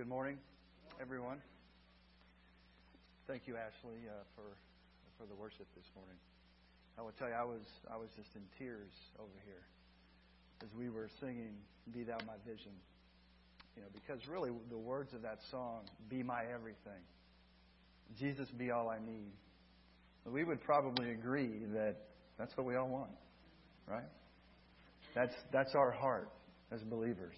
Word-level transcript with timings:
good 0.00 0.08
morning, 0.08 0.38
everyone. 0.98 1.36
Thank 3.26 3.42
you, 3.44 3.56
Ashley, 3.58 4.00
uh, 4.08 4.24
for 4.34 4.56
for 5.18 5.26
the 5.26 5.34
worship 5.34 5.66
this 5.76 5.84
morning. 5.94 6.16
I 6.98 7.02
will 7.02 7.12
tell 7.18 7.28
you, 7.28 7.34
I 7.34 7.44
was 7.44 7.60
I 7.92 7.98
was 7.98 8.08
just 8.16 8.30
in 8.34 8.40
tears 8.58 8.88
over 9.18 9.36
here 9.44 9.60
as 10.62 10.68
we 10.72 10.88
were 10.88 11.10
singing 11.20 11.52
"Be 11.92 12.02
Thou 12.02 12.16
My 12.26 12.40
Vision." 12.48 12.72
You 13.76 13.82
know, 13.82 13.88
because 13.92 14.26
really 14.26 14.48
the 14.70 14.78
words 14.78 15.12
of 15.12 15.20
that 15.20 15.36
song, 15.50 15.80
"Be 16.08 16.22
my 16.22 16.44
everything," 16.50 17.04
Jesus, 18.18 18.48
be 18.56 18.70
all 18.70 18.88
I 18.88 19.00
need. 19.04 19.32
We 20.24 20.44
would 20.44 20.62
probably 20.62 21.10
agree 21.10 21.66
that 21.74 21.96
that's 22.38 22.56
what 22.56 22.66
we 22.66 22.74
all 22.74 22.88
want, 22.88 23.12
right? 23.86 24.08
That's 25.14 25.34
that's 25.52 25.74
our 25.74 25.90
heart 25.90 26.30
as 26.72 26.80
believers. 26.84 27.36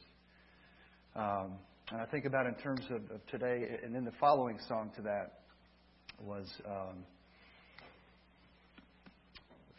Um, 1.16 1.58
and 1.92 2.00
I 2.00 2.06
think 2.06 2.24
about 2.24 2.46
in 2.46 2.54
terms 2.54 2.80
of, 2.88 3.02
of, 3.14 3.26
today, 3.26 3.68
and 3.84 3.94
then 3.94 4.06
the 4.06 4.12
following 4.18 4.58
song 4.66 4.90
to 4.96 5.02
that 5.02 5.40
was 6.18 6.46
um, 6.64 7.04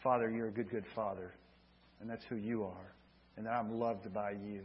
Father, 0.03 0.29
you're 0.29 0.49
a 0.49 0.51
good, 0.51 0.69
good 0.69 0.85
Father, 0.93 1.33
and 1.99 2.07
that's 2.07 2.23
who 2.29 2.35
you 2.35 2.65
are, 2.65 2.93
and 3.35 3.47
I'm 3.47 3.79
loved 3.79 4.13
by 4.13 4.31
you. 4.31 4.61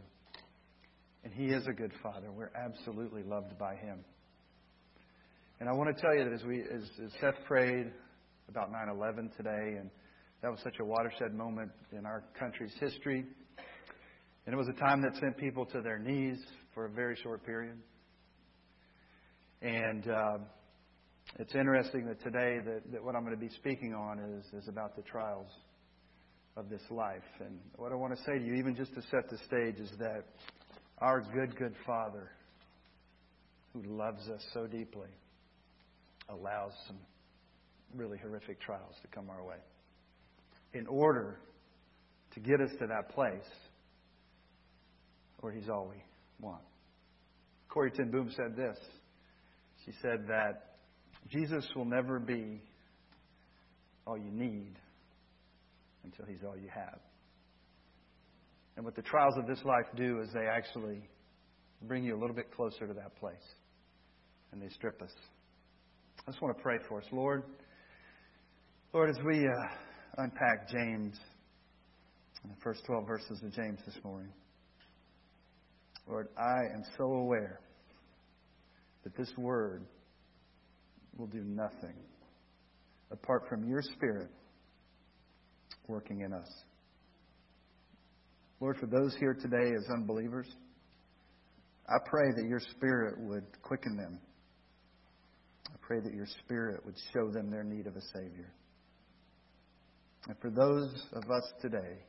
And 1.23 1.33
He 1.33 1.45
is 1.45 1.65
a 1.65 1.73
good 1.73 1.91
Father. 2.03 2.31
We're 2.31 2.51
absolutely 2.55 3.23
loved 3.23 3.57
by 3.57 3.75
Him. 3.75 4.05
And 5.59 5.67
I 5.67 5.71
want 5.73 5.95
to 5.95 5.99
tell 5.99 6.15
you 6.15 6.25
that 6.25 6.33
as 6.33 6.43
we, 6.43 6.61
as, 6.61 6.83
as 7.03 7.11
Seth 7.19 7.43
prayed 7.47 7.91
about 8.47 8.71
9/11 8.71 9.35
today, 9.35 9.77
and 9.79 9.89
that 10.43 10.51
was 10.51 10.59
such 10.63 10.75
a 10.79 10.85
watershed 10.85 11.33
moment 11.33 11.71
in 11.97 12.05
our 12.05 12.23
country's 12.37 12.73
history, 12.79 13.25
and 14.45 14.53
it 14.53 14.55
was 14.55 14.67
a 14.67 14.79
time 14.79 15.01
that 15.01 15.15
sent 15.19 15.35
people 15.35 15.65
to 15.65 15.81
their 15.81 15.97
knees 15.97 16.37
for 16.73 16.85
a 16.85 16.89
very 16.89 17.15
short 17.21 17.45
period. 17.45 17.77
And 19.61 20.07
uh, 20.07 20.37
it's 21.37 21.53
interesting 21.53 22.05
that 22.05 22.21
today 22.23 22.59
that, 22.63 22.91
that 22.91 23.03
what 23.03 23.15
I'm 23.15 23.23
going 23.23 23.35
to 23.35 23.39
be 23.39 23.53
speaking 23.55 23.93
on 23.93 24.19
is, 24.19 24.63
is 24.63 24.67
about 24.67 24.95
the 24.95 25.01
trials 25.03 25.47
of 26.55 26.69
this 26.69 26.81
life. 26.89 27.23
And 27.39 27.59
what 27.75 27.91
I 27.91 27.95
want 27.95 28.15
to 28.15 28.23
say 28.23 28.39
to 28.39 28.45
you, 28.45 28.55
even 28.55 28.75
just 28.75 28.93
to 28.95 29.01
set 29.11 29.29
the 29.29 29.37
stage, 29.45 29.75
is 29.79 29.91
that 29.99 30.25
our 30.99 31.21
good, 31.21 31.55
good 31.57 31.75
Father, 31.85 32.31
who 33.73 33.83
loves 33.83 34.27
us 34.29 34.43
so 34.53 34.65
deeply, 34.65 35.09
allows 36.29 36.71
some 36.87 36.97
really 37.95 38.17
horrific 38.17 38.59
trials 38.61 38.95
to 39.01 39.07
come 39.07 39.29
our 39.29 39.43
way 39.43 39.57
in 40.73 40.85
order 40.87 41.39
to 42.33 42.39
get 42.39 42.61
us 42.61 42.69
to 42.79 42.87
that 42.87 43.09
place 43.09 43.41
where 45.39 45.51
He's 45.51 45.69
all 45.69 45.89
we 45.89 46.03
want. 46.39 46.61
Corrie 47.69 47.91
ten 47.91 48.11
Boom 48.11 48.31
said 48.35 48.55
this. 48.55 48.77
She 49.85 49.91
said 50.01 50.27
that 50.27 50.75
Jesus 51.29 51.65
will 51.75 51.85
never 51.85 52.19
be 52.19 52.61
all 54.05 54.17
you 54.17 54.31
need 54.31 54.73
until 56.03 56.25
He's 56.25 56.43
all 56.45 56.57
you 56.57 56.69
have. 56.73 56.99
And 58.75 58.85
what 58.85 58.95
the 58.95 59.01
trials 59.01 59.35
of 59.37 59.45
this 59.45 59.63
life 59.65 59.85
do 59.95 60.21
is 60.21 60.29
they 60.33 60.47
actually 60.47 61.01
bring 61.81 62.03
you 62.03 62.15
a 62.15 62.19
little 62.19 62.35
bit 62.35 62.53
closer 62.55 62.87
to 62.87 62.93
that 62.93 63.15
place. 63.19 63.35
And 64.51 64.61
they 64.61 64.69
strip 64.69 65.01
us. 65.01 65.11
I 66.27 66.31
just 66.31 66.41
want 66.41 66.57
to 66.57 66.63
pray 66.63 66.77
for 66.87 66.99
us. 66.99 67.05
Lord, 67.11 67.43
Lord, 68.93 69.09
as 69.09 69.17
we 69.25 69.45
uh, 69.45 70.23
unpack 70.23 70.69
James, 70.69 71.15
the 72.43 72.55
first 72.63 72.83
12 72.85 73.05
verses 73.05 73.41
of 73.43 73.53
James 73.53 73.79
this 73.85 73.97
morning, 74.03 74.31
Lord, 76.09 76.27
I 76.37 76.73
am 76.73 76.83
so 76.97 77.03
aware 77.03 77.59
that 79.03 79.15
this 79.15 79.31
word 79.37 79.85
will 81.15 81.27
do 81.27 81.43
nothing 81.43 81.93
apart 83.11 83.43
from 83.47 83.69
your 83.69 83.83
Spirit 83.83 84.29
working 85.87 86.21
in 86.21 86.33
us. 86.33 86.49
Lord, 88.59 88.77
for 88.77 88.87
those 88.87 89.15
here 89.19 89.35
today 89.35 89.71
as 89.77 89.85
unbelievers, 89.93 90.47
I 91.87 91.97
pray 92.09 92.31
that 92.35 92.45
your 92.47 92.59
Spirit 92.75 93.19
would 93.19 93.45
quicken 93.61 93.95
them. 93.95 94.19
I 95.67 95.75
pray 95.81 95.99
that 95.99 96.13
your 96.13 96.27
Spirit 96.43 96.83
would 96.85 96.95
show 97.13 97.29
them 97.31 97.51
their 97.51 97.63
need 97.63 97.85
of 97.85 97.95
a 97.95 98.01
Savior. 98.13 98.51
And 100.27 100.35
for 100.39 100.49
those 100.49 100.91
of 101.13 101.29
us 101.29 101.53
today 101.61 101.99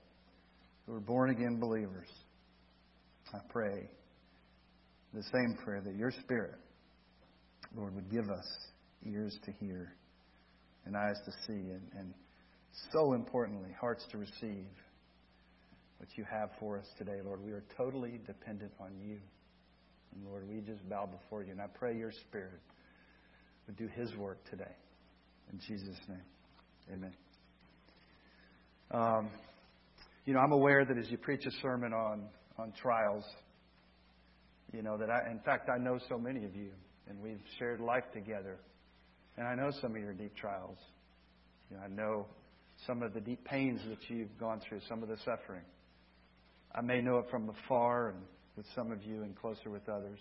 who 0.86 0.94
are 0.94 1.00
born 1.00 1.30
again 1.30 1.60
believers, 1.60 2.08
I 3.32 3.38
pray 3.48 3.88
the 5.14 5.22
same 5.22 5.56
prayer 5.64 5.80
that 5.80 5.96
your 5.96 6.10
Spirit, 6.10 6.56
Lord, 7.76 7.94
would 7.94 8.10
give 8.10 8.30
us 8.30 8.46
ears 9.06 9.36
to 9.44 9.52
hear 9.52 9.92
and 10.86 10.96
eyes 10.96 11.16
to 11.24 11.32
see, 11.46 11.70
and, 11.70 11.82
and 11.98 12.14
so 12.92 13.12
importantly, 13.12 13.70
hearts 13.78 14.04
to 14.12 14.18
receive 14.18 14.66
what 15.98 16.08
you 16.16 16.24
have 16.30 16.50
for 16.58 16.78
us 16.78 16.86
today, 16.96 17.18
Lord. 17.24 17.44
We 17.44 17.52
are 17.52 17.62
totally 17.76 18.20
dependent 18.26 18.72
on 18.80 18.92
you. 19.04 19.18
And 20.14 20.26
Lord, 20.26 20.48
we 20.48 20.60
just 20.60 20.88
bow 20.88 21.06
before 21.06 21.42
you. 21.42 21.52
And 21.52 21.60
I 21.60 21.66
pray 21.66 21.96
your 21.96 22.12
Spirit 22.12 22.60
would 23.66 23.76
do 23.76 23.88
his 23.94 24.14
work 24.16 24.38
today. 24.50 24.74
In 25.52 25.58
Jesus' 25.58 25.98
name, 26.08 26.22
amen. 26.92 27.12
Um, 28.92 29.30
you 30.24 30.34
know, 30.34 30.40
I'm 30.40 30.52
aware 30.52 30.84
that 30.84 30.96
as 30.96 31.10
you 31.10 31.18
preach 31.18 31.44
a 31.46 31.50
sermon 31.62 31.92
on 31.92 32.28
on 32.60 32.72
trials. 32.80 33.24
You 34.72 34.82
know, 34.82 34.96
that 34.98 35.10
I, 35.10 35.30
in 35.30 35.40
fact, 35.40 35.68
I 35.68 35.78
know 35.78 35.98
so 36.08 36.18
many 36.18 36.44
of 36.44 36.54
you, 36.54 36.70
and 37.08 37.20
we've 37.20 37.40
shared 37.58 37.80
life 37.80 38.04
together. 38.12 38.58
And 39.36 39.46
I 39.46 39.54
know 39.54 39.72
some 39.80 39.96
of 39.96 40.02
your 40.02 40.12
deep 40.12 40.36
trials. 40.36 40.78
You 41.70 41.76
know, 41.76 41.82
I 41.82 41.88
know 41.88 42.26
some 42.86 43.02
of 43.02 43.12
the 43.12 43.20
deep 43.20 43.44
pains 43.44 43.80
that 43.88 43.98
you've 44.08 44.38
gone 44.38 44.60
through, 44.68 44.80
some 44.88 45.02
of 45.02 45.08
the 45.08 45.16
suffering. 45.24 45.64
I 46.74 46.82
may 46.82 47.00
know 47.00 47.18
it 47.18 47.26
from 47.30 47.48
afar 47.48 48.10
and 48.10 48.18
with 48.56 48.66
some 48.74 48.92
of 48.92 49.02
you 49.02 49.22
and 49.22 49.36
closer 49.36 49.70
with 49.70 49.88
others. 49.88 50.20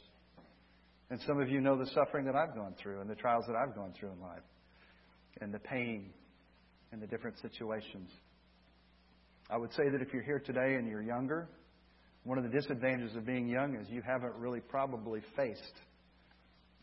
And 1.10 1.20
some 1.28 1.40
of 1.40 1.50
you 1.50 1.62
know 1.62 1.78
the 1.78 1.90
suffering 1.94 2.26
that 2.26 2.36
I've 2.36 2.56
gone 2.56 2.74
through 2.82 3.02
and 3.02 3.10
the 3.10 3.16
trials 3.16 3.46
that 3.48 3.56
I've 3.56 3.76
gone 3.76 3.94
through 4.00 4.12
in 4.12 4.22
life 4.22 4.44
and 5.42 5.54
the 5.54 5.60
pain 5.60 6.12
and 6.92 7.02
the 7.02 7.08
different 7.08 7.38
situations. 7.40 8.10
I 9.50 9.58
would 9.58 9.74
say 9.74 9.90
that 9.90 10.02
if 10.02 10.14
you're 10.14 10.24
here 10.24 10.40
today 10.40 10.76
and 10.76 10.88
you're 10.88 11.02
younger, 11.02 11.50
one 12.30 12.38
of 12.38 12.44
the 12.44 12.52
disadvantages 12.52 13.16
of 13.16 13.26
being 13.26 13.48
young 13.48 13.74
is 13.74 13.88
you 13.90 14.04
haven't 14.06 14.36
really 14.36 14.60
probably 14.60 15.20
faced 15.36 15.82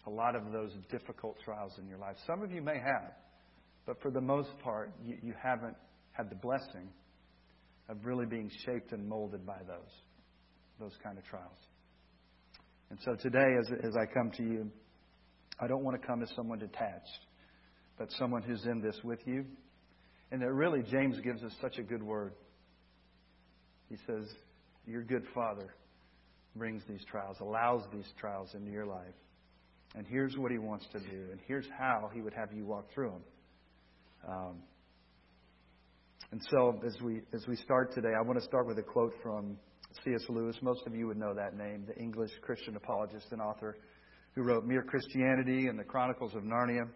a 0.05 0.11
lot 0.11 0.35
of 0.35 0.51
those 0.51 0.73
difficult 0.91 1.37
trials 1.45 1.71
in 1.79 1.87
your 1.87 1.99
life. 1.99 2.17
Some 2.27 2.43
of 2.43 2.51
you 2.51 2.61
may 2.61 2.81
have, 2.81 3.13
but 3.87 4.03
for 4.03 4.11
the 4.11 4.21
most 4.21 4.49
part, 4.65 4.91
you, 5.05 5.17
you 5.23 5.35
haven't 5.41 5.77
had 6.11 6.31
the 6.31 6.35
blessing 6.35 6.89
of 7.89 8.05
really 8.05 8.27
being 8.27 8.51
shaped 8.65 8.91
and 8.91 9.09
molded 9.09 9.47
by 9.47 9.59
those, 9.69 9.93
those 10.81 10.99
kind 11.05 11.17
of 11.17 11.25
trials. 11.27 11.59
And 12.91 12.99
so 13.05 13.15
today, 13.15 13.55
as, 13.61 13.71
as 13.85 13.95
I 13.97 14.13
come 14.13 14.33
to 14.39 14.43
you, 14.43 14.69
I 15.61 15.69
don't 15.69 15.85
want 15.85 16.01
to 16.01 16.05
come 16.05 16.25
as 16.25 16.29
someone 16.35 16.59
detached, 16.59 17.21
but 17.97 18.11
someone 18.19 18.43
who's 18.43 18.67
in 18.67 18.81
this 18.81 18.99
with 19.05 19.21
you. 19.27 19.45
And 20.33 20.43
that 20.43 20.53
really, 20.53 20.83
James 20.91 21.21
gives 21.21 21.45
us 21.45 21.53
such 21.61 21.79
a 21.79 21.85
good 21.85 22.03
word. 22.03 22.33
He 23.89 23.97
says, 24.09 24.27
your 24.87 25.03
good 25.03 25.25
Father 25.35 25.75
brings 26.55 26.83
these 26.89 27.05
trials, 27.11 27.37
allows 27.41 27.83
these 27.93 28.07
trials 28.19 28.55
into 28.55 28.71
your 28.71 28.87
life. 28.87 29.15
And 29.95 30.07
here's 30.07 30.37
what 30.37 30.51
He 30.51 30.59
wants 30.59 30.87
to 30.93 30.99
do, 30.99 31.29
and 31.31 31.41
here's 31.47 31.67
how 31.79 32.11
He 32.13 32.21
would 32.21 32.35
have 32.35 32.53
you 32.53 32.65
walk 32.65 32.87
through 32.95 33.11
them. 33.11 33.23
Um, 34.29 34.57
and 36.33 36.41
so, 36.51 36.81
as 36.85 37.01
we 37.01 37.23
as 37.33 37.47
we 37.47 37.57
start 37.57 37.95
today, 37.95 38.13
I 38.19 38.23
want 38.23 38.39
to 38.39 38.45
start 38.45 38.67
with 38.67 38.79
a 38.79 38.83
quote 38.83 39.15
from 39.23 39.57
C.S. 40.05 40.25
Lewis. 40.29 40.57
Most 40.61 40.87
of 40.87 40.95
you 40.95 41.07
would 41.07 41.17
know 41.17 41.35
that 41.35 41.57
name, 41.57 41.85
the 41.87 41.97
English 41.97 42.33
Christian 42.43 42.77
apologist 42.77 43.27
and 43.31 43.41
author 43.41 43.77
who 44.35 44.43
wrote 44.43 44.67
Mere 44.67 44.83
Christianity 44.83 45.69
and 45.69 45.79
the 45.79 45.85
Chronicles 45.85 46.35
of 46.35 46.43
Narnia. 46.43 46.89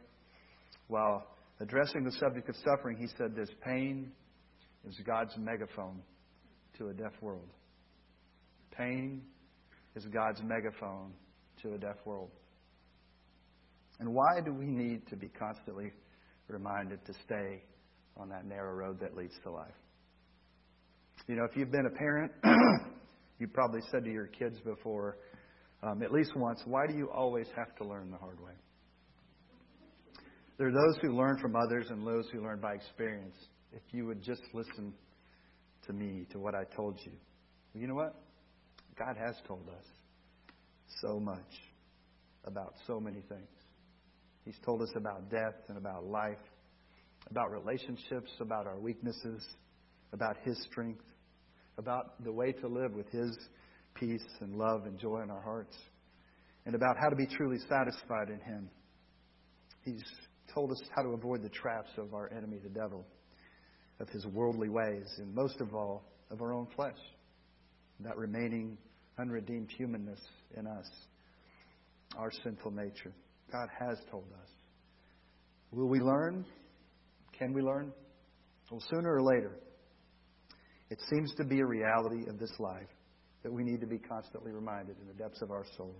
While 0.88 1.26
addressing 1.60 2.04
the 2.04 2.12
subject 2.12 2.48
of 2.48 2.56
suffering, 2.64 2.96
he 2.98 3.06
said 3.16 3.34
this 3.36 3.48
pain 3.64 4.10
is 4.86 4.98
God's 5.06 5.36
megaphone 5.38 6.02
to 6.78 6.88
a 6.88 6.92
deaf 6.92 7.12
world. 7.20 7.48
Pain 8.76 9.22
is 9.96 10.04
God's 10.06 10.40
megaphone 10.42 11.12
to 11.62 11.74
a 11.74 11.78
deaf 11.78 11.96
world. 12.04 12.30
And 13.98 14.14
why 14.14 14.40
do 14.44 14.52
we 14.52 14.66
need 14.66 15.06
to 15.08 15.16
be 15.16 15.28
constantly 15.28 15.92
reminded 16.48 17.04
to 17.06 17.12
stay 17.24 17.62
on 18.16 18.28
that 18.30 18.46
narrow 18.46 18.72
road 18.72 18.98
that 19.00 19.16
leads 19.16 19.34
to 19.44 19.50
life? 19.50 19.74
You 21.26 21.36
know, 21.36 21.44
if 21.44 21.56
you've 21.56 21.70
been 21.70 21.86
a 21.86 21.96
parent, 21.98 22.32
you've 23.38 23.52
probably 23.52 23.80
said 23.92 24.04
to 24.04 24.10
your 24.10 24.26
kids 24.26 24.58
before, 24.64 25.18
um, 25.82 26.02
at 26.02 26.12
least 26.12 26.32
once, 26.34 26.62
why 26.64 26.86
do 26.86 26.94
you 26.94 27.10
always 27.10 27.46
have 27.56 27.74
to 27.76 27.84
learn 27.84 28.10
the 28.10 28.16
hard 28.16 28.40
way? 28.40 28.52
There 30.58 30.68
are 30.68 30.72
those 30.72 30.98
who 31.02 31.16
learn 31.16 31.38
from 31.40 31.56
others 31.56 31.86
and 31.90 32.06
those 32.06 32.28
who 32.32 32.42
learn 32.42 32.60
by 32.60 32.74
experience. 32.74 33.36
If 33.72 33.82
you 33.92 34.06
would 34.06 34.22
just 34.22 34.42
listen 34.52 34.92
to 35.86 35.92
me, 35.92 36.26
to 36.32 36.38
what 36.38 36.54
I 36.54 36.64
told 36.76 36.98
you. 37.04 37.12
You 37.74 37.86
know 37.86 37.94
what? 37.94 38.14
God 38.98 39.16
has 39.16 39.34
told 39.46 39.68
us 39.68 39.84
so 41.00 41.18
much. 41.20 41.38
about 42.44 42.74
so 42.86 42.98
many 42.98 43.20
things. 43.28 43.48
He's 44.44 44.58
told 44.64 44.80
us 44.82 44.88
about 44.96 45.30
death 45.30 45.54
and 45.68 45.76
about 45.76 46.06
life, 46.06 46.38
about 47.30 47.50
relationships, 47.50 48.30
about 48.40 48.66
our 48.66 48.78
weaknesses, 48.78 49.46
about 50.12 50.36
His 50.42 50.60
strength, 50.70 51.04
about 51.78 52.22
the 52.24 52.32
way 52.32 52.52
to 52.52 52.66
live 52.66 52.92
with 52.92 53.08
His 53.10 53.36
peace 53.94 54.26
and 54.40 54.56
love 54.56 54.86
and 54.86 54.98
joy 54.98 55.20
in 55.20 55.30
our 55.30 55.42
hearts, 55.42 55.76
and 56.64 56.74
about 56.74 56.96
how 56.98 57.08
to 57.08 57.16
be 57.16 57.26
truly 57.26 57.58
satisfied 57.68 58.30
in 58.30 58.40
Him. 58.40 58.70
He's 59.84 60.02
told 60.54 60.70
us 60.70 60.80
how 60.94 61.02
to 61.02 61.10
avoid 61.10 61.42
the 61.42 61.48
traps 61.50 61.90
of 61.98 62.14
our 62.14 62.32
enemy, 62.32 62.58
the 62.62 62.70
devil, 62.70 63.04
of 64.00 64.08
his 64.08 64.24
worldly 64.26 64.68
ways, 64.68 65.06
and 65.18 65.34
most 65.34 65.60
of 65.60 65.74
all, 65.74 66.04
of 66.30 66.40
our 66.40 66.52
own 66.52 66.66
flesh, 66.74 66.96
that 68.04 68.16
remaining 68.16 68.78
unredeemed 69.18 69.70
humanness 69.76 70.20
in 70.56 70.66
us, 70.66 70.86
our 72.16 72.30
sinful 72.44 72.70
nature. 72.70 73.12
God 73.52 73.68
has 73.78 73.98
told 74.10 74.24
us. 74.40 74.48
Will 75.72 75.88
we 75.88 76.00
learn? 76.00 76.44
Can 77.38 77.52
we 77.52 77.62
learn? 77.62 77.92
Well, 78.70 78.82
sooner 78.90 79.14
or 79.14 79.22
later, 79.22 79.52
it 80.90 80.98
seems 81.10 81.32
to 81.36 81.44
be 81.44 81.60
a 81.60 81.66
reality 81.66 82.28
of 82.28 82.38
this 82.38 82.52
life 82.58 82.88
that 83.42 83.52
we 83.52 83.62
need 83.62 83.80
to 83.80 83.86
be 83.86 83.98
constantly 83.98 84.52
reminded 84.52 84.96
in 85.00 85.06
the 85.06 85.14
depths 85.14 85.42
of 85.42 85.50
our 85.50 85.64
soul 85.76 85.94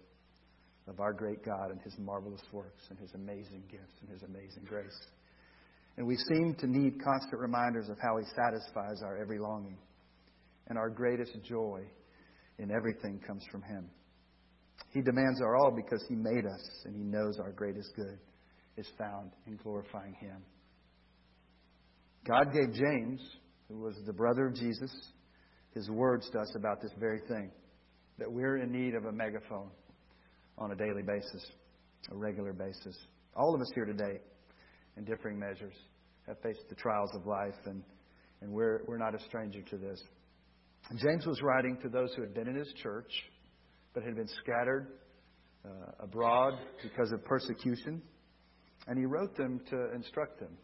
of 0.91 1.01
our 1.01 1.13
great 1.13 1.45
God 1.45 1.71
and 1.71 1.81
His 1.83 1.95
marvelous 1.99 2.43
works 2.53 2.83
and 2.91 2.99
His 2.99 3.13
amazing 3.15 3.63
gifts 3.71 3.95
and 4.01 4.11
His 4.11 4.23
amazing 4.23 4.65
grace. 4.67 4.99
And 5.97 6.07
we 6.07 6.17
seem 6.17 6.55
to 6.59 6.67
need 6.67 7.03
constant 7.03 7.41
reminders 7.41 7.89
of 7.89 7.99
how 8.03 8.19
He 8.19 8.25
satisfies 8.35 9.03
our 9.03 9.17
every 9.17 9.39
longing. 9.39 9.79
And 10.71 10.79
our 10.79 10.89
greatest 10.89 11.33
joy 11.43 11.83
in 12.59 12.71
everything 12.71 13.21
comes 13.27 13.45
from 13.53 13.61
Him. 13.63 13.91
He 14.95 15.03
demands 15.03 15.43
our 15.43 15.57
all 15.57 15.71
because 15.71 16.03
He 16.09 16.15
made 16.15 16.47
us 16.47 16.83
and 16.87 16.97
He 16.97 17.03
knows 17.03 17.39
our 17.39 17.53
greatest 17.53 17.91
good 17.95 18.19
is 18.79 18.89
found 18.97 19.33
in 19.47 19.57
glorifying 19.57 20.15
Him. 20.15 20.43
God 22.27 22.53
gave 22.53 22.73
James, 22.73 23.21
who 23.69 23.81
was 23.81 23.97
the 24.07 24.13
brother 24.13 24.47
of 24.47 24.55
Jesus, 24.55 24.91
his 25.75 25.89
words 25.89 26.29
to 26.31 26.39
us 26.39 26.53
about 26.57 26.81
this 26.83 26.93
very 26.99 27.21
thing 27.29 27.51
that 28.19 28.31
we're 28.31 28.59
in 28.59 28.71
need 28.71 28.95
of 28.95 29.05
a 29.05 29.13
megaphone 29.13 29.71
on 30.59 30.73
a 30.73 30.77
daily 30.77 31.03
basis, 31.03 31.45
a 32.11 32.17
regular 32.17 32.53
basis. 32.53 32.97
All 33.37 33.55
of 33.55 33.61
us 33.61 33.71
here 33.75 33.87
today, 33.87 34.21
in 34.97 35.05
differing 35.05 35.39
measures, 35.39 35.75
have 36.27 36.39
faced 36.43 36.69
the 36.69 36.75
trials 36.75 37.11
of 37.15 37.27
life, 37.27 37.55
and, 37.67 37.83
and 38.43 38.53
we're, 38.53 38.83
we're 38.87 38.99
not 38.99 39.15
a 39.15 39.25
stranger 39.25 39.63
to 39.63 39.77
this. 39.79 40.03
James 40.97 41.27
was 41.27 41.41
writing 41.43 41.79
to 41.83 41.89
those 41.89 42.13
who 42.15 42.23
had 42.23 42.35
been 42.35 42.49
in 42.49 42.57
his 42.57 42.73
church, 42.83 43.11
but 43.95 44.03
had 44.03 44.17
been 44.17 44.29
scattered 44.43 44.89
uh, 45.65 45.69
abroad 46.01 46.55
because 46.83 47.13
of 47.13 47.25
persecution, 47.25 48.03
and 48.87 48.99
he 48.99 49.05
wrote 49.05 49.37
them 49.37 49.61
to 49.71 49.95
instruct 49.95 50.41
them. 50.41 50.57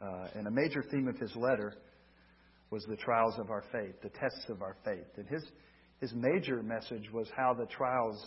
Uh, 0.00 0.28
and 0.34 0.46
a 0.46 0.50
major 0.50 0.84
theme 0.90 1.08
of 1.08 1.16
his 1.18 1.34
letter 1.36 1.74
was 2.70 2.84
the 2.88 2.96
trials 2.96 3.34
of 3.38 3.50
our 3.50 3.64
faith, 3.72 3.94
the 4.02 4.10
tests 4.10 4.44
of 4.48 4.62
our 4.62 4.76
faith. 4.84 5.06
And 5.16 5.26
his, 5.28 5.42
his 6.00 6.12
major 6.14 6.62
message 6.62 7.10
was 7.12 7.28
how 7.36 7.54
the 7.54 7.66
trials 7.66 8.24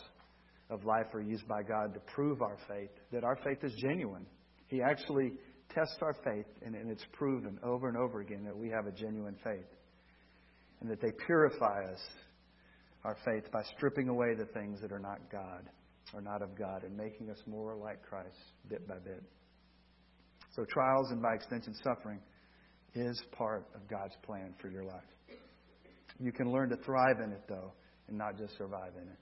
of 0.70 0.86
life 0.86 1.08
are 1.14 1.22
used 1.22 1.48
by 1.48 1.64
God 1.64 1.94
to 1.94 2.00
prove 2.14 2.42
our 2.42 2.58
faith, 2.68 2.92
that 3.12 3.24
our 3.24 3.38
faith 3.44 3.64
is 3.64 3.74
genuine. 3.82 4.26
He 4.68 4.82
actually 4.82 5.34
tests 5.74 5.98
our 6.02 6.16
faith, 6.24 6.46
and, 6.66 6.76
and 6.76 6.90
it's 6.90 7.06
proven 7.14 7.60
over 7.64 7.88
and 7.88 7.98
over 7.98 8.22
again 8.22 8.44
that 8.46 8.58
we 8.58 8.70
have 8.70 8.88
a 8.88 8.92
genuine 8.92 9.36
faith. 9.44 9.66
And 10.82 10.90
that 10.90 11.02
they 11.02 11.12
purify 11.26 11.84
us, 11.86 12.00
our 13.04 13.18
faith, 13.26 13.52
by 13.52 13.64
stripping 13.76 14.10
away 14.10 14.36
the 14.36 14.46
things 14.46 14.80
that 14.82 14.92
are 14.92 15.00
not 15.00 15.20
God 15.32 15.70
or 16.14 16.22
not 16.22 16.42
of 16.42 16.58
God 16.58 16.84
and 16.84 16.96
making 16.96 17.30
us 17.30 17.38
more 17.46 17.76
like 17.76 18.02
Christ 18.02 18.36
bit 18.70 18.88
by 18.88 18.98
bit. 19.00 19.22
So, 20.56 20.66
trials 20.66 21.12
and 21.12 21.22
by 21.22 21.36
extension, 21.36 21.76
suffering 21.84 22.20
is 22.96 23.22
part 23.32 23.68
of 23.76 23.88
God's 23.88 24.16
plan 24.24 24.54
for 24.62 24.70
your 24.70 24.84
life. 24.84 25.04
You 26.20 26.32
can 26.32 26.52
learn 26.52 26.70
to 26.70 26.78
thrive 26.78 27.20
in 27.24 27.32
it, 27.32 27.44
though, 27.48 27.72
and 28.08 28.18
not 28.18 28.38
just 28.38 28.58
survive 28.58 28.94
in 28.96 29.08
it. 29.08 29.20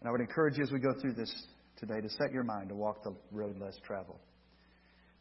And 0.00 0.08
I 0.08 0.12
would 0.12 0.20
encourage 0.20 0.56
you 0.56 0.64
as 0.64 0.70
we 0.70 0.78
go 0.78 0.94
through 1.00 1.14
this 1.14 1.30
today 1.76 2.00
to 2.00 2.08
set 2.08 2.32
your 2.32 2.44
mind 2.44 2.68
to 2.70 2.74
walk 2.74 3.02
the 3.02 3.14
road 3.32 3.58
less 3.60 3.74
traveled. 3.84 4.20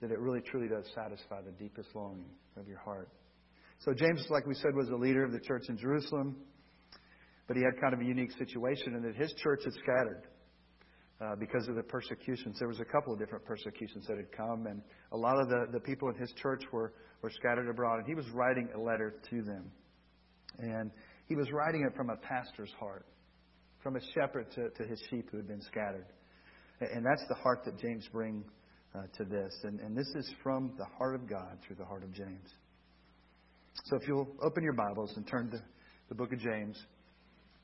That 0.01 0.11
it 0.11 0.19
really 0.19 0.41
truly 0.41 0.69
does 0.69 0.85
satisfy 0.95 1.41
the 1.41 1.51
deepest 1.51 1.89
longing 1.93 2.29
of 2.55 2.67
your 2.67 2.77
heart. 2.77 3.09
So, 3.79 3.93
James, 3.93 4.25
like 4.29 4.45
we 4.45 4.55
said, 4.55 4.75
was 4.75 4.89
a 4.89 4.95
leader 4.95 5.23
of 5.23 5.31
the 5.31 5.39
church 5.39 5.63
in 5.69 5.77
Jerusalem, 5.77 6.35
but 7.47 7.55
he 7.55 7.63
had 7.63 7.79
kind 7.81 7.93
of 7.93 8.01
a 8.01 8.05
unique 8.05 8.31
situation 8.37 8.95
in 8.95 9.01
that 9.03 9.15
his 9.15 9.33
church 9.41 9.61
had 9.63 9.73
scattered 9.73 10.23
uh, 11.21 11.35
because 11.39 11.67
of 11.67 11.75
the 11.75 11.83
persecutions. 11.83 12.57
There 12.59 12.67
was 12.67 12.79
a 12.79 12.85
couple 12.85 13.13
of 13.13 13.19
different 13.19 13.45
persecutions 13.45 14.05
that 14.07 14.17
had 14.17 14.31
come, 14.35 14.67
and 14.67 14.81
a 15.11 15.17
lot 15.17 15.39
of 15.39 15.49
the, 15.49 15.67
the 15.71 15.79
people 15.79 16.09
in 16.09 16.15
his 16.15 16.31
church 16.41 16.63
were, 16.71 16.93
were 17.21 17.31
scattered 17.31 17.69
abroad, 17.69 17.99
and 17.99 18.07
he 18.07 18.15
was 18.15 18.29
writing 18.33 18.69
a 18.75 18.79
letter 18.79 19.15
to 19.29 19.41
them. 19.41 19.71
And 20.59 20.91
he 21.27 21.35
was 21.35 21.51
writing 21.51 21.87
it 21.89 21.95
from 21.95 22.09
a 22.09 22.17
pastor's 22.17 22.71
heart 22.79 23.05
from 23.81 23.95
a 23.95 23.99
shepherd 24.13 24.47
to, 24.55 24.69
to 24.71 24.87
his 24.87 25.01
sheep 25.09 25.29
who 25.31 25.37
had 25.37 25.47
been 25.47 25.61
scattered. 25.61 26.05
And 26.81 27.05
that's 27.05 27.25
the 27.27 27.35
heart 27.35 27.63
that 27.65 27.79
James 27.79 28.07
brings 28.11 28.45
uh, 28.95 29.03
to 29.17 29.23
this. 29.25 29.53
And, 29.63 29.79
and 29.79 29.97
this 29.97 30.07
is 30.15 30.29
from 30.43 30.73
the 30.77 30.85
heart 30.97 31.15
of 31.15 31.29
God 31.29 31.57
through 31.65 31.77
the 31.77 31.85
heart 31.85 32.03
of 32.03 32.13
James. 32.13 32.49
So 33.85 33.95
if 33.95 34.07
you'll 34.07 34.27
open 34.41 34.63
your 34.63 34.73
Bibles 34.73 35.13
and 35.15 35.25
turn 35.27 35.49
to 35.51 35.61
the 36.09 36.15
book 36.15 36.33
of 36.33 36.39
James, 36.39 36.77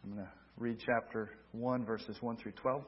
I'm 0.03 0.13
going 0.13 0.25
to 0.25 0.31
read 0.57 0.77
chapter 0.79 1.29
1, 1.51 1.85
verses 1.85 2.17
1 2.21 2.37
through 2.37 2.53
12. 2.53 2.83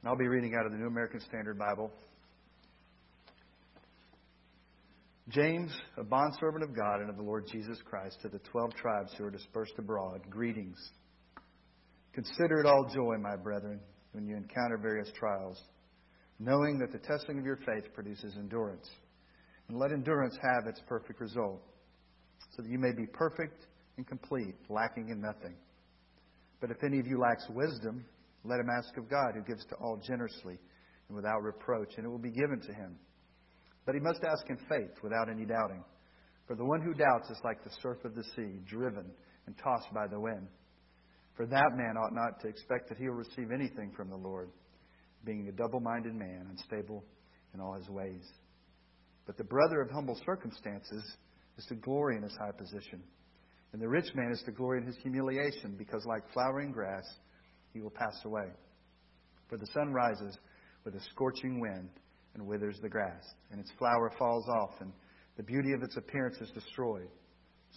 And 0.00 0.08
I'll 0.08 0.16
be 0.16 0.28
reading 0.28 0.54
out 0.54 0.66
of 0.66 0.72
the 0.72 0.78
New 0.78 0.86
American 0.86 1.20
Standard 1.20 1.58
Bible. 1.58 1.90
James, 5.28 5.70
a 5.98 6.04
bondservant 6.04 6.62
of 6.62 6.74
God 6.74 7.00
and 7.00 7.10
of 7.10 7.16
the 7.16 7.22
Lord 7.22 7.46
Jesus 7.52 7.78
Christ, 7.84 8.18
to 8.22 8.28
the 8.28 8.38
twelve 8.50 8.72
tribes 8.74 9.12
who 9.18 9.24
are 9.24 9.30
dispersed 9.30 9.74
abroad, 9.78 10.22
greetings. 10.30 10.78
Consider 12.14 12.60
it 12.60 12.66
all 12.66 12.88
joy, 12.94 13.16
my 13.20 13.36
brethren, 13.36 13.80
when 14.12 14.26
you 14.26 14.36
encounter 14.36 14.78
various 14.80 15.10
trials, 15.18 15.60
knowing 16.38 16.78
that 16.78 16.92
the 16.92 17.06
testing 17.06 17.38
of 17.38 17.44
your 17.44 17.58
faith 17.66 17.92
produces 17.94 18.34
endurance. 18.36 18.88
And 19.68 19.78
let 19.78 19.92
endurance 19.92 20.36
have 20.42 20.66
its 20.66 20.80
perfect 20.88 21.20
result, 21.20 21.62
so 22.56 22.62
that 22.62 22.70
you 22.70 22.78
may 22.78 22.92
be 22.92 23.06
perfect 23.06 23.66
and 23.96 24.06
complete, 24.06 24.54
lacking 24.68 25.10
in 25.10 25.20
nothing. 25.20 25.56
But 26.60 26.70
if 26.70 26.82
any 26.82 26.98
of 26.98 27.06
you 27.06 27.18
lacks 27.18 27.44
wisdom, 27.50 28.04
let 28.44 28.60
him 28.60 28.68
ask 28.70 28.96
of 28.96 29.10
God, 29.10 29.34
who 29.34 29.42
gives 29.42 29.64
to 29.66 29.74
all 29.76 30.00
generously 30.06 30.58
and 31.08 31.16
without 31.16 31.42
reproach, 31.42 31.94
and 31.96 32.06
it 32.06 32.08
will 32.08 32.18
be 32.18 32.30
given 32.30 32.60
to 32.66 32.72
him. 32.72 32.96
But 33.84 33.94
he 33.94 34.00
must 34.00 34.20
ask 34.24 34.48
in 34.48 34.58
faith, 34.68 35.02
without 35.02 35.28
any 35.28 35.44
doubting. 35.44 35.84
For 36.46 36.54
the 36.54 36.64
one 36.64 36.80
who 36.80 36.94
doubts 36.94 37.28
is 37.30 37.40
like 37.44 37.62
the 37.62 37.70
surf 37.82 37.98
of 38.04 38.14
the 38.14 38.24
sea, 38.36 38.60
driven 38.66 39.10
and 39.46 39.56
tossed 39.58 39.92
by 39.92 40.06
the 40.06 40.20
wind. 40.20 40.46
For 41.36 41.46
that 41.46 41.76
man 41.76 41.96
ought 41.96 42.14
not 42.14 42.40
to 42.40 42.48
expect 42.48 42.88
that 42.88 42.98
he 42.98 43.08
will 43.08 43.16
receive 43.16 43.50
anything 43.52 43.92
from 43.96 44.08
the 44.08 44.16
Lord, 44.16 44.50
being 45.24 45.48
a 45.48 45.52
double 45.52 45.80
minded 45.80 46.14
man, 46.14 46.46
unstable 46.50 47.04
in 47.54 47.60
all 47.60 47.74
his 47.74 47.88
ways. 47.88 48.24
But 49.26 49.36
the 49.36 49.44
brother 49.44 49.80
of 49.80 49.90
humble 49.90 50.18
circumstances 50.24 51.04
is 51.56 51.66
to 51.66 51.74
glory 51.74 52.16
in 52.16 52.22
his 52.22 52.36
high 52.38 52.52
position. 52.52 53.02
And 53.72 53.82
the 53.82 53.88
rich 53.88 54.14
man 54.14 54.32
is 54.32 54.42
to 54.46 54.52
glory 54.52 54.80
in 54.80 54.86
his 54.86 54.96
humiliation, 55.02 55.74
because 55.76 56.04
like 56.06 56.22
flowering 56.32 56.72
grass, 56.72 57.04
he 57.74 57.80
will 57.80 57.90
pass 57.90 58.16
away. 58.24 58.48
For 59.48 59.58
the 59.58 59.66
sun 59.66 59.92
rises 59.92 60.38
with 60.84 60.94
a 60.94 61.00
scorching 61.10 61.60
wind 61.60 61.90
and 62.34 62.46
withers 62.46 62.78
the 62.80 62.88
grass, 62.88 63.22
and 63.50 63.60
its 63.60 63.70
flower 63.78 64.10
falls 64.18 64.48
off, 64.48 64.80
and 64.80 64.92
the 65.36 65.42
beauty 65.42 65.72
of 65.72 65.82
its 65.82 65.96
appearance 65.96 66.36
is 66.40 66.50
destroyed. 66.50 67.08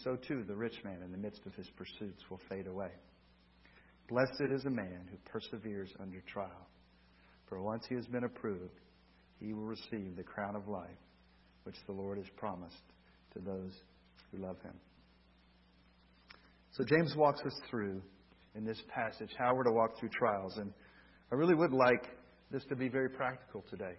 So 0.03 0.15
too 0.15 0.43
the 0.47 0.55
rich 0.55 0.81
man 0.85 1.01
in 1.03 1.11
the 1.11 1.17
midst 1.17 1.45
of 1.45 1.53
his 1.55 1.69
pursuits 1.75 2.23
will 2.29 2.39
fade 2.49 2.67
away. 2.67 2.91
Blessed 4.07 4.51
is 4.51 4.65
a 4.65 4.69
man 4.69 5.07
who 5.09 5.17
perseveres 5.29 5.89
under 5.99 6.21
trial, 6.21 6.67
for 7.51 7.61
once 7.61 7.83
he 7.89 7.95
has 7.95 8.07
been 8.07 8.23
approved, 8.23 8.79
he 9.41 9.51
will 9.51 9.65
receive 9.65 10.15
the 10.15 10.23
crown 10.23 10.55
of 10.55 10.69
life 10.69 10.87
which 11.63 11.75
the 11.85 11.91
Lord 11.91 12.17
has 12.17 12.27
promised 12.37 12.81
to 13.33 13.39
those 13.39 13.73
who 14.31 14.37
love 14.37 14.55
him. 14.63 14.73
So 16.71 16.85
James 16.85 17.13
walks 17.17 17.41
us 17.41 17.53
through 17.69 18.01
in 18.55 18.63
this 18.63 18.81
passage 18.87 19.31
how 19.37 19.53
we're 19.53 19.65
to 19.65 19.71
walk 19.73 19.99
through 19.99 20.09
trials, 20.09 20.57
and 20.57 20.71
I 21.29 21.35
really 21.35 21.53
would 21.53 21.73
like 21.73 22.07
this 22.51 22.63
to 22.69 22.75
be 22.75 22.87
very 22.87 23.09
practical 23.09 23.65
today 23.69 23.95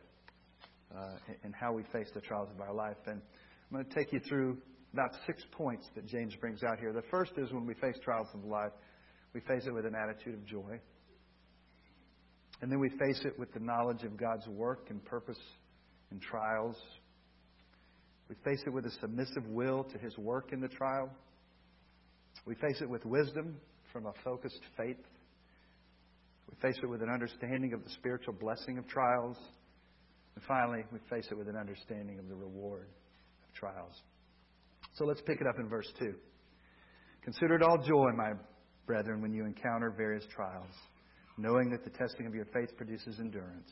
uh, 0.96 1.16
in 1.44 1.52
how 1.52 1.74
we 1.74 1.82
face 1.92 2.08
the 2.14 2.22
trials 2.22 2.48
of 2.54 2.60
our 2.62 2.72
life. 2.72 2.96
And 3.06 3.20
I'm 3.20 3.76
going 3.76 3.84
to 3.84 3.94
take 3.94 4.14
you 4.14 4.20
through 4.26 4.56
about 4.94 5.10
six 5.26 5.44
points 5.52 5.86
that 5.94 6.06
James 6.06 6.34
brings 6.36 6.62
out 6.62 6.78
here. 6.78 6.94
The 6.94 7.04
first 7.10 7.32
is 7.36 7.52
when 7.52 7.66
we 7.66 7.74
face 7.74 7.96
trials 8.02 8.28
of 8.32 8.46
life, 8.46 8.72
we 9.34 9.40
face 9.40 9.66
it 9.66 9.74
with 9.74 9.84
an 9.84 9.94
attitude 9.94 10.34
of 10.34 10.46
joy. 10.46 10.80
And 12.62 12.70
then 12.70 12.78
we 12.78 12.88
face 12.90 13.20
it 13.24 13.36
with 13.38 13.52
the 13.52 13.60
knowledge 13.60 14.04
of 14.04 14.16
God's 14.16 14.46
work 14.46 14.86
and 14.88 15.04
purpose 15.04 15.38
in 16.12 16.20
trials. 16.20 16.76
We 18.28 18.36
face 18.44 18.62
it 18.64 18.70
with 18.70 18.86
a 18.86 18.90
submissive 19.00 19.46
will 19.48 19.84
to 19.84 19.98
His 19.98 20.16
work 20.16 20.52
in 20.52 20.60
the 20.60 20.68
trial. 20.68 21.10
We 22.46 22.54
face 22.54 22.80
it 22.80 22.88
with 22.88 23.04
wisdom 23.04 23.56
from 23.92 24.06
a 24.06 24.12
focused 24.24 24.60
faith. 24.76 25.04
We 26.48 26.56
face 26.62 26.78
it 26.82 26.86
with 26.86 27.02
an 27.02 27.10
understanding 27.10 27.72
of 27.72 27.82
the 27.82 27.90
spiritual 27.90 28.34
blessing 28.34 28.78
of 28.78 28.86
trials. 28.86 29.36
And 30.36 30.44
finally, 30.44 30.84
we 30.92 31.00
face 31.10 31.26
it 31.30 31.36
with 31.36 31.48
an 31.48 31.56
understanding 31.56 32.20
of 32.20 32.28
the 32.28 32.36
reward 32.36 32.86
of 32.86 33.54
trials. 33.54 33.92
So 34.94 35.04
let's 35.04 35.20
pick 35.22 35.40
it 35.40 35.46
up 35.48 35.58
in 35.58 35.68
verse 35.68 35.90
2. 35.98 36.14
Consider 37.24 37.56
it 37.56 37.62
all 37.62 37.78
joy, 37.78 38.10
my 38.16 38.32
brethren, 38.86 39.20
when 39.20 39.32
you 39.32 39.44
encounter 39.44 39.92
various 39.96 40.24
trials, 40.34 40.74
knowing 41.36 41.70
that 41.70 41.84
the 41.84 41.90
testing 41.90 42.26
of 42.26 42.34
your 42.34 42.46
faith 42.46 42.76
produces 42.76 43.18
endurance. 43.18 43.70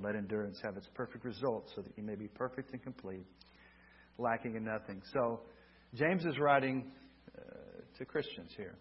Let 0.00 0.14
endurance 0.14 0.58
have 0.62 0.76
its 0.76 0.88
perfect 0.94 1.24
result, 1.24 1.68
so 1.74 1.82
that 1.82 1.92
you 1.96 2.02
may 2.02 2.14
be 2.14 2.28
perfect 2.28 2.72
and 2.72 2.82
complete, 2.82 3.26
lacking 4.18 4.54
in 4.54 4.64
nothing. 4.64 5.02
So, 5.12 5.40
James 5.94 6.24
is 6.24 6.38
writing 6.38 6.92
uh, 7.36 7.42
to 7.98 8.04
Christians 8.04 8.52
here, 8.56 8.76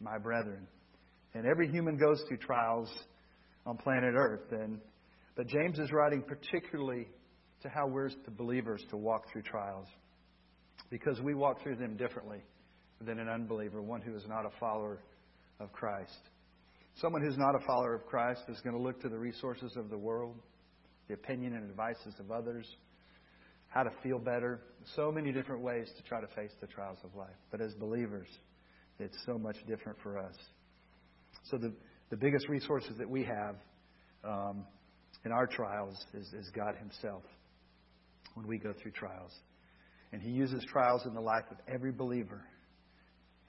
my 0.00 0.18
brethren. 0.18 0.66
And 1.34 1.46
every 1.46 1.68
human 1.68 1.96
goes 1.96 2.22
through 2.28 2.38
trials 2.38 2.90
on 3.64 3.76
planet 3.76 4.14
Earth. 4.16 4.52
And, 4.52 4.78
but 5.34 5.46
James 5.48 5.78
is 5.78 5.90
writing 5.92 6.22
particularly 6.22 7.08
to 7.62 7.68
how 7.68 7.86
we're 7.86 8.10
the 8.24 8.30
believers 8.30 8.82
to 8.90 8.96
walk 8.96 9.24
through 9.32 9.42
trials 9.42 9.86
because 10.90 11.20
we 11.20 11.34
walk 11.34 11.62
through 11.62 11.76
them 11.76 11.96
differently 11.96 12.38
than 13.00 13.18
an 13.18 13.28
unbeliever, 13.28 13.82
one 13.82 14.00
who 14.00 14.14
is 14.14 14.24
not 14.28 14.44
a 14.46 14.50
follower 14.60 15.00
of 15.60 15.72
Christ. 15.72 16.20
Someone 17.00 17.20
who's 17.22 17.36
not 17.36 17.54
a 17.54 17.66
follower 17.66 17.94
of 17.94 18.06
Christ 18.06 18.42
is 18.48 18.58
going 18.62 18.74
to 18.74 18.82
look 18.82 19.00
to 19.02 19.08
the 19.10 19.18
resources 19.18 19.76
of 19.76 19.90
the 19.90 19.98
world, 19.98 20.36
the 21.08 21.14
opinion 21.14 21.54
and 21.54 21.68
advices 21.68 22.14
of 22.18 22.30
others, 22.30 22.66
how 23.68 23.82
to 23.82 23.90
feel 24.02 24.18
better, 24.18 24.62
so 24.94 25.12
many 25.12 25.30
different 25.30 25.62
ways 25.62 25.90
to 25.96 26.02
try 26.04 26.20
to 26.22 26.26
face 26.28 26.52
the 26.60 26.66
trials 26.66 26.98
of 27.04 27.14
life. 27.14 27.36
But 27.50 27.60
as 27.60 27.74
believers, 27.74 28.28
it's 28.98 29.16
so 29.26 29.36
much 29.36 29.56
different 29.66 29.98
for 30.02 30.18
us. 30.18 30.34
So 31.50 31.58
the, 31.58 31.74
the 32.08 32.16
biggest 32.16 32.48
resources 32.48 32.96
that 32.96 33.08
we 33.08 33.24
have 33.24 33.56
um, 34.24 34.64
in 35.26 35.32
our 35.32 35.46
trials 35.46 36.02
is, 36.14 36.32
is 36.32 36.50
God 36.54 36.76
Himself 36.78 37.24
when 38.34 38.46
we 38.46 38.56
go 38.56 38.72
through 38.80 38.92
trials. 38.92 39.32
And 40.12 40.22
He 40.22 40.30
uses 40.30 40.64
trials 40.72 41.02
in 41.04 41.12
the 41.12 41.20
life 41.20 41.44
of 41.50 41.58
every 41.68 41.92
believer 41.92 42.42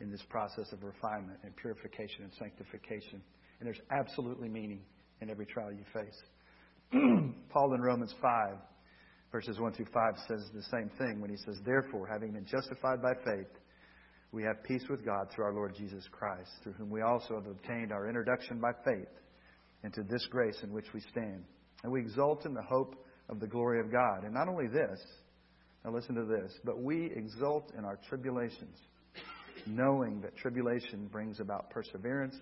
in 0.01 0.12
this 0.12 0.22
process 0.30 0.72
of 0.74 0.84
refinement 0.84 1.39
and 1.44 1.56
purification 1.56 2.24
and 2.24 2.32
sanctification. 2.38 3.22
And 3.60 3.68
there's 3.68 3.82
absolutely 3.92 4.50
meaning 4.50 4.82
in 5.22 5.30
every 5.30 5.46
trial 5.46 5.72
you 5.72 5.84
face. 5.94 6.22
Paul 7.50 7.74
in 7.74 7.82
Romans 7.82 8.14
5, 8.22 8.56
verses 9.32 9.60
1 9.60 9.74
through 9.74 9.88
5, 9.94 10.14
says 10.28 10.44
the 10.54 10.64
same 10.64 10.90
thing 10.98 11.20
when 11.20 11.30
he 11.30 11.38
says, 11.38 11.58
Therefore, 11.66 12.08
having 12.08 12.32
been 12.32 12.46
justified 12.46 13.02
by 13.02 13.14
faith, 13.26 13.48
we 14.32 14.44
have 14.44 14.64
peace 14.64 14.84
with 14.90 15.06
God 15.06 15.30
through 15.32 15.46
our 15.46 15.54
Lord 15.54 15.76
Jesus 15.76 16.08
Christ, 16.12 16.50
through 16.64 16.74
whom 16.74 16.90
we 16.90 17.02
also 17.02 17.36
have 17.36 17.48
obtained 17.48 17.92
our 17.92 18.08
introduction 18.08 18.60
by 18.60 18.72
faith 18.86 19.08
into 19.84 20.04
this 20.04 20.26
grace 20.28 20.60
in 20.64 20.72
which 20.72 20.94
we 20.94 21.02
stand. 21.12 21.44
And 21.84 21.92
we 21.92 22.02
exult 22.02 22.46
in 22.46 22.54
the 22.54 22.62
hope 22.62 22.96
of 23.30 23.40
the 23.40 23.48
glory 23.48 23.80
of 23.80 23.92
God. 23.92 24.24
And 24.24 24.34
not 24.34 24.48
only 24.48 24.68
this, 24.68 25.00
now 25.84 25.92
listen 25.92 26.16
to 26.16 26.26
this, 26.26 26.52
but 26.64 26.82
we 26.82 27.12
exult 27.16 27.72
in 27.78 27.86
our 27.86 27.98
tribulations, 28.10 28.78
knowing 29.66 30.22
that 30.22 30.36
tribulation 30.36 31.08
brings 31.08 31.40
about 31.40 31.70
perseverance, 31.70 32.36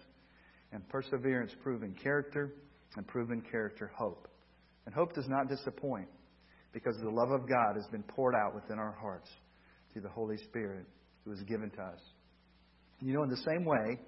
and 0.75 0.87
perseverance 0.89 1.53
proven 1.63 1.95
character, 2.03 2.53
and 2.97 3.07
proven 3.07 3.41
character 3.49 3.89
hope. 3.95 4.27
And 4.85 4.93
hope 4.93 5.13
does 5.13 5.27
not 5.29 5.47
disappoint, 5.47 6.07
because 6.73 6.97
the 7.01 7.09
love 7.09 7.31
of 7.31 7.47
God 7.47 7.75
has 7.75 7.87
been 7.87 8.03
poured 8.03 8.35
out 8.35 8.53
within 8.53 8.77
our 8.77 8.91
hearts 8.91 9.29
through 9.91 10.01
the 10.01 10.09
Holy 10.09 10.37
Spirit 10.37 10.85
who 11.23 11.31
is 11.31 11.41
given 11.43 11.71
to 11.71 11.81
us. 11.81 11.99
You 13.01 13.13
know, 13.13 13.23
in 13.23 13.29
the 13.29 13.37
same 13.37 13.63
way, 13.63 13.99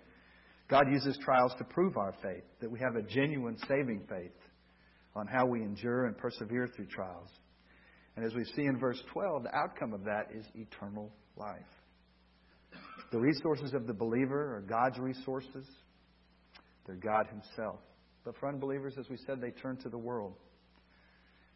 God 0.70 0.84
uses 0.92 1.18
trials 1.24 1.54
to 1.58 1.64
prove 1.64 1.96
our 1.96 2.14
faith, 2.22 2.44
that 2.60 2.70
we 2.70 2.80
have 2.80 2.96
a 2.96 3.02
genuine 3.02 3.58
saving 3.68 4.04
faith 4.10 4.36
on 5.16 5.26
how 5.26 5.46
we 5.46 5.62
endure 5.62 6.06
and 6.06 6.18
persevere 6.18 6.68
through 6.76 6.88
trials. 6.88 7.30
And 8.18 8.26
as 8.26 8.34
we 8.34 8.44
see 8.44 8.66
in 8.66 8.78
verse 8.78 9.02
12, 9.14 9.44
the 9.44 9.56
outcome 9.56 9.94
of 9.94 10.04
that 10.04 10.28
is 10.36 10.46
eternal 10.54 11.14
life. 11.38 11.56
The 13.14 13.20
resources 13.20 13.74
of 13.74 13.88
the 13.88 13.94
believer 13.94 14.58
are 14.58 14.62
God's 14.68 15.00
resources, 15.00 15.66
they're 16.88 16.96
God 16.96 17.28
Himself. 17.28 17.80
But 18.24 18.36
for 18.40 18.50
unbelievers, 18.50 18.96
as 19.00 19.08
we 19.10 19.18
said, 19.26 19.40
they 19.40 19.52
turn 19.52 19.78
to 19.78 19.90
the 19.90 19.98
world. 19.98 20.34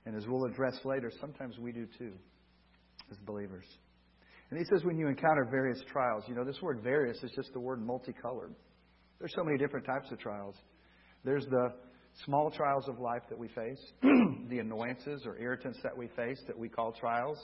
And 0.05 0.15
as 0.15 0.27
we'll 0.27 0.45
address 0.45 0.79
later, 0.83 1.11
sometimes 1.19 1.57
we 1.57 1.71
do 1.71 1.87
too, 1.97 2.13
as 3.11 3.17
believers. 3.25 3.65
And 4.49 4.59
he 4.59 4.65
says 4.65 4.83
when 4.83 4.97
you 4.97 5.07
encounter 5.07 5.47
various 5.49 5.81
trials, 5.91 6.23
you 6.27 6.35
know, 6.35 6.43
this 6.43 6.61
word 6.61 6.81
various 6.83 7.17
is 7.23 7.31
just 7.35 7.53
the 7.53 7.59
word 7.59 7.85
multicolored. 7.85 8.53
There's 9.19 9.33
so 9.35 9.43
many 9.43 9.57
different 9.57 9.85
types 9.85 10.11
of 10.11 10.19
trials. 10.19 10.55
There's 11.23 11.45
the 11.45 11.73
small 12.25 12.51
trials 12.51 12.89
of 12.89 12.99
life 12.99 13.21
that 13.29 13.37
we 13.37 13.47
face, 13.49 13.79
the 14.49 14.59
annoyances 14.59 15.23
or 15.25 15.37
irritants 15.37 15.79
that 15.83 15.95
we 15.95 16.07
face 16.15 16.41
that 16.47 16.57
we 16.57 16.67
call 16.67 16.91
trials. 16.91 17.37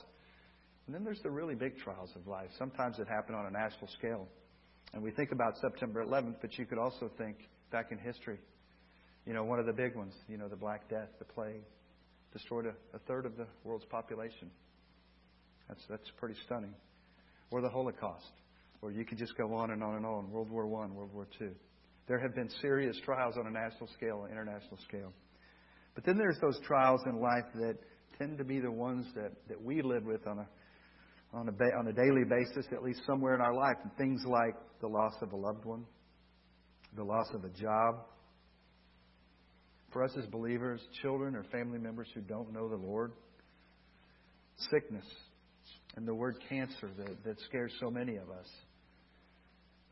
And 0.85 0.95
then 0.95 1.03
there's 1.03 1.21
the 1.21 1.31
really 1.31 1.55
big 1.55 1.77
trials 1.77 2.11
of 2.15 2.27
life. 2.27 2.49
Sometimes 2.57 2.97
it 2.99 3.07
happen 3.07 3.35
on 3.35 3.45
a 3.45 3.51
national 3.51 3.87
scale. 3.97 4.27
And 4.93 5.03
we 5.03 5.11
think 5.11 5.31
about 5.31 5.57
September 5.57 6.03
11th, 6.03 6.35
but 6.41 6.57
you 6.57 6.65
could 6.65 6.77
also 6.77 7.11
think 7.17 7.37
back 7.71 7.91
in 7.91 7.97
history. 7.97 8.39
You 9.25 9.33
know, 9.33 9.43
one 9.43 9.59
of 9.59 9.65
the 9.65 9.73
big 9.73 9.95
ones, 9.95 10.13
you 10.27 10.37
know, 10.37 10.47
the 10.47 10.55
Black 10.55 10.89
Death, 10.89 11.09
the 11.19 11.25
plague, 11.25 11.63
destroyed 12.33 12.65
a, 12.65 12.95
a 12.95 12.99
third 13.07 13.25
of 13.25 13.35
the 13.37 13.47
world's 13.63 13.85
population. 13.85 14.49
That's, 15.67 15.81
that's 15.89 16.09
pretty 16.17 16.35
stunning 16.45 16.73
or 17.51 17.61
the 17.61 17.69
Holocaust, 17.69 18.31
or 18.81 18.91
you 18.91 19.05
could 19.05 19.17
just 19.17 19.37
go 19.37 19.53
on 19.53 19.71
and 19.71 19.83
on 19.83 19.95
and 19.95 20.05
on. 20.05 20.29
World 20.31 20.49
War 20.49 20.65
I, 20.65 20.87
World 20.87 21.13
War 21.13 21.27
II. 21.39 21.49
There 22.07 22.19
have 22.19 22.35
been 22.35 22.49
serious 22.61 22.97
trials 23.03 23.35
on 23.37 23.47
a 23.47 23.51
national 23.51 23.87
scale, 23.97 24.23
an 24.25 24.31
international 24.31 24.77
scale. 24.87 25.13
But 25.95 26.05
then 26.05 26.17
there's 26.17 26.37
those 26.41 26.59
trials 26.65 27.01
in 27.05 27.19
life 27.19 27.45
that 27.55 27.77
tend 28.17 28.37
to 28.37 28.43
be 28.43 28.59
the 28.59 28.71
ones 28.71 29.05
that, 29.15 29.31
that 29.49 29.61
we 29.61 29.81
live 29.81 30.03
with 30.05 30.25
on 30.27 30.39
a 30.39 30.47
on 31.33 31.49
a, 31.49 31.77
on 31.77 31.87
a 31.87 31.93
daily 31.93 32.23
basis, 32.23 32.65
at 32.71 32.81
least 32.81 33.01
somewhere 33.05 33.35
in 33.35 33.41
our 33.41 33.53
life. 33.53 33.75
And 33.83 33.91
things 33.97 34.23
like 34.25 34.55
the 34.79 34.87
loss 34.87 35.13
of 35.21 35.33
a 35.33 35.35
loved 35.35 35.65
one, 35.65 35.83
the 36.95 37.03
loss 37.03 37.27
of 37.33 37.43
a 37.43 37.49
job. 37.49 38.05
For 39.91 40.03
us 40.03 40.11
as 40.17 40.25
believers, 40.27 40.81
children 41.01 41.35
or 41.35 41.43
family 41.45 41.79
members 41.79 42.07
who 42.13 42.21
don't 42.21 42.53
know 42.53 42.67
the 42.67 42.75
Lord, 42.75 43.13
sickness, 44.69 45.05
and 45.95 46.07
the 46.07 46.13
word 46.13 46.35
cancer 46.49 46.89
that, 46.97 47.23
that 47.23 47.39
scares 47.41 47.73
so 47.79 47.89
many 47.89 48.17
of 48.17 48.29
us. 48.29 48.47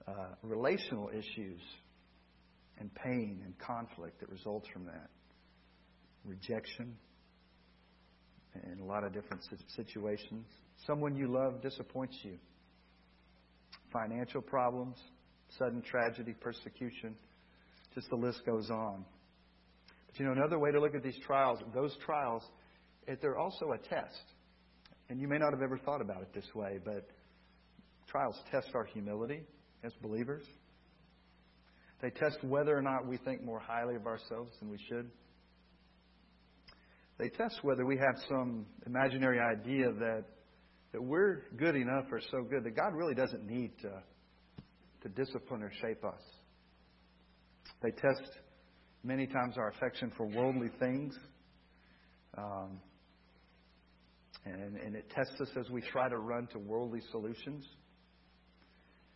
Uh, 0.08 0.36
relational 0.44 1.10
issues 1.10 1.60
and 2.80 2.94
pain 2.94 3.42
and 3.44 3.58
conflict 3.58 4.20
that 4.20 4.30
results 4.30 4.68
from 4.72 4.86
that. 4.86 5.10
Rejection 6.26 6.96
in 8.72 8.80
a 8.80 8.86
lot 8.86 9.04
of 9.04 9.14
different 9.14 9.44
situations. 9.76 10.46
Someone 10.86 11.16
you 11.16 11.28
love 11.28 11.62
disappoints 11.62 12.18
you. 12.24 12.38
Financial 13.92 14.42
problems, 14.42 14.98
sudden 15.58 15.82
tragedy, 15.82 16.34
persecution. 16.40 17.16
Just 17.94 18.10
the 18.10 18.16
list 18.16 18.42
goes 18.46 18.70
on. 18.70 19.06
But 20.08 20.20
you 20.20 20.26
know, 20.26 20.32
another 20.32 20.60
way 20.60 20.72
to 20.72 20.80
look 20.80 20.96
at 20.96 21.04
these 21.04 21.18
trials, 21.26 21.60
those 21.74 21.96
trials, 22.06 22.44
they're 23.22 23.38
also 23.38 23.72
a 23.72 23.78
test. 23.78 24.24
And 25.10 25.20
you 25.20 25.28
may 25.28 25.38
not 25.38 25.52
have 25.54 25.62
ever 25.62 25.78
thought 25.78 26.02
about 26.02 26.22
it 26.22 26.34
this 26.34 26.48
way, 26.56 26.80
but 26.84 27.08
trials 28.08 28.36
test 28.52 28.70
our 28.74 28.86
humility 28.86 29.44
as 29.84 29.94
believers. 30.02 30.44
They 32.02 32.10
test 32.10 32.44
whether 32.44 32.76
or 32.78 32.82
not 32.82 33.08
we 33.08 33.18
think 33.18 33.44
more 33.44 33.60
highly 33.60 33.96
of 33.96 34.08
ourselves 34.08 34.52
than 34.60 34.70
we 34.70 34.80
should. 34.90 35.10
They 37.18 37.30
test 37.30 37.60
whether 37.64 37.86
we 37.86 37.98
have 37.98 38.16
some 38.28 38.66
imaginary 38.86 39.40
idea 39.40 39.92
that, 39.92 40.26
that 40.92 41.02
we're 41.02 41.44
good 41.58 41.76
enough 41.76 42.06
or 42.12 42.20
so 42.32 42.44
good 42.44 42.64
that 42.66 42.76
God 42.76 42.94
really 42.94 43.16
doesn't 43.16 43.46
need 43.46 43.72
to, 43.82 44.04
to 45.06 45.10
discipline 45.10 45.62
or 45.62 45.72
shape 45.82 46.04
us. 46.04 46.22
They 47.84 47.92
test 47.92 48.28
many 49.04 49.28
times 49.28 49.56
our 49.56 49.70
affection 49.70 50.12
for 50.18 50.26
worldly 50.26 50.70
things. 50.80 51.16
Um, 52.36 52.80
and, 54.46 54.76
and 54.78 54.96
it 54.96 55.08
tests 55.16 55.40
us 55.40 55.50
as 55.60 55.70
we 55.70 55.82
try 55.82 56.10
to 56.10 56.18
run 56.18 56.48
to 56.54 56.60
worldly 56.60 57.02
solutions. 57.12 57.64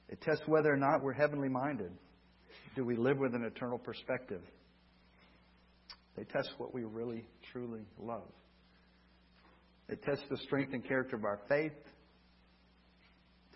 It 0.09 0.21
tests 0.21 0.43
whether 0.45 0.71
or 0.71 0.77
not 0.77 1.01
we're 1.01 1.13
heavenly 1.13 1.49
minded. 1.49 1.91
Do 2.75 2.85
we 2.85 2.95
live 2.95 3.17
with 3.17 3.33
an 3.33 3.43
eternal 3.43 3.79
perspective? 3.79 4.41
They 6.15 6.23
test 6.23 6.49
what 6.59 6.71
we 6.71 6.83
really, 6.83 7.25
truly 7.51 7.81
love. 7.99 8.29
It 9.87 10.03
tests 10.03 10.25
the 10.29 10.37
strength 10.37 10.71
and 10.73 10.87
character 10.87 11.15
of 11.15 11.23
our 11.23 11.39
faith. 11.49 11.73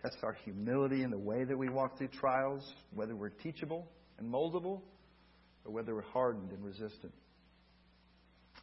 Tests 0.04 0.20
our 0.22 0.38
humility 0.44 1.04
in 1.04 1.10
the 1.10 1.18
way 1.18 1.46
that 1.46 1.58
we 1.58 1.70
walk 1.70 1.98
through 1.98 2.10
trials, 2.10 2.74
whether 2.94 3.16
we're 3.16 3.30
teachable 3.30 3.88
and 4.20 4.32
moldable, 4.32 4.82
or 5.66 5.72
whether 5.72 5.96
we're 5.96 6.02
hardened 6.02 6.52
and 6.52 6.64
resistant. 6.64 7.14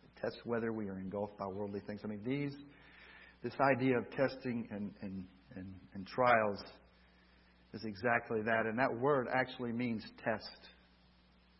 It 0.04 0.20
tests 0.20 0.38
whether 0.44 0.72
we 0.72 0.88
are 0.88 0.98
engulfed 0.98 1.38
by 1.38 1.46
worldly 1.46 1.80
things. 1.86 2.02
I 2.04 2.08
mean, 2.08 2.20
these 2.24 2.54
this 3.42 3.54
idea 3.58 3.96
of 3.96 4.10
testing 4.10 4.68
and, 4.70 4.90
and, 5.00 5.24
and, 5.56 5.74
and 5.94 6.06
trials 6.06 6.62
is 7.72 7.84
exactly 7.84 8.42
that. 8.42 8.66
And 8.66 8.78
that 8.78 8.94
word 9.00 9.26
actually 9.32 9.72
means 9.72 10.04
test. 10.22 10.68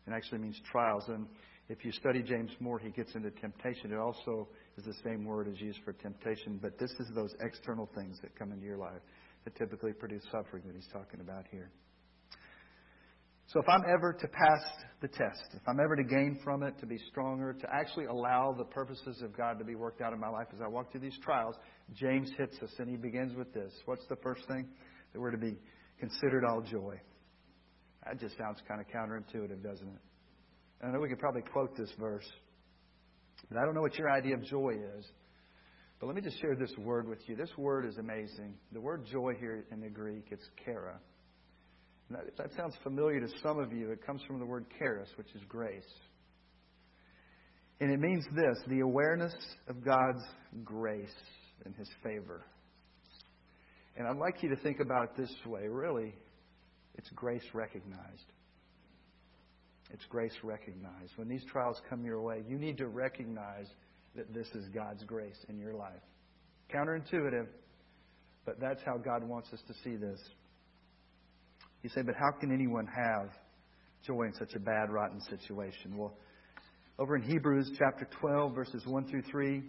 It 0.06 0.12
actually 0.12 0.38
means 0.38 0.60
trials. 0.70 1.04
And 1.08 1.26
if 1.70 1.84
you 1.84 1.92
study 1.92 2.22
James 2.22 2.50
more, 2.60 2.78
he 2.78 2.90
gets 2.90 3.14
into 3.14 3.30
temptation. 3.30 3.92
It 3.92 3.98
also 3.98 4.48
is 4.76 4.84
the 4.84 4.94
same 5.04 5.24
word 5.24 5.48
as 5.48 5.58
used 5.60 5.78
for 5.84 5.94
temptation, 5.94 6.58
but 6.60 6.78
this 6.78 6.90
is 6.90 7.06
those 7.14 7.34
external 7.40 7.88
things 7.94 8.18
that 8.20 8.38
come 8.38 8.52
into 8.52 8.66
your 8.66 8.78
life 8.78 9.00
that 9.44 9.56
typically 9.56 9.92
produce 9.92 10.22
suffering 10.30 10.62
that 10.66 10.74
he's 10.74 10.88
talking 10.92 11.20
about 11.20 11.44
here. 11.50 11.70
So 13.52 13.58
if 13.58 13.68
I'm 13.68 13.82
ever 13.92 14.12
to 14.12 14.28
pass 14.28 14.62
the 15.02 15.08
test, 15.08 15.42
if 15.54 15.62
I'm 15.66 15.80
ever 15.80 15.96
to 15.96 16.04
gain 16.04 16.38
from 16.44 16.62
it, 16.62 16.78
to 16.78 16.86
be 16.86 16.98
stronger, 17.10 17.52
to 17.52 17.66
actually 17.72 18.04
allow 18.04 18.54
the 18.56 18.64
purposes 18.64 19.22
of 19.22 19.36
God 19.36 19.58
to 19.58 19.64
be 19.64 19.74
worked 19.74 20.00
out 20.00 20.12
in 20.12 20.20
my 20.20 20.28
life 20.28 20.46
as 20.54 20.60
I 20.64 20.68
walk 20.68 20.92
through 20.92 21.00
these 21.00 21.18
trials, 21.20 21.56
James 21.92 22.30
hits 22.38 22.56
us 22.62 22.70
and 22.78 22.88
he 22.88 22.96
begins 22.96 23.34
with 23.36 23.52
this. 23.52 23.72
What's 23.86 24.06
the 24.08 24.16
first 24.22 24.46
thing? 24.46 24.68
That 25.12 25.18
we're 25.20 25.32
to 25.32 25.38
be 25.38 25.56
considered 25.98 26.44
all 26.44 26.60
joy. 26.60 27.00
That 28.06 28.20
just 28.20 28.38
sounds 28.38 28.58
kind 28.68 28.80
of 28.80 28.86
counterintuitive, 28.86 29.64
doesn't 29.64 29.88
it? 29.88 30.86
I 30.86 30.92
know 30.92 31.00
we 31.00 31.08
could 31.08 31.18
probably 31.18 31.42
quote 31.42 31.76
this 31.76 31.90
verse, 31.98 32.30
but 33.48 33.58
I 33.58 33.64
don't 33.64 33.74
know 33.74 33.82
what 33.82 33.98
your 33.98 34.10
idea 34.10 34.34
of 34.34 34.44
joy 34.44 34.74
is. 34.96 35.04
But 36.00 36.06
let 36.06 36.16
me 36.16 36.22
just 36.22 36.40
share 36.40 36.56
this 36.56 36.72
word 36.78 37.06
with 37.06 37.18
you. 37.26 37.36
This 37.36 37.50
word 37.58 37.84
is 37.84 37.98
amazing. 37.98 38.54
The 38.72 38.80
word 38.80 39.04
joy 39.12 39.34
here 39.38 39.66
in 39.70 39.80
the 39.80 39.90
Greek, 39.90 40.28
it's 40.30 40.48
chara. 40.64 40.98
That, 42.10 42.36
that 42.38 42.54
sounds 42.56 42.74
familiar 42.82 43.20
to 43.20 43.28
some 43.42 43.58
of 43.58 43.72
you. 43.72 43.90
It 43.90 44.04
comes 44.04 44.22
from 44.26 44.38
the 44.38 44.46
word 44.46 44.64
charis, 44.78 45.10
which 45.16 45.28
is 45.34 45.42
grace. 45.46 45.84
And 47.80 47.92
it 47.92 48.00
means 48.00 48.24
this 48.34 48.58
the 48.66 48.80
awareness 48.80 49.34
of 49.68 49.84
God's 49.84 50.22
grace 50.64 51.14
and 51.66 51.74
His 51.76 51.88
favor. 52.02 52.44
And 53.96 54.08
I'd 54.08 54.16
like 54.16 54.42
you 54.42 54.48
to 54.48 54.56
think 54.56 54.80
about 54.80 55.04
it 55.04 55.10
this 55.18 55.34
way 55.46 55.68
really, 55.68 56.14
it's 56.94 57.10
grace 57.10 57.44
recognized. 57.52 58.32
It's 59.92 60.04
grace 60.08 60.34
recognized. 60.42 61.12
When 61.16 61.28
these 61.28 61.44
trials 61.50 61.80
come 61.90 62.04
your 62.04 62.22
way, 62.22 62.42
you 62.48 62.58
need 62.58 62.78
to 62.78 62.86
recognize 62.86 63.66
that 64.16 64.32
this 64.34 64.48
is 64.54 64.68
God's 64.68 65.04
grace 65.04 65.38
in 65.48 65.58
your 65.58 65.74
life. 65.74 66.02
Counterintuitive, 66.74 67.46
but 68.44 68.60
that's 68.60 68.82
how 68.84 68.96
God 68.96 69.22
wants 69.22 69.52
us 69.52 69.60
to 69.68 69.74
see 69.84 69.96
this. 69.96 70.20
You 71.82 71.90
say, 71.90 72.02
but 72.02 72.14
how 72.14 72.30
can 72.38 72.52
anyone 72.52 72.86
have 72.86 73.30
joy 74.06 74.24
in 74.24 74.34
such 74.34 74.54
a 74.54 74.60
bad, 74.60 74.90
rotten 74.90 75.20
situation? 75.20 75.96
Well, 75.96 76.16
over 76.98 77.16
in 77.16 77.22
Hebrews 77.22 77.70
chapter 77.78 78.06
12, 78.20 78.54
verses 78.54 78.82
1 78.86 79.06
through 79.06 79.22
3, 79.22 79.62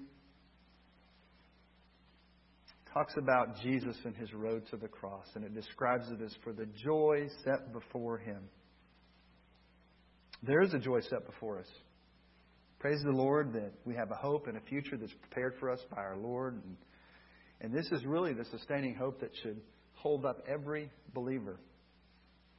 talks 2.94 3.14
about 3.18 3.62
Jesus 3.62 3.96
and 4.04 4.16
his 4.16 4.34
road 4.34 4.64
to 4.70 4.78
the 4.78 4.88
cross, 4.88 5.26
and 5.36 5.46
it 5.46 5.56
describes 5.56 6.10
it 6.12 6.22
as 6.22 6.36
for 6.44 6.52
the 6.52 6.66
joy 6.84 7.28
set 7.46 7.72
before 7.72 8.18
him. 8.18 8.42
There 10.44 10.62
is 10.62 10.74
a 10.74 10.80
joy 10.80 11.00
set 11.02 11.26
before 11.26 11.60
us. 11.60 11.68
Praise 12.82 13.04
the 13.04 13.12
Lord 13.12 13.54
that 13.54 13.74
we 13.86 13.94
have 13.94 14.10
a 14.10 14.16
hope 14.16 14.48
and 14.48 14.58
a 14.58 14.62
future 14.62 14.98
that's 14.98 15.14
prepared 15.14 15.54
for 15.60 15.70
us 15.70 15.80
by 15.96 16.02
our 16.02 16.18
Lord. 16.18 16.56
And, 16.56 16.76
and 17.62 17.72
this 17.72 17.86
is 17.92 18.04
really 18.04 18.34
the 18.34 18.46
sustaining 18.46 18.96
hope 18.96 19.20
that 19.20 19.30
should 19.44 19.62
hold 19.94 20.26
up 20.26 20.40
every 20.48 20.90
believer. 21.14 21.60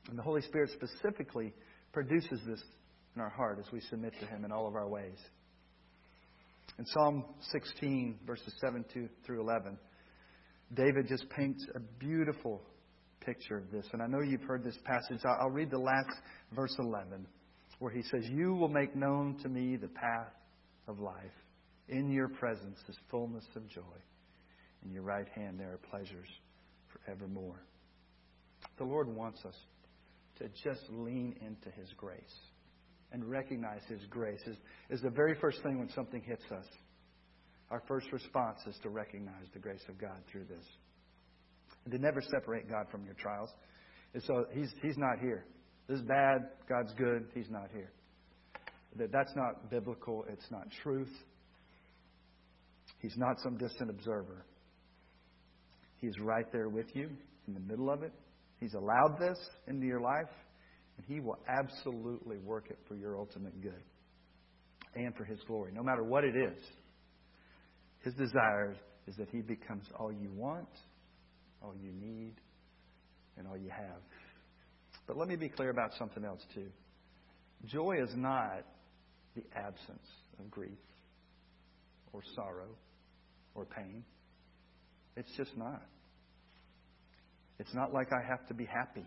And 0.09 0.17
the 0.17 0.23
Holy 0.23 0.41
Spirit 0.43 0.71
specifically 0.71 1.53
produces 1.93 2.39
this 2.47 2.63
in 3.17 3.21
our 3.21 3.31
heart 3.31 3.59
as 3.59 3.73
we 3.73 3.81
submit 3.81 4.13
to 4.21 4.27
Him 4.27 4.45
in 4.45 4.53
all 4.53 4.69
of 4.69 4.77
our 4.77 4.89
ways. 4.89 5.19
In 6.79 6.87
Psalm 6.87 7.25
16, 7.51 8.21
verses 8.25 8.55
7 8.61 8.85
through 9.27 9.41
11, 9.41 9.77
David 10.73 11.09
just 11.09 11.29
paints 11.31 11.67
a 11.75 11.81
beautiful 11.99 12.63
picture 13.27 13.59
of 13.59 13.73
this. 13.73 13.87
And 13.93 14.01
I 14.01 14.07
know 14.07 14.21
you've 14.21 14.43
heard 14.43 14.63
this 14.63 14.79
passage. 14.85 15.19
I'll 15.25 15.51
read 15.51 15.73
the 15.73 15.79
last 15.79 16.17
verse 16.55 16.77
11 16.79 17.27
where 17.83 17.91
he 17.91 18.03
says, 18.03 18.25
You 18.29 18.55
will 18.55 18.69
make 18.69 18.95
known 18.95 19.37
to 19.43 19.49
me 19.49 19.75
the 19.75 19.89
path 19.89 20.33
of 20.87 21.01
life. 21.01 21.17
In 21.89 22.13
your 22.13 22.29
presence 22.29 22.79
is 22.89 22.97
fullness 23.11 23.45
of 23.57 23.69
joy. 23.69 23.83
In 24.85 24.93
your 24.93 25.03
right 25.03 25.27
hand 25.35 25.59
there 25.59 25.73
are 25.73 25.81
pleasures 25.91 26.29
forevermore. 26.93 27.61
The 28.79 28.85
Lord 28.85 29.09
wants 29.09 29.45
us 29.45 29.57
to 30.39 30.49
just 30.63 30.83
lean 30.91 31.35
into 31.41 31.77
His 31.77 31.89
grace 31.97 32.39
and 33.11 33.29
recognize 33.29 33.81
His 33.89 34.05
grace 34.09 34.41
is, 34.47 34.57
is 34.89 35.01
the 35.01 35.11
very 35.11 35.35
first 35.41 35.61
thing 35.65 35.81
when 35.81 35.91
something 35.91 36.23
hits 36.23 36.45
us. 36.57 36.67
Our 37.73 37.83
first 37.89 38.13
response 38.13 38.61
is 38.65 38.77
to 38.85 38.91
recognize 38.91 39.47
the 39.55 39.59
grace 39.59 39.83
of 39.89 39.99
God 39.99 40.23
through 40.31 40.45
this. 40.45 40.65
And 41.85 41.93
to 41.93 41.99
never 41.99 42.23
separate 42.31 42.71
God 42.71 42.87
from 42.93 43.05
your 43.05 43.15
trials. 43.15 43.51
And 44.15 44.23
so 44.23 44.45
He's, 44.53 44.71
he's 44.81 44.99
not 44.99 45.19
here. 45.19 45.45
This 45.89 45.99
is 45.99 46.05
bad. 46.07 46.49
God's 46.69 46.93
good. 46.95 47.27
He's 47.35 47.51
not 47.51 47.69
here. 47.73 47.91
That 48.97 49.11
that's 49.11 49.33
not 49.35 49.71
biblical. 49.71 50.25
It's 50.29 50.51
not 50.51 50.67
truth. 50.83 51.13
He's 53.01 53.17
not 53.17 53.41
some 53.41 53.57
distant 53.57 53.91
observer. 53.91 54.45
He's 56.01 56.19
right 56.21 56.47
there 56.53 56.69
with 56.69 56.87
you 56.95 57.11
in 57.47 57.55
the 57.55 57.61
middle 57.61 57.91
of 57.91 58.03
it. 58.03 58.13
He's 58.61 58.75
allowed 58.75 59.19
this 59.19 59.39
into 59.67 59.87
your 59.87 60.01
life, 60.01 60.31
and 60.97 61.07
He 61.07 61.21
will 61.21 61.39
absolutely 61.49 62.39
work 62.39 62.67
it 62.71 62.79
for 62.87 62.95
your 62.95 63.19
ultimate 63.19 63.61
good 63.61 63.83
and 64.95 65.15
for 65.17 65.25
His 65.25 65.41
glory, 65.47 65.73
no 65.75 65.83
matter 65.83 66.05
what 66.05 66.23
it 66.25 66.37
is. 66.37 66.59
His 68.05 68.15
desire 68.15 68.77
is 69.09 69.17
that 69.17 69.29
He 69.31 69.41
becomes 69.41 69.85
all 69.99 70.13
you 70.13 70.31
want, 70.35 70.69
all 71.63 71.75
you 71.81 71.93
need, 71.93 72.35
and 73.37 73.47
all 73.49 73.57
you 73.57 73.71
have. 73.71 74.01
But 75.07 75.17
let 75.17 75.29
me 75.29 75.37
be 75.37 75.49
clear 75.49 75.71
about 75.71 75.91
something 75.99 76.25
else, 76.25 76.43
too. 76.55 76.69
Joy 77.67 78.03
is 78.03 78.11
not 78.15 78.65
the 79.35 79.45
absence 79.55 80.07
of 80.39 80.51
grief 80.51 80.79
or 82.13 82.23
sorrow 82.35 82.69
or 83.55 83.65
pain. 83.65 84.05
It's 85.17 85.31
just 85.37 85.57
not. 85.57 85.83
It's 87.59 87.75
not 87.75 87.93
like 87.93 88.09
I 88.13 88.27
have 88.27 88.47
to 88.49 88.55
be 88.55 88.65
happy. 88.65 89.07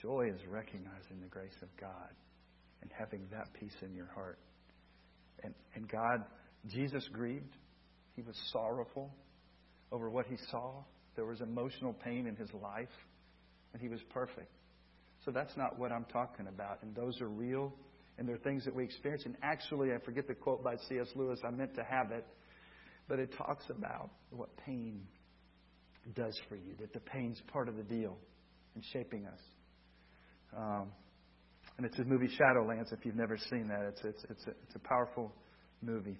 Joy 0.00 0.30
is 0.32 0.40
recognizing 0.48 1.20
the 1.20 1.28
grace 1.28 1.56
of 1.62 1.68
God 1.80 2.10
and 2.82 2.90
having 2.96 3.26
that 3.32 3.48
peace 3.58 3.74
in 3.82 3.94
your 3.94 4.08
heart. 4.14 4.38
And, 5.42 5.54
and 5.74 5.88
God, 5.88 6.24
Jesus 6.68 7.06
grieved. 7.12 7.56
He 8.14 8.22
was 8.22 8.36
sorrowful 8.52 9.10
over 9.90 10.10
what 10.10 10.26
he 10.26 10.36
saw. 10.50 10.84
There 11.16 11.26
was 11.26 11.40
emotional 11.40 11.92
pain 11.92 12.26
in 12.26 12.36
his 12.36 12.50
life 12.54 12.88
and 13.72 13.80
he 13.80 13.88
was 13.88 14.00
perfect. 14.10 14.50
So 15.24 15.30
that's 15.30 15.56
not 15.56 15.78
what 15.78 15.92
I'm 15.92 16.06
talking 16.06 16.46
about. 16.46 16.82
And 16.82 16.94
those 16.94 17.20
are 17.20 17.28
real, 17.28 17.72
and 18.18 18.28
they're 18.28 18.38
things 18.38 18.64
that 18.64 18.74
we 18.74 18.84
experience. 18.84 19.24
And 19.26 19.36
actually, 19.42 19.92
I 19.92 19.98
forget 20.04 20.26
the 20.26 20.34
quote 20.34 20.64
by 20.64 20.76
C.S. 20.88 21.08
Lewis, 21.14 21.40
I 21.46 21.50
meant 21.50 21.74
to 21.76 21.84
have 21.84 22.10
it, 22.10 22.26
but 23.08 23.18
it 23.18 23.34
talks 23.36 23.64
about 23.70 24.10
what 24.30 24.48
pain 24.64 25.02
does 26.14 26.38
for 26.48 26.56
you, 26.56 26.74
that 26.80 26.92
the 26.92 27.00
pain's 27.00 27.40
part 27.52 27.68
of 27.68 27.76
the 27.76 27.82
deal 27.82 28.16
in 28.74 28.82
shaping 28.92 29.26
us. 29.26 29.40
Um, 30.56 30.88
and 31.76 31.86
it's 31.86 31.96
his 31.96 32.06
movie 32.06 32.28
Shadowlands, 32.28 32.92
if 32.92 33.04
you've 33.04 33.16
never 33.16 33.36
seen 33.50 33.68
that. 33.68 33.82
It's, 33.88 34.00
it's, 34.04 34.24
it's, 34.30 34.46
a, 34.46 34.50
it's 34.50 34.74
a 34.74 34.88
powerful 34.88 35.32
movie. 35.82 36.18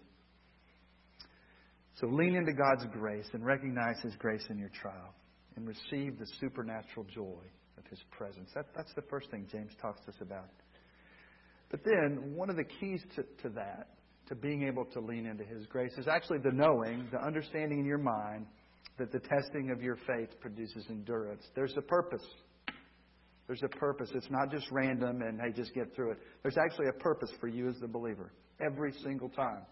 So 2.01 2.07
lean 2.07 2.35
into 2.35 2.53
God's 2.53 2.87
grace 2.93 3.27
and 3.33 3.45
recognize 3.45 3.97
His 4.03 4.15
grace 4.17 4.45
in 4.49 4.59
your 4.59 4.71
trial 4.71 5.15
and 5.57 5.67
receive 5.67 6.19
the 6.19 6.27
supernatural 6.41 7.07
joy 7.13 7.43
of 7.79 7.85
His 7.89 7.99
presence. 8.11 8.51
That, 8.55 8.67
that's 8.75 8.93
the 8.95 9.03
first 9.03 9.31
thing 9.31 9.47
James 9.51 9.73
talks 9.81 10.01
to 10.03 10.09
us 10.09 10.19
about. 10.21 10.51
But 11.71 11.81
then, 11.85 12.35
one 12.35 12.51
of 12.51 12.57
the 12.57 12.65
keys 12.65 13.03
to, 13.17 13.23
to 13.43 13.55
that, 13.55 13.89
to 14.29 14.35
being 14.35 14.67
able 14.67 14.85
to 14.87 15.01
lean 15.01 15.27
into 15.27 15.45
His 15.45 15.67
grace, 15.67 15.93
is 15.99 16.09
actually 16.09 16.39
the 16.39 16.53
knowing, 16.53 17.09
the 17.13 17.25
understanding 17.25 17.81
in 17.81 17.85
your 17.85 17.99
mind 17.99 18.47
that 18.99 19.13
the 19.13 19.21
testing 19.21 19.71
of 19.71 19.83
your 19.83 19.97
faith 20.07 20.29
produces 20.41 20.85
endurance. 20.91 21.43
There's 21.55 21.77
a 21.77 21.83
purpose. 21.83 22.27
There's 23.47 23.63
a 23.63 23.69
purpose. 23.69 24.11
It's 24.15 24.31
not 24.31 24.51
just 24.51 24.67
random 24.71 25.23
and, 25.23 25.41
hey, 25.41 25.53
just 25.53 25.75
get 25.75 25.95
through 25.97 26.13
it. 26.13 26.19
There's 26.43 26.59
actually 26.59 26.87
a 26.89 26.93
purpose 26.93 27.31
for 27.41 27.49
you 27.49 27.69
as 27.69 27.77
the 27.81 27.89
believer 27.89 28.33
every 28.61 28.93
single 29.03 29.29
time. 29.31 29.63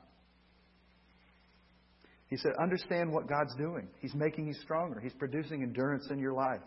He 2.28 2.36
said, 2.36 2.52
understand 2.60 3.10
what 3.10 3.26
God's 3.28 3.54
doing. 3.56 3.88
He's 4.00 4.14
making 4.14 4.46
you 4.46 4.54
stronger. 4.62 5.00
He's 5.00 5.14
producing 5.14 5.62
endurance 5.62 6.08
in 6.10 6.18
your 6.18 6.34
life. 6.34 6.60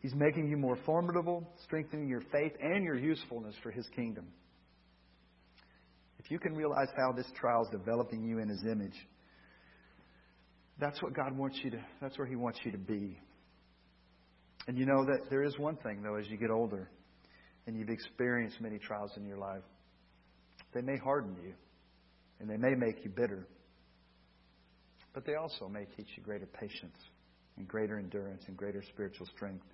He's 0.00 0.14
making 0.14 0.48
you 0.48 0.56
more 0.56 0.78
formidable, 0.86 1.46
strengthening 1.64 2.08
your 2.08 2.22
faith 2.32 2.52
and 2.60 2.84
your 2.84 2.96
usefulness 2.96 3.54
for 3.62 3.70
His 3.70 3.86
kingdom. 3.94 4.26
If 6.18 6.30
you 6.30 6.38
can 6.38 6.54
realize 6.54 6.88
how 6.96 7.12
this 7.12 7.26
trial 7.38 7.62
is 7.62 7.68
developing 7.70 8.24
you 8.24 8.38
in 8.38 8.48
His 8.48 8.64
image, 8.70 8.94
that's 10.78 11.02
what 11.02 11.14
God 11.14 11.36
wants 11.36 11.58
you 11.62 11.70
to, 11.72 11.80
that's 12.00 12.16
where 12.16 12.26
He 12.26 12.36
wants 12.36 12.60
you 12.64 12.72
to 12.72 12.78
be. 12.78 13.18
And 14.68 14.78
you 14.78 14.86
know 14.86 15.04
that 15.04 15.28
there 15.30 15.42
is 15.42 15.58
one 15.58 15.76
thing, 15.76 16.02
though, 16.02 16.16
as 16.16 16.28
you 16.28 16.36
get 16.36 16.50
older 16.50 16.90
and 17.66 17.76
you've 17.76 17.90
experienced 17.90 18.60
many 18.60 18.78
trials 18.78 19.10
in 19.16 19.26
your 19.26 19.38
life, 19.38 19.62
they 20.72 20.80
may 20.80 20.96
harden 20.96 21.36
you 21.42 21.54
and 22.40 22.48
they 22.48 22.56
may 22.56 22.74
make 22.74 23.04
you 23.04 23.10
bitter 23.10 23.46
but 25.18 25.26
they 25.26 25.34
also 25.34 25.66
may 25.66 25.84
teach 25.96 26.06
you 26.16 26.22
greater 26.22 26.46
patience 26.46 26.94
and 27.56 27.66
greater 27.66 27.98
endurance 27.98 28.44
and 28.46 28.56
greater 28.56 28.84
spiritual 28.88 29.26
strength 29.34 29.66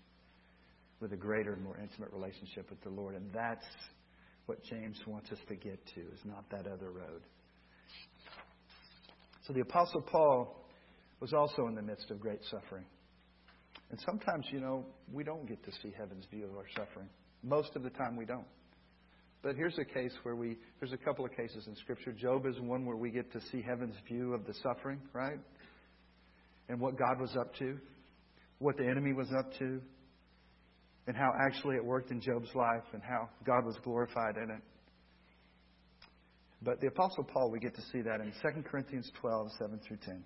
with 1.00 1.12
a 1.12 1.18
greater 1.18 1.52
and 1.52 1.62
more 1.62 1.76
intimate 1.76 2.10
relationship 2.14 2.70
with 2.70 2.80
the 2.80 2.88
Lord. 2.88 3.14
And 3.14 3.30
that's 3.30 3.66
what 4.46 4.64
James 4.64 4.98
wants 5.06 5.30
us 5.32 5.38
to 5.48 5.54
get 5.54 5.78
to, 5.96 6.00
is 6.00 6.20
not 6.24 6.48
that 6.48 6.66
other 6.66 6.90
road. 6.90 7.20
So 9.46 9.52
the 9.52 9.60
Apostle 9.60 10.00
Paul 10.00 10.64
was 11.20 11.34
also 11.34 11.66
in 11.66 11.74
the 11.74 11.82
midst 11.82 12.10
of 12.10 12.20
great 12.20 12.40
suffering. 12.50 12.86
And 13.90 14.00
sometimes, 14.00 14.46
you 14.50 14.60
know, 14.60 14.86
we 15.12 15.24
don't 15.24 15.46
get 15.46 15.62
to 15.66 15.72
see 15.82 15.92
heaven's 15.94 16.24
view 16.30 16.46
of 16.46 16.56
our 16.56 16.68
suffering. 16.74 17.10
Most 17.42 17.76
of 17.76 17.82
the 17.82 17.90
time, 17.90 18.16
we 18.16 18.24
don't. 18.24 18.46
But 19.44 19.56
here's 19.56 19.76
a 19.78 19.84
case 19.84 20.12
where 20.22 20.34
we, 20.34 20.56
there's 20.80 20.94
a 20.94 20.96
couple 20.96 21.26
of 21.26 21.30
cases 21.32 21.66
in 21.66 21.76
Scripture. 21.76 22.12
Job 22.12 22.46
is 22.46 22.58
one 22.60 22.86
where 22.86 22.96
we 22.96 23.10
get 23.10 23.30
to 23.32 23.40
see 23.52 23.60
heaven's 23.60 23.94
view 24.08 24.32
of 24.32 24.46
the 24.46 24.54
suffering, 24.62 24.98
right? 25.12 25.38
And 26.70 26.80
what 26.80 26.98
God 26.98 27.20
was 27.20 27.36
up 27.38 27.54
to, 27.56 27.76
what 28.58 28.78
the 28.78 28.86
enemy 28.86 29.12
was 29.12 29.28
up 29.38 29.52
to, 29.58 29.82
and 31.06 31.14
how 31.14 31.30
actually 31.38 31.76
it 31.76 31.84
worked 31.84 32.10
in 32.10 32.22
Job's 32.22 32.48
life 32.54 32.84
and 32.94 33.02
how 33.02 33.28
God 33.44 33.66
was 33.66 33.76
glorified 33.84 34.38
in 34.42 34.50
it. 34.50 34.62
But 36.62 36.80
the 36.80 36.86
Apostle 36.86 37.24
Paul, 37.24 37.50
we 37.50 37.58
get 37.58 37.74
to 37.74 37.82
see 37.92 38.00
that 38.00 38.22
in 38.22 38.32
2 38.40 38.62
Corinthians 38.62 39.12
12, 39.20 39.48
7 39.58 39.78
through 39.86 39.98
10. 40.06 40.14
It 40.14 40.22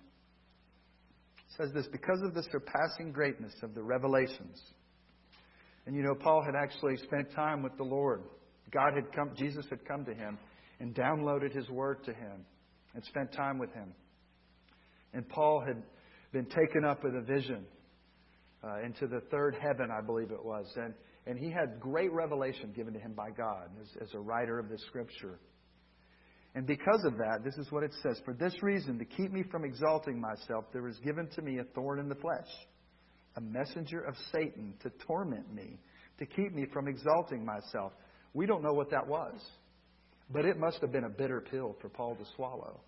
says 1.57 1.71
this 1.73 1.87
because 1.91 2.21
of 2.21 2.33
the 2.33 2.43
surpassing 2.53 3.11
greatness 3.11 3.51
of 3.63 3.75
the 3.75 3.83
revelations. 3.83 4.61
And 5.85 5.93
you 5.93 6.03
know, 6.03 6.15
Paul 6.15 6.41
had 6.41 6.55
actually 6.55 6.95
spent 6.97 7.33
time 7.33 7.61
with 7.61 7.75
the 7.75 7.83
Lord. 7.83 8.21
God 8.71 8.93
had 8.95 9.11
come, 9.13 9.31
Jesus 9.35 9.65
had 9.69 9.85
come 9.85 10.05
to 10.05 10.13
him 10.13 10.37
and 10.79 10.95
downloaded 10.95 11.55
his 11.55 11.69
word 11.69 12.03
to 12.05 12.13
him 12.13 12.45
and 12.93 13.03
spent 13.05 13.31
time 13.33 13.57
with 13.57 13.71
him. 13.73 13.93
And 15.13 15.27
Paul 15.27 15.63
had 15.65 15.81
been 16.31 16.45
taken 16.45 16.85
up 16.85 17.03
with 17.03 17.15
a 17.15 17.21
vision 17.21 17.65
uh, 18.63 18.81
into 18.83 19.07
the 19.07 19.21
third 19.31 19.55
heaven, 19.59 19.89
I 19.91 20.01
believe 20.01 20.31
it 20.31 20.43
was. 20.43 20.65
And, 20.75 20.93
and 21.25 21.37
he 21.37 21.49
had 21.49 21.79
great 21.79 22.11
revelation 22.11 22.73
given 22.75 22.93
to 22.93 22.99
him 22.99 23.13
by 23.13 23.29
God 23.31 23.69
as, 23.81 23.87
as 24.01 24.13
a 24.13 24.19
writer 24.19 24.59
of 24.59 24.69
this 24.69 24.81
scripture. 24.87 25.39
And 26.55 26.65
because 26.65 27.03
of 27.05 27.17
that, 27.17 27.43
this 27.43 27.55
is 27.55 27.71
what 27.71 27.83
it 27.83 27.93
says 28.01 28.19
For 28.25 28.33
this 28.33 28.53
reason, 28.61 28.97
to 28.99 29.05
keep 29.05 29.31
me 29.31 29.43
from 29.51 29.63
exalting 29.63 30.19
myself, 30.19 30.65
there 30.73 30.81
was 30.81 30.97
given 30.99 31.27
to 31.35 31.41
me 31.41 31.59
a 31.59 31.63
thorn 31.75 31.99
in 31.99 32.09
the 32.09 32.15
flesh, 32.15 32.47
a 33.35 33.41
messenger 33.41 34.01
of 34.01 34.15
Satan 34.31 34.73
to 34.81 34.91
torment 35.05 35.53
me, 35.53 35.77
to 36.17 36.25
keep 36.25 36.53
me 36.53 36.65
from 36.73 36.87
exalting 36.87 37.45
myself. 37.45 37.93
We 38.33 38.45
don't 38.45 38.63
know 38.63 38.73
what 38.73 38.91
that 38.91 39.07
was, 39.07 39.39
but 40.31 40.45
it 40.45 40.57
must 40.57 40.79
have 40.81 40.91
been 40.91 41.05
a 41.05 41.09
bitter 41.09 41.41
pill 41.41 41.75
for 41.81 41.89
Paul 41.89 42.15
to 42.15 42.25
swallow. 42.35 42.79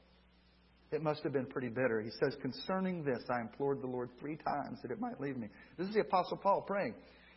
It 0.91 1.01
must 1.01 1.23
have 1.23 1.31
been 1.31 1.45
pretty 1.45 1.69
bitter. 1.69 2.01
He 2.01 2.11
says, 2.21 2.35
Concerning 2.41 3.03
this, 3.03 3.23
I 3.29 3.41
implored 3.41 3.81
the 3.81 3.87
Lord 3.87 4.09
three 4.19 4.35
times 4.35 4.79
that 4.81 4.91
it 4.91 4.99
might 4.99 5.21
leave 5.21 5.37
me. 5.37 5.47
This 5.77 5.87
is 5.87 5.93
the 5.93 6.01
Apostle 6.01 6.37
Paul 6.37 6.61
praying. 6.67 6.95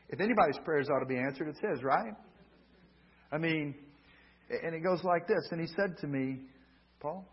If 0.09 0.21
anybody's 0.21 0.59
prayers 0.65 0.89
ought 0.91 1.01
to 1.01 1.07
be 1.07 1.17
answered, 1.17 1.49
it's 1.49 1.61
his, 1.61 1.83
right? 1.83 2.15
I 3.31 3.39
mean, 3.39 3.75
and 4.51 4.75
it 4.75 4.81
goes 4.81 5.03
like 5.03 5.27
this 5.27 5.49
And 5.51 5.61
he 5.61 5.67
said 5.69 5.97
to 6.01 6.07
me, 6.07 6.41
Paul, 7.01 7.25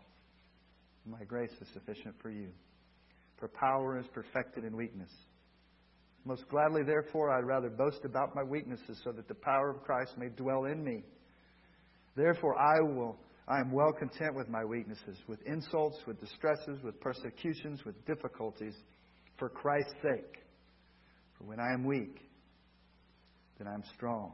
my 1.04 1.24
grace 1.24 1.50
is 1.60 1.68
sufficient 1.72 2.14
for 2.22 2.30
you, 2.30 2.48
for 3.38 3.48
power 3.48 3.98
is 3.98 4.06
perfected 4.14 4.64
in 4.64 4.76
weakness. 4.76 5.10
Most 6.24 6.48
gladly, 6.48 6.82
therefore, 6.84 7.30
I'd 7.30 7.44
rather 7.44 7.68
boast 7.68 8.04
about 8.04 8.34
my 8.34 8.42
weaknesses 8.42 9.00
so 9.02 9.10
that 9.12 9.26
the 9.26 9.34
power 9.34 9.70
of 9.70 9.82
Christ 9.82 10.12
may 10.16 10.28
dwell 10.28 10.66
in 10.66 10.84
me. 10.84 11.02
Therefore, 12.16 12.56
I 12.58 12.80
will. 12.80 13.16
I 13.48 13.58
am 13.58 13.72
well 13.72 13.92
content 13.92 14.36
with 14.36 14.48
my 14.48 14.64
weaknesses, 14.64 15.16
with 15.26 15.42
insults, 15.42 15.98
with 16.06 16.20
distresses, 16.20 16.80
with 16.84 17.00
persecutions, 17.00 17.84
with 17.84 18.04
difficulties, 18.06 18.74
for 19.36 19.48
Christ's 19.48 19.94
sake. 20.02 20.44
For 21.36 21.44
when 21.44 21.58
I 21.58 21.72
am 21.72 21.84
weak, 21.84 22.20
then 23.58 23.66
I 23.66 23.74
am 23.74 23.82
strong. 23.94 24.32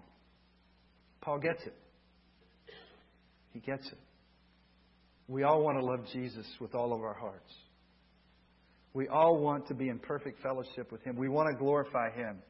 Paul 1.23 1.39
gets 1.39 1.63
it. 1.65 1.75
He 3.53 3.61
gets 3.61 3.87
it. 3.87 3.99
We 5.27 5.43
all 5.43 5.63
want 5.63 5.79
to 5.79 5.85
love 5.85 6.07
Jesus 6.13 6.47
with 6.61 6.75
all 6.75 6.93
of 6.93 7.01
our 7.01 7.15
hearts. 7.15 7.53
We 8.99 9.07
all 9.07 9.39
want 9.39 9.69
to 9.69 9.75
be 9.75 9.91
in 9.91 10.01
perfect 10.01 10.43
fellowship 10.43 10.91
with 10.91 11.05
Him. 11.05 11.15
We 11.15 11.29
want 11.29 11.49
to 11.53 11.57
glorify 11.57 12.11
Him. 12.17 12.43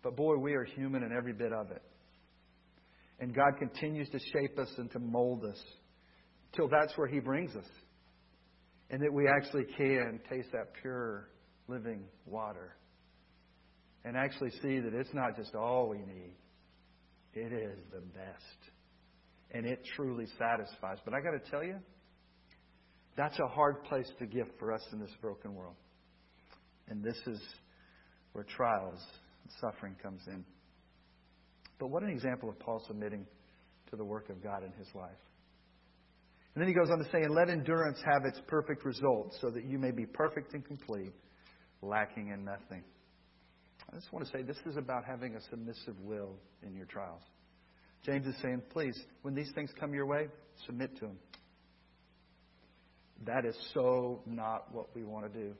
But 0.00 0.14
boy, 0.14 0.36
we 0.36 0.54
are 0.54 0.62
human 0.62 1.02
in 1.02 1.10
every 1.10 1.32
bit 1.32 1.52
of 1.52 1.72
it. 1.72 1.82
And 3.18 3.34
God 3.34 3.58
continues 3.58 4.08
to 4.10 4.20
shape 4.32 4.56
us 4.60 4.72
and 4.78 4.88
to 4.92 5.00
mold 5.00 5.44
us 5.44 5.60
till 6.54 6.68
that's 6.68 6.96
where 6.96 7.08
He 7.08 7.18
brings 7.18 7.56
us. 7.56 7.64
And 8.90 9.02
that 9.02 9.12
we 9.12 9.26
actually 9.26 9.64
can 9.76 10.20
taste 10.30 10.52
that 10.52 10.68
pure, 10.82 11.30
living 11.66 12.04
water. 12.24 12.76
And 14.04 14.16
actually 14.16 14.52
see 14.62 14.78
that 14.78 14.94
it's 14.94 15.12
not 15.14 15.36
just 15.36 15.52
all 15.56 15.88
we 15.88 15.98
need, 15.98 16.36
it 17.34 17.52
is 17.52 17.78
the 17.90 18.02
best 18.02 18.70
and 19.50 19.66
it 19.66 19.84
truly 19.96 20.26
satisfies. 20.38 20.98
But 21.04 21.14
I 21.14 21.20
got 21.20 21.32
to 21.32 21.50
tell 21.50 21.64
you, 21.64 21.74
that's 23.18 23.38
a 23.40 23.48
hard 23.48 23.82
place 23.82 24.08
to 24.20 24.26
give 24.26 24.46
for 24.60 24.72
us 24.72 24.80
in 24.92 25.00
this 25.00 25.10
broken 25.20 25.54
world. 25.56 25.74
And 26.88 27.02
this 27.02 27.18
is 27.26 27.40
where 28.32 28.44
trials 28.44 29.00
and 29.42 29.52
suffering 29.60 29.96
comes 30.00 30.22
in. 30.28 30.44
But 31.80 31.88
what 31.88 32.04
an 32.04 32.10
example 32.10 32.48
of 32.48 32.58
Paul 32.60 32.80
submitting 32.86 33.26
to 33.90 33.96
the 33.96 34.04
work 34.04 34.30
of 34.30 34.40
God 34.40 34.62
in 34.62 34.70
his 34.78 34.86
life. 34.94 35.10
And 36.54 36.62
then 36.62 36.68
he 36.68 36.74
goes 36.74 36.90
on 36.90 36.98
to 36.98 37.04
say, 37.10 37.22
and 37.22 37.34
let 37.34 37.50
endurance 37.50 37.98
have 38.04 38.24
its 38.24 38.40
perfect 38.46 38.84
result, 38.84 39.34
so 39.40 39.50
that 39.50 39.64
you 39.64 39.78
may 39.78 39.90
be 39.90 40.06
perfect 40.06 40.54
and 40.54 40.64
complete, 40.64 41.12
lacking 41.82 42.28
in 42.28 42.44
nothing. 42.44 42.84
I 43.92 43.96
just 43.96 44.12
want 44.12 44.26
to 44.26 44.32
say 44.32 44.42
this 44.42 44.58
is 44.64 44.76
about 44.76 45.04
having 45.04 45.34
a 45.34 45.40
submissive 45.50 45.98
will 46.02 46.36
in 46.64 46.76
your 46.76 46.86
trials. 46.86 47.22
James 48.04 48.26
is 48.26 48.34
saying, 48.42 48.62
please, 48.70 48.96
when 49.22 49.34
these 49.34 49.50
things 49.54 49.70
come 49.78 49.92
your 49.92 50.06
way, 50.06 50.28
submit 50.66 50.94
to 50.96 51.06
them. 51.06 51.18
That 53.26 53.44
is 53.44 53.56
so 53.74 54.22
not 54.26 54.72
what 54.72 54.94
we 54.94 55.04
want 55.04 55.32
to 55.32 55.38
do. 55.38 55.54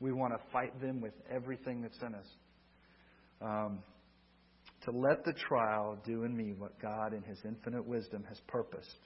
We 0.00 0.12
want 0.12 0.34
to 0.34 0.52
fight 0.52 0.78
them 0.80 1.00
with 1.00 1.14
everything 1.30 1.80
that's 1.80 2.00
in 2.02 2.14
us. 2.14 2.26
Um, 3.40 3.78
to 4.84 4.90
let 4.90 5.24
the 5.24 5.32
trial 5.32 5.98
do 6.04 6.24
in 6.24 6.36
me 6.36 6.52
what 6.56 6.78
God, 6.80 7.14
in 7.14 7.22
His 7.22 7.38
infinite 7.44 7.86
wisdom, 7.86 8.24
has 8.28 8.38
purposed. 8.46 8.98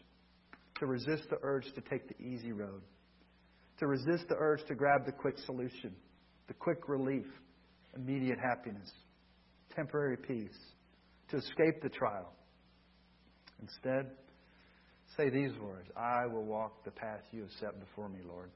To 0.81 0.87
resist 0.87 1.29
the 1.31 1.39
urge 1.43 1.67
to 1.75 1.81
take 1.83 2.09
the 2.09 2.21
easy 2.23 2.53
road. 2.53 2.83
To 3.79 3.87
resist 3.87 4.29
the 4.29 4.37
urge 4.37 4.65
to 4.67 4.75
grab 4.75 5.07
the 5.07 5.13
quick 5.13 5.39
solution, 5.47 5.95
the 6.49 6.55
quick 6.55 6.89
relief, 6.89 7.27
immediate 7.95 8.39
happiness, 8.43 8.91
temporary 9.75 10.17
peace. 10.17 10.59
To 11.31 11.37
escape 11.37 11.83
the 11.83 11.91
trial 11.91 12.33
Instead, 13.61 14.11
say 15.19 15.29
these 15.31 15.53
words 15.59 15.89
I 15.97 16.27
will 16.27 16.45
walk 16.45 16.85
the 16.85 16.91
path 16.91 17.21
you 17.33 17.41
have 17.41 17.51
set 17.61 17.79
before 17.81 18.09
me, 18.09 18.21
Lord. 18.27 18.51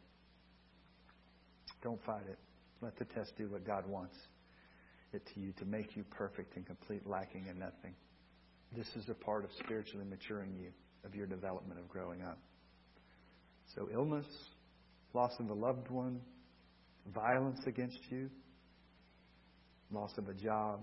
Don't 1.82 2.02
fight 2.04 2.22
it. 2.28 2.38
Let 2.80 2.96
the 2.98 3.04
test 3.04 3.32
do 3.36 3.48
what 3.48 3.66
God 3.66 3.86
wants 3.86 4.14
it 5.12 5.22
to 5.34 5.40
you 5.40 5.52
to 5.58 5.64
make 5.64 5.96
you 5.96 6.04
perfect 6.10 6.56
and 6.56 6.64
complete, 6.64 7.06
lacking 7.06 7.46
in 7.50 7.58
nothing. 7.58 7.94
This 8.74 8.86
is 8.96 9.08
a 9.08 9.14
part 9.14 9.44
of 9.44 9.50
spiritually 9.58 10.06
maturing 10.08 10.54
you, 10.56 10.70
of 11.04 11.14
your 11.14 11.26
development 11.26 11.78
of 11.78 11.88
growing 11.88 12.22
up. 12.22 12.38
So, 13.74 13.88
illness, 13.92 14.26
loss 15.12 15.32
of 15.38 15.50
a 15.50 15.54
loved 15.54 15.90
one, 15.90 16.20
violence 17.14 17.60
against 17.66 17.98
you, 18.10 18.30
loss 19.90 20.12
of 20.16 20.28
a 20.28 20.34
job, 20.34 20.80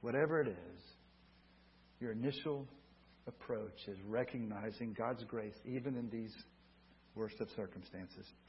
whatever 0.00 0.40
it 0.40 0.48
is, 0.48 0.82
your 2.00 2.12
initial 2.12 2.66
approach 3.26 3.88
is 3.88 3.98
recognizing 4.06 4.94
God's 4.96 5.24
grace 5.24 5.54
even 5.64 5.96
in 5.96 6.08
these 6.10 6.34
worst 7.14 7.40
of 7.40 7.48
circumstances. 7.56 8.26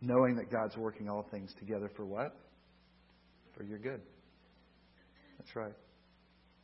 Knowing 0.00 0.36
that 0.36 0.50
God's 0.50 0.76
working 0.76 1.08
all 1.08 1.26
things 1.30 1.52
together 1.58 1.90
for 1.96 2.04
what? 2.04 2.36
For 3.56 3.62
your 3.64 3.78
good. 3.78 4.00
That's 5.38 5.56
right. 5.56 5.74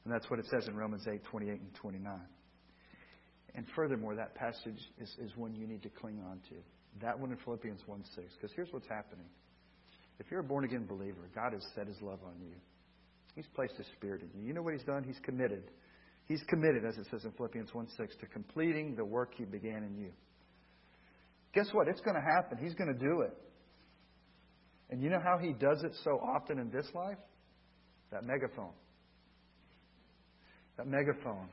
And 0.04 0.12
that's 0.12 0.28
what 0.30 0.38
it 0.38 0.46
says 0.50 0.68
in 0.68 0.76
Romans 0.76 1.06
8 1.10 1.24
28 1.24 1.60
and 1.60 1.74
29. 1.74 2.20
And 3.54 3.66
furthermore, 3.74 4.14
that 4.14 4.34
passage 4.34 4.78
is, 5.00 5.08
is 5.18 5.36
one 5.36 5.54
you 5.54 5.66
need 5.66 5.82
to 5.82 5.88
cling 5.88 6.22
on 6.30 6.40
to. 6.50 6.54
That 7.00 7.18
one 7.18 7.30
in 7.30 7.38
Philippians 7.44 7.80
1 7.86 8.04
6. 8.14 8.26
Because 8.34 8.54
here's 8.54 8.72
what's 8.72 8.88
happening. 8.88 9.26
If 10.18 10.30
you're 10.30 10.40
a 10.40 10.44
born 10.44 10.64
again 10.64 10.86
believer, 10.86 11.28
God 11.34 11.52
has 11.52 11.62
set 11.74 11.86
his 11.86 11.96
love 12.02 12.20
on 12.24 12.34
you. 12.40 12.54
He's 13.40 13.48
placed 13.54 13.78
His 13.78 13.86
Spirit 13.96 14.20
in 14.20 14.38
you. 14.38 14.46
You 14.48 14.52
know 14.52 14.60
what 14.60 14.74
He's 14.74 14.84
done? 14.84 15.02
He's 15.02 15.18
committed. 15.22 15.62
He's 16.26 16.42
committed, 16.46 16.84
as 16.84 16.98
it 16.98 17.06
says 17.10 17.24
in 17.24 17.32
Philippians 17.32 17.72
1 17.72 17.88
6, 17.96 18.16
to 18.20 18.26
completing 18.26 18.94
the 18.96 19.04
work 19.04 19.32
He 19.34 19.46
began 19.46 19.82
in 19.82 19.96
you. 19.96 20.10
Guess 21.54 21.68
what? 21.72 21.88
It's 21.88 22.02
going 22.02 22.16
to 22.16 22.20
happen. 22.20 22.58
He's 22.62 22.74
going 22.74 22.92
to 22.92 22.98
do 22.98 23.22
it. 23.22 23.34
And 24.90 25.02
you 25.02 25.08
know 25.08 25.20
how 25.24 25.38
He 25.38 25.54
does 25.54 25.82
it 25.84 25.92
so 26.04 26.20
often 26.20 26.58
in 26.58 26.70
this 26.70 26.86
life? 26.94 27.16
That 28.12 28.26
megaphone. 28.26 28.74
That 30.76 30.86
megaphone. 30.86 31.48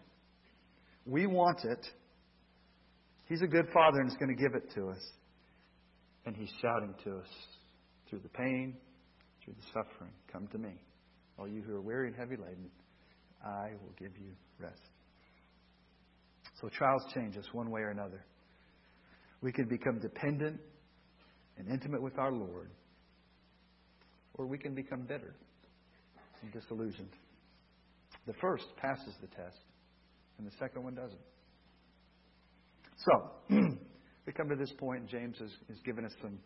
We 1.06 1.26
want 1.26 1.63
it. 1.63 1.88
He's 3.30 3.41
a 3.41 3.47
good 3.47 3.67
Father 3.73 4.02
and 4.02 4.10
He's 4.10 4.19
going 4.19 4.36
to 4.36 4.43
give 4.43 4.56
it 4.56 4.73
to 4.76 4.89
us. 4.89 5.10
And 6.26 6.36
He's 6.36 6.52
shouting 6.62 6.95
to 7.06 7.19
us 7.19 7.30
through 8.10 8.19
the 8.19 8.30
pain, 8.30 8.76
through 9.41 9.54
the 9.54 9.67
suffering 9.67 10.12
Come 10.34 10.47
to 10.47 10.58
me, 10.58 10.73
all 11.38 11.47
you 11.47 11.62
who 11.62 11.76
are 11.76 11.82
weary 11.82 12.08
and 12.08 12.15
heavy 12.15 12.36
laden. 12.36 12.69
I 13.45 13.71
will 13.82 13.93
give 13.97 14.17
you 14.17 14.32
rest. 14.60 14.82
So 16.62 16.69
trials 16.69 17.04
change 17.13 17.38
us 17.38 17.45
one 17.52 17.69
way 17.69 17.82
or 17.82 17.89
another. 17.89 18.26
We 19.41 19.52
can 19.52 19.67
become 19.67 20.00
dependent 20.00 20.60
and 21.58 21.69
intimate 21.69 22.02
with 22.02 22.17
our 22.17 22.32
Lord, 22.32 22.71
or 24.34 24.47
we 24.47 24.58
can 24.58 24.73
become 24.73 25.02
bitter 25.02 25.36
and 26.41 26.52
disillusioned. 26.52 27.13
The 28.26 28.34
first 28.41 28.65
passes 28.78 29.13
the 29.21 29.28
test, 29.28 29.60
and 30.38 30.47
the 30.47 30.52
second 30.60 30.84
one 30.84 30.95
doesn't. 30.95 31.19
So, 32.97 33.32
we 34.26 34.34
come 34.34 34.50
to 34.50 34.56
this 34.56 34.73
point, 34.80 35.08
James 35.08 35.38
has, 35.39 35.52
has 35.69 35.78
given 35.86 36.04
us 36.06 36.12
some, 36.21 36.39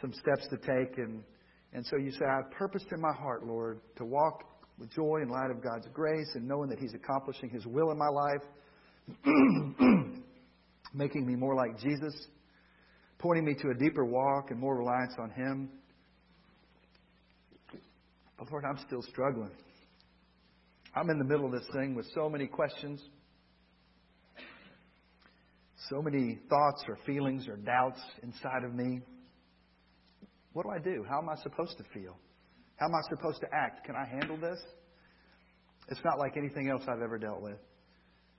some 0.00 0.12
steps 0.14 0.48
to 0.48 0.56
take. 0.56 0.96
And, 0.96 1.22
and 1.72 1.86
so 1.86 1.96
you 1.96 2.10
say, 2.12 2.24
I 2.24 2.40
purposed 2.56 2.86
in 2.92 3.00
my 3.00 3.12
heart, 3.12 3.46
Lord, 3.46 3.80
to 3.96 4.04
walk 4.04 4.44
with 4.78 4.90
joy 4.90 5.20
in 5.22 5.28
light 5.28 5.50
of 5.50 5.62
God's 5.62 5.86
grace 5.92 6.30
and 6.34 6.46
knowing 6.48 6.68
that 6.70 6.78
He's 6.78 6.94
accomplishing 6.94 7.50
His 7.50 7.66
will 7.66 7.90
in 7.90 7.98
my 7.98 8.08
life, 8.08 8.42
making 10.94 11.26
me 11.26 11.34
more 11.36 11.54
like 11.54 11.78
Jesus, 11.78 12.14
pointing 13.18 13.44
me 13.44 13.54
to 13.54 13.70
a 13.70 13.74
deeper 13.74 14.04
walk 14.04 14.50
and 14.50 14.58
more 14.58 14.76
reliance 14.76 15.14
on 15.18 15.30
Him. 15.30 15.68
But 18.38 18.50
Lord, 18.50 18.64
I'm 18.64 18.78
still 18.86 19.02
struggling. 19.02 19.52
I'm 20.94 21.08
in 21.10 21.18
the 21.18 21.24
middle 21.24 21.46
of 21.46 21.52
this 21.52 21.68
thing 21.72 21.94
with 21.94 22.06
so 22.14 22.28
many 22.28 22.46
questions 22.46 23.00
so 25.88 26.02
many 26.02 26.38
thoughts 26.48 26.84
or 26.88 26.98
feelings 27.06 27.48
or 27.48 27.56
doubts 27.56 28.00
inside 28.22 28.64
of 28.64 28.74
me. 28.74 29.00
What 30.52 30.64
do 30.64 30.70
I 30.70 30.78
do? 30.78 31.04
How 31.08 31.18
am 31.18 31.28
I 31.28 31.36
supposed 31.42 31.76
to 31.78 31.84
feel? 31.94 32.16
How 32.76 32.86
am 32.86 32.94
I 32.94 33.02
supposed 33.14 33.40
to 33.40 33.46
act? 33.52 33.84
Can 33.84 33.94
I 33.94 34.06
handle 34.06 34.36
this? 34.36 34.58
It's 35.88 36.00
not 36.04 36.18
like 36.18 36.36
anything 36.36 36.68
else 36.70 36.82
I've 36.88 37.02
ever 37.02 37.18
dealt 37.18 37.42
with. 37.42 37.58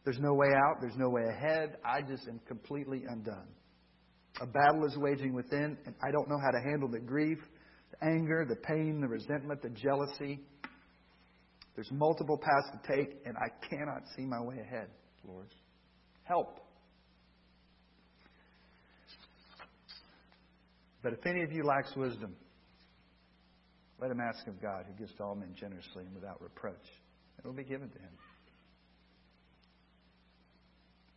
There's 0.04 0.20
no 0.20 0.34
way 0.34 0.48
out, 0.48 0.78
there's 0.82 0.98
no 0.98 1.10
way 1.10 1.24
ahead. 1.30 1.78
I 1.86 2.02
just 2.02 2.28
am 2.28 2.40
completely 2.48 3.04
undone. 3.08 3.48
A 4.42 4.48
battle 4.48 4.86
is 4.86 4.98
waging 4.98 5.34
within, 5.34 5.78
and 5.86 5.94
I 6.02 6.12
don't 6.12 6.28
know 6.28 6.40
how 6.44 6.50
to 6.52 6.60
handle 6.60 6.90
the 6.90 7.00
grief, 7.00 7.38
the 7.92 8.08
anger, 8.08 8.46
the 8.48 8.56
pain, 8.56 9.00
the 9.00 9.08
resentment, 9.08 9.62
the 9.62 9.70
jealousy. 9.70 10.40
There's 11.76 11.92
multiple 11.92 12.38
paths 12.38 12.82
to 12.82 12.96
take, 12.96 13.22
and 13.26 13.36
I 13.38 13.50
cannot 13.70 14.02
see 14.16 14.24
my 14.24 14.42
way 14.42 14.56
ahead, 14.60 14.88
Lord. 15.24 15.48
Help. 16.24 16.60
But 21.04 21.14
if 21.14 21.26
any 21.26 21.44
of 21.44 21.52
you 21.52 21.64
lacks 21.64 21.96
wisdom, 21.96 22.36
let 24.00 24.12
him 24.12 24.20
ask 24.20 24.46
of 24.48 24.62
God, 24.62 24.86
who 24.88 24.94
gives 24.94 25.16
to 25.18 25.24
all 25.24 25.36
men 25.36 25.54
generously 25.56 26.04
and 26.06 26.14
without 26.14 26.42
reproach. 26.42 26.76
It 27.38 27.46
will 27.46 27.54
be 27.54 27.64
given 27.64 27.90
to 27.90 28.00
him. 28.00 28.12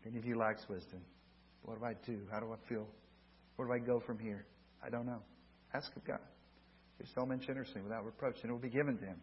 If 0.00 0.08
any 0.08 0.18
of 0.18 0.26
you 0.26 0.36
lacks 0.36 0.62
wisdom, 0.68 1.00
what 1.62 1.78
do 1.78 1.84
I 1.84 1.94
do? 2.06 2.20
How 2.30 2.40
do 2.40 2.52
I 2.52 2.68
feel? 2.68 2.86
Where 3.56 3.68
do 3.68 3.74
I 3.74 3.78
go 3.78 4.00
from 4.00 4.18
here? 4.18 4.44
I 4.84 4.90
don't 4.90 5.06
know. 5.06 5.20
Ask 5.72 5.94
of 5.96 6.04
God. 6.04 6.20
Gives 6.98 7.12
to 7.14 7.20
all 7.20 7.26
men 7.26 7.40
generously 7.40 7.80
without 7.82 8.04
reproach, 8.04 8.36
and 8.42 8.50
it 8.50 8.52
will 8.52 8.60
be 8.60 8.68
given 8.68 8.98
to 8.98 9.04
him. 9.04 9.20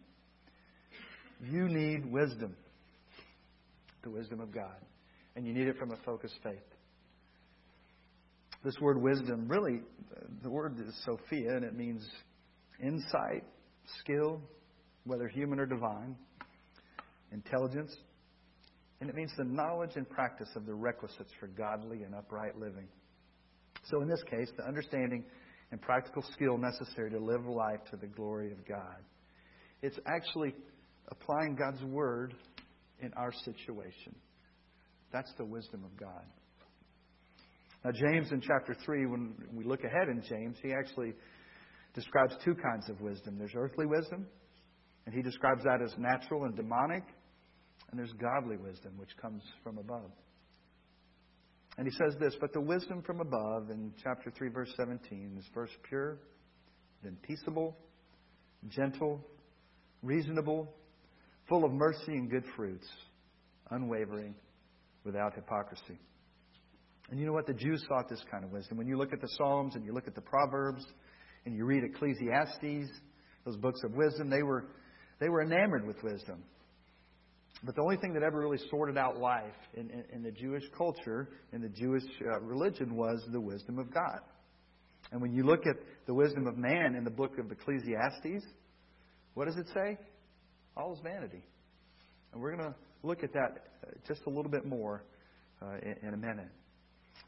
You 1.50 1.68
need 1.68 2.10
wisdom, 2.10 2.54
the 4.02 4.10
wisdom 4.10 4.40
of 4.40 4.52
God. 4.52 4.76
And 5.34 5.46
you 5.46 5.54
need 5.54 5.68
it 5.68 5.78
from 5.78 5.92
a 5.92 5.96
focused 6.04 6.34
faith. 6.42 6.58
This 8.64 8.78
word 8.80 9.00
wisdom, 9.00 9.48
really, 9.48 9.80
the 10.42 10.50
word 10.50 10.78
is 10.78 10.94
Sophia, 11.04 11.56
and 11.56 11.64
it 11.64 11.74
means 11.74 12.08
insight, 12.80 13.44
skill, 13.98 14.40
whether 15.04 15.26
human 15.26 15.58
or 15.58 15.66
divine, 15.66 16.16
intelligence, 17.32 17.94
and 19.00 19.10
it 19.10 19.16
means 19.16 19.32
the 19.36 19.44
knowledge 19.44 19.90
and 19.96 20.08
practice 20.08 20.48
of 20.54 20.64
the 20.64 20.74
requisites 20.74 21.32
for 21.40 21.48
godly 21.48 22.04
and 22.04 22.14
upright 22.14 22.56
living. 22.56 22.86
So, 23.90 24.00
in 24.00 24.08
this 24.08 24.22
case, 24.30 24.48
the 24.56 24.64
understanding 24.64 25.24
and 25.72 25.82
practical 25.82 26.22
skill 26.32 26.56
necessary 26.56 27.10
to 27.10 27.18
live 27.18 27.44
life 27.46 27.80
to 27.90 27.96
the 27.96 28.06
glory 28.06 28.52
of 28.52 28.64
God. 28.68 28.98
It's 29.82 29.98
actually 30.06 30.54
applying 31.08 31.56
God's 31.56 31.82
word 31.82 32.34
in 33.00 33.12
our 33.14 33.32
situation. 33.44 34.14
That's 35.12 35.32
the 35.36 35.44
wisdom 35.44 35.82
of 35.84 35.98
God. 35.98 36.24
Now, 37.84 37.90
James 37.90 38.30
in 38.30 38.40
chapter 38.40 38.76
3, 38.84 39.06
when 39.06 39.34
we 39.52 39.64
look 39.64 39.82
ahead 39.82 40.08
in 40.08 40.22
James, 40.22 40.56
he 40.62 40.72
actually 40.72 41.14
describes 41.94 42.34
two 42.44 42.54
kinds 42.54 42.88
of 42.88 43.00
wisdom 43.00 43.38
there's 43.38 43.54
earthly 43.56 43.86
wisdom, 43.86 44.26
and 45.04 45.14
he 45.14 45.22
describes 45.22 45.64
that 45.64 45.82
as 45.82 45.92
natural 45.98 46.44
and 46.44 46.56
demonic, 46.56 47.02
and 47.90 47.98
there's 47.98 48.12
godly 48.12 48.56
wisdom, 48.56 48.92
which 48.96 49.10
comes 49.20 49.42
from 49.64 49.78
above. 49.78 50.10
And 51.76 51.86
he 51.86 51.92
says 51.92 52.14
this, 52.20 52.34
but 52.40 52.52
the 52.52 52.60
wisdom 52.60 53.02
from 53.02 53.20
above 53.20 53.70
in 53.70 53.92
chapter 54.02 54.30
3, 54.30 54.48
verse 54.50 54.72
17 54.76 55.36
is 55.38 55.44
first 55.52 55.72
pure, 55.88 56.18
then 57.02 57.16
peaceable, 57.22 57.76
gentle, 58.68 59.26
reasonable, 60.02 60.72
full 61.48 61.64
of 61.64 61.72
mercy 61.72 62.12
and 62.12 62.30
good 62.30 62.44
fruits, 62.54 62.86
unwavering, 63.70 64.34
without 65.04 65.34
hypocrisy. 65.34 65.98
And 67.12 67.20
you 67.20 67.26
know 67.26 67.34
what? 67.34 67.46
The 67.46 67.52
Jews 67.52 67.84
sought 67.86 68.08
this 68.08 68.24
kind 68.30 68.42
of 68.42 68.52
wisdom. 68.52 68.78
When 68.78 68.86
you 68.86 68.96
look 68.96 69.12
at 69.12 69.20
the 69.20 69.28
Psalms 69.36 69.74
and 69.74 69.84
you 69.84 69.92
look 69.92 70.08
at 70.08 70.14
the 70.14 70.22
Proverbs 70.22 70.82
and 71.44 71.54
you 71.54 71.66
read 71.66 71.84
Ecclesiastes, 71.84 72.90
those 73.44 73.56
books 73.58 73.80
of 73.84 73.92
wisdom, 73.92 74.30
they 74.30 74.42
were, 74.42 74.64
they 75.20 75.28
were 75.28 75.42
enamored 75.42 75.86
with 75.86 76.02
wisdom. 76.02 76.42
But 77.64 77.76
the 77.76 77.82
only 77.82 77.98
thing 77.98 78.14
that 78.14 78.22
ever 78.22 78.40
really 78.40 78.60
sorted 78.70 78.96
out 78.96 79.18
life 79.18 79.52
in, 79.74 79.90
in, 79.90 80.04
in 80.10 80.22
the 80.22 80.30
Jewish 80.30 80.62
culture, 80.74 81.28
in 81.52 81.60
the 81.60 81.68
Jewish 81.68 82.02
uh, 82.22 82.40
religion, 82.40 82.96
was 82.96 83.22
the 83.30 83.42
wisdom 83.42 83.78
of 83.78 83.92
God. 83.92 84.20
And 85.10 85.20
when 85.20 85.34
you 85.34 85.44
look 85.44 85.66
at 85.66 85.76
the 86.06 86.14
wisdom 86.14 86.46
of 86.46 86.56
man 86.56 86.94
in 86.96 87.04
the 87.04 87.10
book 87.10 87.36
of 87.38 87.52
Ecclesiastes, 87.52 88.42
what 89.34 89.44
does 89.44 89.58
it 89.58 89.66
say? 89.74 89.98
All 90.78 90.94
is 90.94 91.00
vanity. 91.02 91.44
And 92.32 92.40
we're 92.40 92.56
going 92.56 92.70
to 92.70 92.74
look 93.02 93.22
at 93.22 93.34
that 93.34 93.66
uh, 93.86 93.90
just 94.08 94.22
a 94.26 94.30
little 94.30 94.50
bit 94.50 94.64
more 94.64 95.04
uh, 95.60 95.74
in, 95.82 96.08
in 96.08 96.14
a 96.14 96.16
minute. 96.16 96.48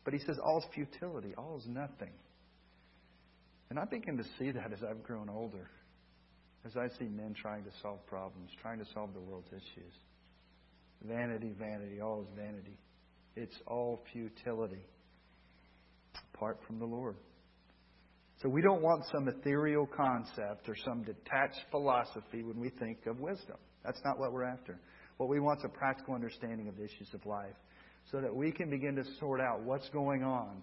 But 0.04 0.12
he 0.12 0.20
says, 0.20 0.36
all 0.42 0.58
is 0.58 0.64
futility, 0.74 1.34
all 1.36 1.58
is 1.58 1.66
nothing. 1.66 2.12
And 3.70 3.78
I 3.78 3.84
begin 3.86 4.16
to 4.18 4.24
see 4.38 4.50
that 4.50 4.72
as 4.72 4.80
I've 4.88 5.02
grown 5.02 5.28
older, 5.28 5.70
as 6.66 6.76
I 6.76 6.88
see 6.98 7.06
men 7.06 7.34
trying 7.34 7.64
to 7.64 7.70
solve 7.82 8.06
problems, 8.06 8.50
trying 8.62 8.78
to 8.78 8.86
solve 8.92 9.14
the 9.14 9.20
world's 9.20 9.48
issues. 9.48 9.92
Vanity, 11.02 11.52
vanity, 11.58 12.00
all 12.00 12.22
is 12.22 12.28
vanity. 12.36 12.78
It's 13.36 13.56
all 13.66 14.02
futility 14.12 14.84
apart 16.34 16.58
from 16.66 16.78
the 16.78 16.84
Lord. 16.84 17.16
So 18.42 18.48
we 18.48 18.62
don't 18.62 18.82
want 18.82 19.04
some 19.12 19.28
ethereal 19.28 19.86
concept 19.86 20.68
or 20.68 20.76
some 20.84 21.02
detached 21.02 21.60
philosophy 21.70 22.42
when 22.42 22.60
we 22.60 22.70
think 22.70 23.06
of 23.06 23.20
wisdom. 23.20 23.56
That's 23.84 24.00
not 24.04 24.18
what 24.18 24.32
we're 24.32 24.44
after. 24.44 24.78
What 25.16 25.28
we 25.28 25.40
want 25.40 25.60
is 25.60 25.64
a 25.66 25.78
practical 25.78 26.14
understanding 26.14 26.68
of 26.68 26.76
the 26.76 26.84
issues 26.84 27.08
of 27.14 27.24
life 27.26 27.54
so 28.10 28.20
that 28.20 28.34
we 28.34 28.52
can 28.52 28.70
begin 28.70 28.96
to 28.96 29.04
sort 29.18 29.40
out 29.40 29.62
what's 29.62 29.88
going 29.90 30.22
on 30.22 30.62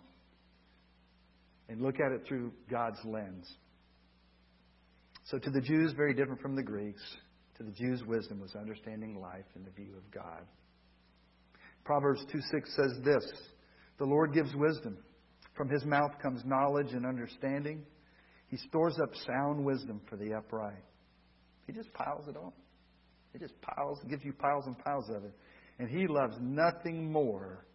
and 1.70 1.82
look 1.82 1.96
at 2.00 2.12
it 2.12 2.24
through 2.28 2.52
God's 2.70 3.00
lens. 3.06 3.50
So, 5.26 5.40
to 5.40 5.50
the 5.50 5.62
Jews, 5.62 5.94
very 5.94 6.14
different 6.14 6.42
from 6.42 6.56
the 6.56 6.64
Greeks, 6.64 7.02
to 7.58 7.64
the 7.64 7.72
Jews, 7.72 8.04
wisdom 8.06 8.40
was 8.42 8.56
understanding 8.56 9.22
life 9.22 9.46
in 9.56 9.64
the 9.64 9.72
view 9.72 9.94
of 9.96 10.12
God. 10.12 10.42
Proverbs 11.84 12.24
2 12.32 12.40
6 12.52 12.76
says 12.76 12.92
this 13.04 13.32
The 13.98 14.06
Lord 14.06 14.34
gives 14.34 14.54
wisdom. 14.56 14.98
From 15.56 15.70
his 15.70 15.86
mouth 15.86 16.12
comes 16.22 16.42
knowledge 16.46 16.94
and 16.94 17.06
understanding. 17.06 17.84
He 18.48 18.58
stores 18.58 18.98
up 19.02 19.12
sound 19.28 19.64
wisdom 19.64 20.02
for 20.10 20.18
the 20.18 20.34
upright. 20.34 20.84
He 21.68 21.74
just 21.74 21.94
piles 21.94 22.28
it 22.28 22.36
on. 22.36 22.52
He 23.34 23.40
just 23.40 23.54
piles, 23.62 24.00
gives 24.10 24.26
you 24.26 24.34
piles 24.34 24.66
and 24.66 24.78
piles 24.78 25.10
of 25.10 25.24
it. 25.24 25.34
And 25.82 25.89
he 25.89 26.06
loves 26.06 26.36
nothing 26.39 27.12
more 27.12 27.65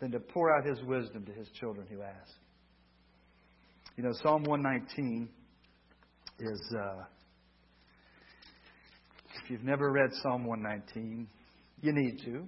than 0.00 0.10
to 0.10 0.20
pour 0.20 0.54
out 0.54 0.66
his 0.66 0.78
wisdom 0.84 1.24
to 1.24 1.32
his 1.32 1.48
children 1.58 1.86
who 1.90 2.02
ask. 2.02 2.30
You 3.96 4.04
know, 4.04 4.12
Psalm 4.22 4.44
119 4.44 5.26
is, 6.40 6.74
uh, 6.78 7.04
if 9.42 9.50
you've 9.50 9.64
never 9.64 9.90
read 9.90 10.10
Psalm 10.22 10.44
119, 10.44 11.26
you 11.80 11.92
need 11.94 12.20
to. 12.26 12.46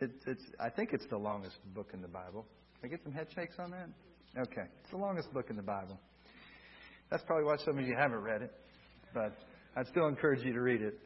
It, 0.00 0.12
it's, 0.24 0.44
I 0.60 0.70
think 0.70 0.90
it's 0.92 1.06
the 1.10 1.18
longest 1.18 1.56
book 1.74 1.90
in 1.92 2.00
the 2.00 2.06
Bible. 2.06 2.46
Can 2.80 2.88
I 2.88 2.88
get 2.88 3.02
some 3.02 3.12
head 3.12 3.26
shakes 3.34 3.56
on 3.58 3.72
that? 3.72 3.88
Okay. 4.40 4.68
It's 4.82 4.92
the 4.92 4.96
longest 4.96 5.32
book 5.32 5.46
in 5.50 5.56
the 5.56 5.62
Bible. 5.62 5.98
That's 7.10 7.24
probably 7.24 7.46
why 7.46 7.56
some 7.64 7.78
of 7.78 7.84
you 7.84 7.96
haven't 7.98 8.20
read 8.20 8.42
it, 8.42 8.52
but 9.12 9.36
I'd 9.76 9.88
still 9.88 10.06
encourage 10.06 10.44
you 10.44 10.52
to 10.52 10.60
read 10.60 10.82
it. 10.82 11.00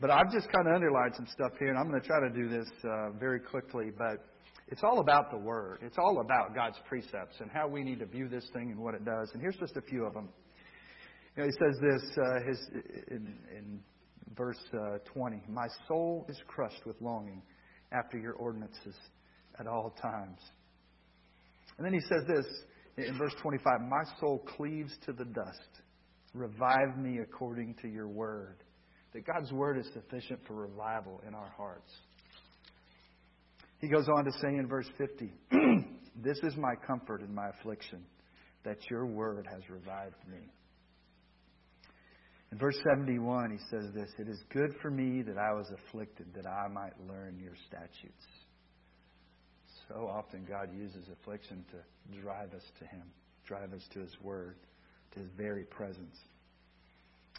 But 0.00 0.10
I've 0.10 0.30
just 0.30 0.50
kind 0.52 0.68
of 0.68 0.74
underlined 0.74 1.14
some 1.16 1.26
stuff 1.32 1.52
here, 1.58 1.68
and 1.68 1.78
I'm 1.78 1.88
going 1.88 2.00
to 2.00 2.06
try 2.06 2.20
to 2.20 2.30
do 2.30 2.48
this 2.48 2.68
uh, 2.84 3.10
very 3.18 3.40
quickly. 3.40 3.90
But 3.96 4.24
it's 4.68 4.82
all 4.82 5.00
about 5.00 5.30
the 5.30 5.38
Word. 5.38 5.78
It's 5.82 5.96
all 5.96 6.20
about 6.20 6.54
God's 6.54 6.76
precepts 6.88 7.36
and 7.40 7.50
how 7.50 7.66
we 7.68 7.82
need 7.82 8.00
to 8.00 8.06
view 8.06 8.28
this 8.28 8.44
thing 8.52 8.70
and 8.70 8.78
what 8.78 8.94
it 8.94 9.04
does. 9.04 9.30
And 9.32 9.40
here's 9.40 9.56
just 9.56 9.76
a 9.76 9.80
few 9.82 10.04
of 10.04 10.12
them. 10.12 10.28
You 11.36 11.42
know, 11.42 11.48
he 11.48 11.52
says 11.52 11.80
this 11.80 12.18
uh, 12.18 12.48
his, 12.48 12.58
in, 13.08 13.38
in 13.56 13.80
verse 14.36 14.58
uh, 14.74 14.98
20 15.12 15.42
My 15.48 15.66
soul 15.88 16.26
is 16.28 16.38
crushed 16.46 16.84
with 16.84 16.96
longing 17.00 17.42
after 17.92 18.18
your 18.18 18.34
ordinances 18.34 18.96
at 19.58 19.66
all 19.66 19.94
times. 20.02 20.40
And 21.78 21.86
then 21.86 21.92
he 21.92 22.00
says 22.00 22.24
this 22.26 22.46
in 22.96 23.16
verse 23.18 23.34
25 23.40 23.64
My 23.82 24.04
soul 24.20 24.44
cleaves 24.56 24.92
to 25.06 25.12
the 25.12 25.24
dust. 25.24 25.82
Revive 26.34 26.98
me 26.98 27.18
according 27.22 27.76
to 27.82 27.88
your 27.88 28.08
word. 28.08 28.56
That 29.12 29.26
God's 29.26 29.52
word 29.52 29.78
is 29.78 29.86
sufficient 29.94 30.40
for 30.46 30.54
revival 30.54 31.22
in 31.26 31.34
our 31.34 31.52
hearts. 31.56 31.90
He 33.78 33.88
goes 33.88 34.08
on 34.08 34.24
to 34.24 34.32
say 34.32 34.48
in 34.48 34.66
verse 34.66 34.88
50 34.98 35.32
This 36.22 36.38
is 36.42 36.56
my 36.56 36.74
comfort 36.86 37.20
in 37.20 37.34
my 37.34 37.48
affliction, 37.50 38.02
that 38.64 38.78
your 38.90 39.04
word 39.04 39.46
has 39.50 39.68
revived 39.68 40.16
me. 40.30 40.48
In 42.52 42.58
verse 42.58 42.78
71, 42.88 43.50
he 43.50 43.58
says 43.70 43.92
this 43.94 44.10
It 44.18 44.28
is 44.28 44.42
good 44.50 44.74
for 44.80 44.90
me 44.90 45.22
that 45.22 45.36
I 45.36 45.52
was 45.52 45.70
afflicted, 45.70 46.26
that 46.34 46.46
I 46.46 46.68
might 46.68 46.94
learn 47.06 47.38
your 47.38 47.54
statutes. 47.66 48.24
So 49.88 50.08
often, 50.08 50.46
God 50.48 50.70
uses 50.76 51.06
affliction 51.12 51.64
to 51.70 52.20
drive 52.20 52.54
us 52.54 52.64
to 52.80 52.86
Him, 52.86 53.02
drive 53.46 53.72
us 53.72 53.82
to 53.92 54.00
His 54.00 54.16
Word, 54.22 54.56
to 55.12 55.20
His 55.20 55.28
very 55.36 55.64
presence. 55.64 56.16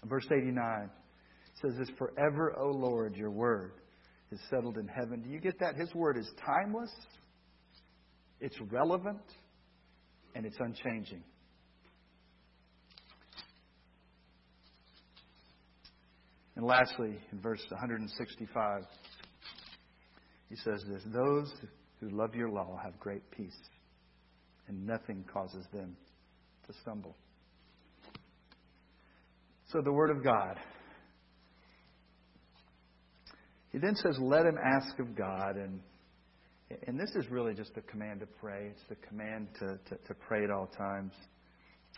Verse 0.05 0.27
89 0.31 0.89
says 1.61 1.73
this 1.77 1.89
Forever, 1.97 2.55
O 2.57 2.69
Lord, 2.71 3.15
your 3.15 3.31
Word 3.31 3.73
is 4.31 4.39
settled 4.49 4.77
in 4.77 4.87
heaven. 4.87 5.21
Do 5.21 5.29
you 5.29 5.39
get 5.39 5.59
that? 5.59 5.75
His 5.75 5.93
Word 5.93 6.17
is 6.17 6.29
timeless, 6.45 6.91
it's 8.39 8.59
relevant, 8.71 9.21
and 10.35 10.45
it's 10.45 10.57
unchanging. 10.59 11.23
And 16.55 16.65
lastly, 16.65 17.19
in 17.31 17.39
verse 17.39 17.63
165, 17.69 18.81
he 20.49 20.55
says 20.55 20.83
this 20.87 21.03
Those 21.13 21.53
who 21.99 22.09
love 22.09 22.33
your 22.35 22.49
law 22.49 22.79
have 22.83 22.99
great 22.99 23.29
peace, 23.31 23.57
and 24.67 24.85
nothing 24.85 25.23
causes 25.31 25.65
them 25.71 25.95
to 26.67 26.73
stumble. 26.81 27.15
So, 29.71 29.81
the 29.83 29.91
Word 29.91 30.09
of 30.09 30.23
God. 30.23 30.57
He 33.77 33.81
then 33.81 33.95
says, 33.95 34.17
Let 34.19 34.47
him 34.47 34.57
ask 34.57 34.97
of 34.97 35.15
God. 35.15 35.55
And, 35.55 35.79
and 36.87 36.99
this 36.99 37.11
is 37.11 37.29
really 37.29 37.53
just 37.53 37.77
a 37.77 37.81
command 37.81 38.21
to 38.21 38.25
pray. 38.25 38.71
It's 38.71 38.81
the 38.89 38.95
command 39.07 39.49
to, 39.59 39.77
to, 39.89 40.03
to 40.07 40.13
pray 40.15 40.43
at 40.43 40.49
all 40.49 40.65
times. 40.65 41.13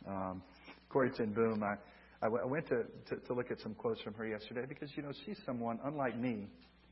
Um, 0.06 0.44
Corrie 0.90 1.10
ten 1.16 1.32
Boom, 1.32 1.64
I, 1.64 1.76
I 2.22 2.28
went 2.28 2.68
to, 2.68 2.84
to, 3.08 3.22
to 3.28 3.34
look 3.34 3.50
at 3.50 3.62
some 3.62 3.76
quotes 3.76 4.02
from 4.02 4.14
her 4.16 4.28
yesterday 4.28 4.66
because, 4.68 4.90
you 4.98 5.04
know, 5.04 5.14
she's 5.26 5.38
someone, 5.46 5.80
unlike 5.86 6.20
me, 6.20 6.48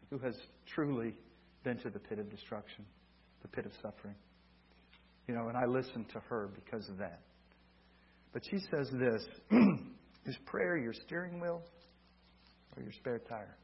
who 0.10 0.20
has 0.20 0.36
truly 0.74 1.14
been 1.66 1.78
to 1.80 1.90
the 1.90 2.00
pit 2.00 2.18
of 2.18 2.32
destruction, 2.32 2.86
the 3.42 3.50
pit 3.50 3.66
of 3.66 3.74
suffering. 3.82 4.16
You 5.28 5.36
know, 5.36 5.50
and 5.50 5.58
I 5.58 5.66
listen 5.66 6.06
to 6.14 6.22
her 6.30 6.50
because 6.56 6.88
of 6.88 6.98
that. 7.00 7.20
But 8.32 8.42
she 8.50 8.60
says 8.72 8.90
this 8.94 9.22
Is 10.26 10.38
prayer 10.46 10.78
your 10.78 10.94
steering 10.94 11.42
wheel 11.42 11.62
or 12.78 12.84
your 12.84 12.94
spare 12.94 13.20
tire? 13.20 13.58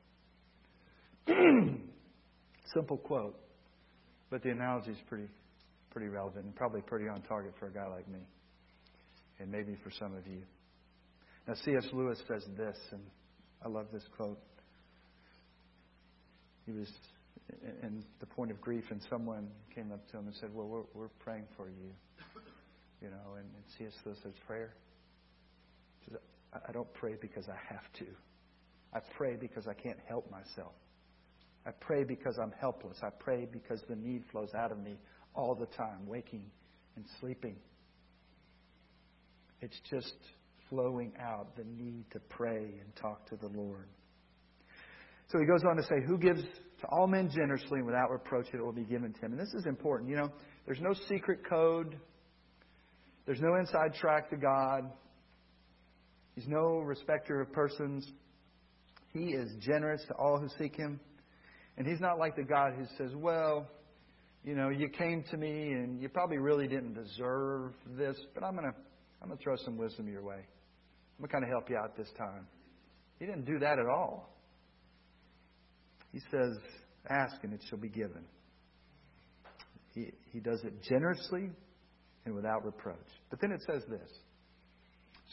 Simple 2.74 2.98
quote, 2.98 3.40
but 4.30 4.44
the 4.44 4.50
analogy 4.50 4.92
is 4.92 4.98
pretty, 5.08 5.28
pretty 5.92 6.08
relevant 6.08 6.46
and 6.46 6.56
probably 6.56 6.82
pretty 6.82 7.08
on 7.08 7.22
target 7.22 7.54
for 7.60 7.68
a 7.68 7.72
guy 7.72 7.88
like 7.88 8.08
me, 8.08 8.20
and 9.40 9.52
maybe 9.52 9.78
for 9.84 9.92
some 9.92 10.16
of 10.16 10.26
you. 10.28 10.42
Now, 11.48 11.56
C.S. 11.66 11.86
Lewis 11.92 12.20
says 12.28 12.44
this, 12.58 12.78
and 12.92 13.02
I 13.64 13.68
love 13.68 13.88
this 13.92 14.04
quote. 14.16 14.40
He 16.66 16.72
was 16.72 16.88
in 17.82 18.04
the 18.20 18.26
point 18.26 18.52
of 18.52 18.62
grief, 18.62 18.86
and 18.90 19.02
someone 19.10 19.50
came 19.76 19.92
up 19.92 20.10
to 20.12 20.18
him 20.18 20.28
and 20.28 20.36
said, 20.36 20.50
Well, 20.54 20.68
we're, 20.68 20.84
we're 20.94 21.10
praying 21.20 21.46
for 21.58 21.68
you. 21.68 21.92
You 23.02 23.10
know, 23.10 23.36
and, 23.36 23.46
and 23.46 23.64
C.S. 23.78 23.94
Lewis 24.06 24.18
says, 24.24 24.34
Prayer? 24.48 24.74
Says, 26.08 26.18
I 26.68 26.72
don't 26.72 26.92
pray 26.94 27.16
because 27.20 27.50
I 27.50 27.74
have 27.74 27.84
to. 28.00 28.06
I 28.94 29.00
pray 29.18 29.36
because 29.36 29.68
I 29.68 29.74
can't 29.74 29.98
help 30.08 30.30
myself. 30.32 30.74
I 31.66 31.72
pray 31.72 32.04
because 32.04 32.38
I'm 32.42 32.54
helpless. 32.60 32.98
I 33.02 33.10
pray 33.10 33.48
because 33.52 33.82
the 33.88 33.96
need 33.96 34.24
flows 34.32 34.50
out 34.56 34.72
of 34.72 34.80
me 34.80 34.98
all 35.34 35.56
the 35.56 35.66
time, 35.78 36.06
waking 36.06 36.46
and 36.96 37.06
sleeping. 37.20 37.56
It's 39.62 39.80
just 39.90 40.16
flowing 40.70 41.14
out 41.20 41.56
the 41.56 41.64
need 41.64 42.06
to 42.12 42.20
pray 42.20 42.58
and 42.58 42.96
talk 42.96 43.28
to 43.30 43.36
the 43.38 43.48
Lord. 43.48 43.88
So 45.30 45.40
he 45.40 45.46
goes 45.46 45.62
on 45.68 45.78
to 45.78 45.84
say, 45.84 46.06
Who 46.06 46.18
gives 46.18 46.42
to 46.42 46.88
all 46.90 47.08
men 47.08 47.30
generously 47.34 47.80
and 47.80 47.86
without 47.86 48.12
reproach, 48.12 48.48
it 48.54 48.62
will 48.62 48.74
be 48.74 48.84
given 48.84 49.14
to 49.14 49.20
him. 49.22 49.32
And 49.32 49.40
this 49.40 49.54
is 49.54 49.66
important. 49.66 50.10
You 50.10 50.18
know, 50.18 50.30
there's 50.66 50.82
no 50.82 50.94
secret 51.08 51.48
code, 51.50 51.98
there's 53.26 53.40
no 53.40 53.56
inside 53.56 53.94
track 53.96 54.30
to 54.32 54.38
God, 54.38 54.92
He's 56.36 56.48
no 56.48 56.80
respecter 56.80 57.42
of 57.42 57.52
persons. 57.54 58.12
He 59.14 59.34
is 59.34 59.52
generous 59.60 60.04
to 60.08 60.14
all 60.16 60.40
who 60.40 60.48
seek 60.58 60.76
Him. 60.76 61.00
And 61.78 61.88
He's 61.88 62.00
not 62.00 62.20
like 62.20 62.36
the 62.36 62.44
God 62.44 62.74
who 62.78 62.86
says, 62.98 63.16
Well, 63.16 63.68
you 64.44 64.56
know, 64.56 64.70
you 64.70 64.90
came 64.90 65.24
to 65.32 65.38
me 65.38 65.72
and 65.72 66.02
you 66.02 66.10
probably 66.10 66.38
really 66.38 66.68
didn't 66.68 66.94
deserve 66.94 67.74
this, 67.98 68.18
but 68.34 68.44
I'm 68.44 68.56
going 68.56 68.72
to 68.72 68.78
I'm 69.22 69.30
going 69.30 69.38
to 69.38 69.44
throw 69.44 69.56
some 69.64 69.78
wisdom 69.78 70.10
your 70.10 70.22
way. 70.22 70.36
I'm 70.36 71.20
going 71.20 71.30
to 71.30 71.34
kind 71.34 71.44
of 71.46 71.50
help 71.50 71.70
you 71.70 71.78
out 71.78 71.96
this 71.96 72.10
time. 72.18 72.46
He 73.20 73.26
didn't 73.26 73.46
do 73.46 73.58
that 73.60 73.80
at 73.80 73.86
all. 73.86 74.36
He 76.12 76.20
says, 76.30 76.58
Ask 77.10 77.36
and 77.44 77.54
it 77.54 77.62
shall 77.70 77.80
be 77.80 77.90
given. 77.90 78.24
He, 79.94 80.12
he 80.32 80.40
does 80.40 80.62
it 80.64 80.74
generously 80.84 81.50
and 82.26 82.36
without 82.36 82.66
reproach. 82.66 82.98
But 83.30 83.40
then 83.42 83.52
it 83.52 83.62
says 83.66 83.84
this. 83.90 84.10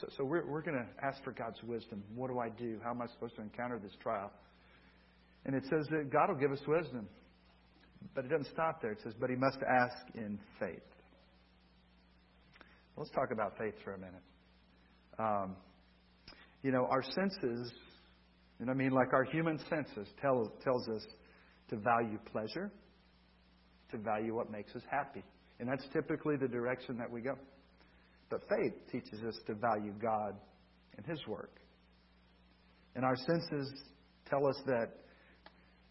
So, 0.01 0.09
so 0.19 0.25
we're, 0.25 0.47
we're 0.47 0.63
going 0.63 0.77
to 0.79 1.05
ask 1.05 1.23
for 1.25 1.33
God's 1.33 1.63
wisdom. 1.63 2.03
What 2.15 2.31
do 2.31 2.39
I 2.39 2.49
do? 2.49 2.79
How 2.83 2.91
am 2.91 3.03
I 3.03 3.07
supposed 3.07 3.37
to 3.37 3.43
encounter 3.43 3.79
this 3.83 3.93
trial? 4.03 4.33
And 5.45 5.55
it 5.55 5.65
says 5.65 5.87
that 5.91 6.11
God 6.13 6.29
will 6.29 6.41
give 6.41 6.53
us 6.53 6.61
wisdom. 6.67 7.09
But 8.15 8.25
it 8.25 8.29
doesn't 8.29 8.53
stop 8.53 8.81
there. 8.81 8.93
It 8.93 9.01
says, 9.03 9.15
but 9.19 9.31
he 9.31 9.37
must 9.37 9.59
ask 9.63 10.15
in 10.15 10.39
faith. 10.59 10.81
Let's 12.97 13.11
talk 13.11 13.31
about 13.33 13.57
faith 13.59 13.75
for 13.85 13.95
a 13.95 13.99
minute. 13.99 14.23
Um, 15.19 15.57
you 16.63 16.73
know, 16.73 16.87
our 16.91 17.03
senses, 17.03 17.73
you 18.59 18.67
know 18.67 18.73
I 18.73 18.75
mean? 18.75 18.91
Like 18.91 19.13
our 19.13 19.25
human 19.25 19.59
senses 19.71 20.09
tell, 20.21 20.53
tells 20.63 20.89
us 20.89 21.07
to 21.69 21.77
value 21.77 22.19
pleasure, 22.31 22.71
to 23.91 23.99
value 23.99 24.35
what 24.35 24.51
makes 24.51 24.75
us 24.75 24.83
happy. 24.91 25.23
And 25.59 25.69
that's 25.69 25.85
typically 25.93 26.37
the 26.37 26.49
direction 26.49 26.97
that 26.99 27.11
we 27.11 27.21
go. 27.21 27.37
But 28.29 28.43
faith 28.49 28.75
teaches 28.93 29.23
us 29.27 29.39
to 29.47 29.55
value 29.55 29.93
God 30.01 30.35
and 30.97 31.07
His 31.07 31.27
work. 31.27 31.53
And 32.95 33.05
our 33.05 33.17
senses 33.17 33.73
tell 34.29 34.47
us 34.47 34.57
that 34.67 34.91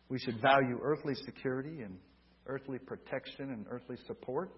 we 0.09 0.19
should 0.19 0.41
value 0.41 0.79
earthly 0.81 1.13
security 1.25 1.81
and 1.81 1.97
earthly 2.47 2.79
protection 2.79 3.51
and 3.51 3.65
earthly 3.69 3.97
support. 4.07 4.51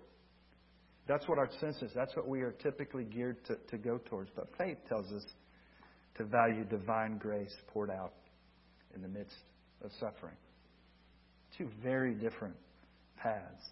That's 1.08 1.28
what 1.28 1.38
our 1.38 1.50
senses, 1.60 1.92
that's 1.94 2.16
what 2.16 2.28
we 2.28 2.42
are 2.42 2.52
typically 2.52 3.04
geared 3.04 3.44
to, 3.46 3.56
to 3.70 3.78
go 3.78 4.00
towards. 4.10 4.30
But 4.36 4.48
faith 4.58 4.78
tells 4.88 5.12
us 5.12 5.26
to 6.18 6.26
value 6.26 6.64
divine 6.64 7.18
grace 7.18 7.54
poured 7.68 7.90
out 7.90 8.14
in 8.96 9.02
the 9.02 9.08
midst 9.08 9.36
of 9.84 9.92
suffering. 10.00 10.36
Two 11.58 11.70
very 11.84 12.14
different 12.14 12.56
paths. 13.18 13.72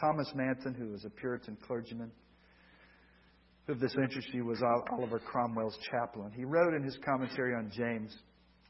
Thomas 0.00 0.30
Manton, 0.34 0.74
who 0.74 0.90
was 0.90 1.04
a 1.04 1.10
Puritan 1.10 1.56
clergyman, 1.66 2.10
of 3.68 3.80
this 3.80 3.94
interest 3.96 4.28
was 4.34 4.62
Oliver 4.92 5.18
Cromwell's 5.18 5.78
chaplain. 5.90 6.30
He 6.36 6.44
wrote 6.44 6.74
in 6.74 6.82
his 6.82 6.98
commentary 7.04 7.54
on 7.54 7.70
James 7.74 8.14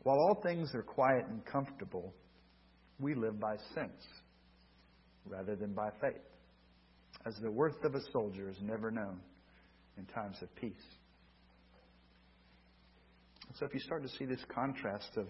While 0.05 0.17
all 0.17 0.41
things 0.43 0.73
are 0.75 0.83
quiet 0.83 1.25
and 1.29 1.45
comfortable, 1.45 2.15
we 2.99 3.15
live 3.15 3.41
by 3.41 3.57
sense 3.75 4.03
rather 5.27 5.57
than 5.57 5.73
by 5.73 5.91
faith, 6.01 6.21
as 7.27 7.35
the 7.43 7.51
worth 7.51 7.83
of 7.85 7.95
a 7.95 8.01
soldier 8.13 8.49
is 8.49 8.57
never 8.63 8.91
known 8.91 9.19
in 9.97 10.05
times 10.07 10.37
of 10.43 10.55
peace. 10.57 10.73
So 13.59 13.67
if 13.67 13.73
you 13.73 13.81
start 13.81 14.03
to 14.03 14.09
see 14.19 14.25
this 14.25 14.45
contrast 14.53 15.17
of 15.17 15.27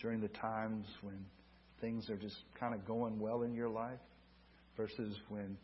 during 0.00 0.20
the 0.20 0.28
times 0.28 0.86
when 1.02 1.24
things 1.80 2.08
are 2.10 2.16
just 2.16 2.36
kind 2.58 2.74
of 2.74 2.86
going 2.86 3.18
well 3.18 3.42
in 3.42 3.54
your 3.54 3.68
life 3.68 3.98
versus 4.76 5.16
when 5.28 5.56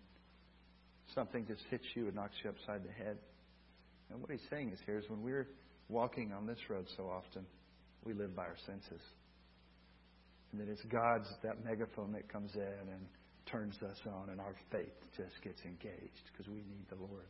something 1.15 1.47
just 1.47 1.63
hits 1.71 1.85
you 1.95 2.07
and 2.07 2.15
knocks 2.15 2.35
you 2.43 2.51
upside 2.51 2.83
the 2.83 2.93
head. 2.93 3.19
And 4.11 4.21
what 4.21 4.31
he's 4.31 4.41
saying 4.51 4.71
is 4.71 4.79
here 4.85 4.99
is 4.99 5.09
when 5.09 5.23
we're 5.23 5.49
walking 5.89 6.33
on 6.33 6.47
this 6.47 6.59
road 6.69 6.87
so 6.97 7.05
often, 7.05 7.47
we 8.05 8.15
live 8.15 8.35
by 8.35 8.45
our 8.45 8.57
senses. 8.67 9.01
And 10.53 10.61
that 10.61 10.69
it's 10.69 10.83
God's, 10.83 11.29
that 11.43 11.65
megaphone 11.65 12.13
that 12.13 12.31
comes 12.31 12.55
in 12.55 12.93
and 12.93 13.07
turns 13.47 13.75
us 13.83 13.99
on, 14.07 14.31
and 14.31 14.41
our 14.41 14.55
faith 14.71 14.93
just 15.17 15.43
gets 15.43 15.61
engaged 15.65 16.23
because 16.31 16.47
we 16.49 16.59
need 16.59 16.87
the 16.91 16.97
Lord. 16.97 17.27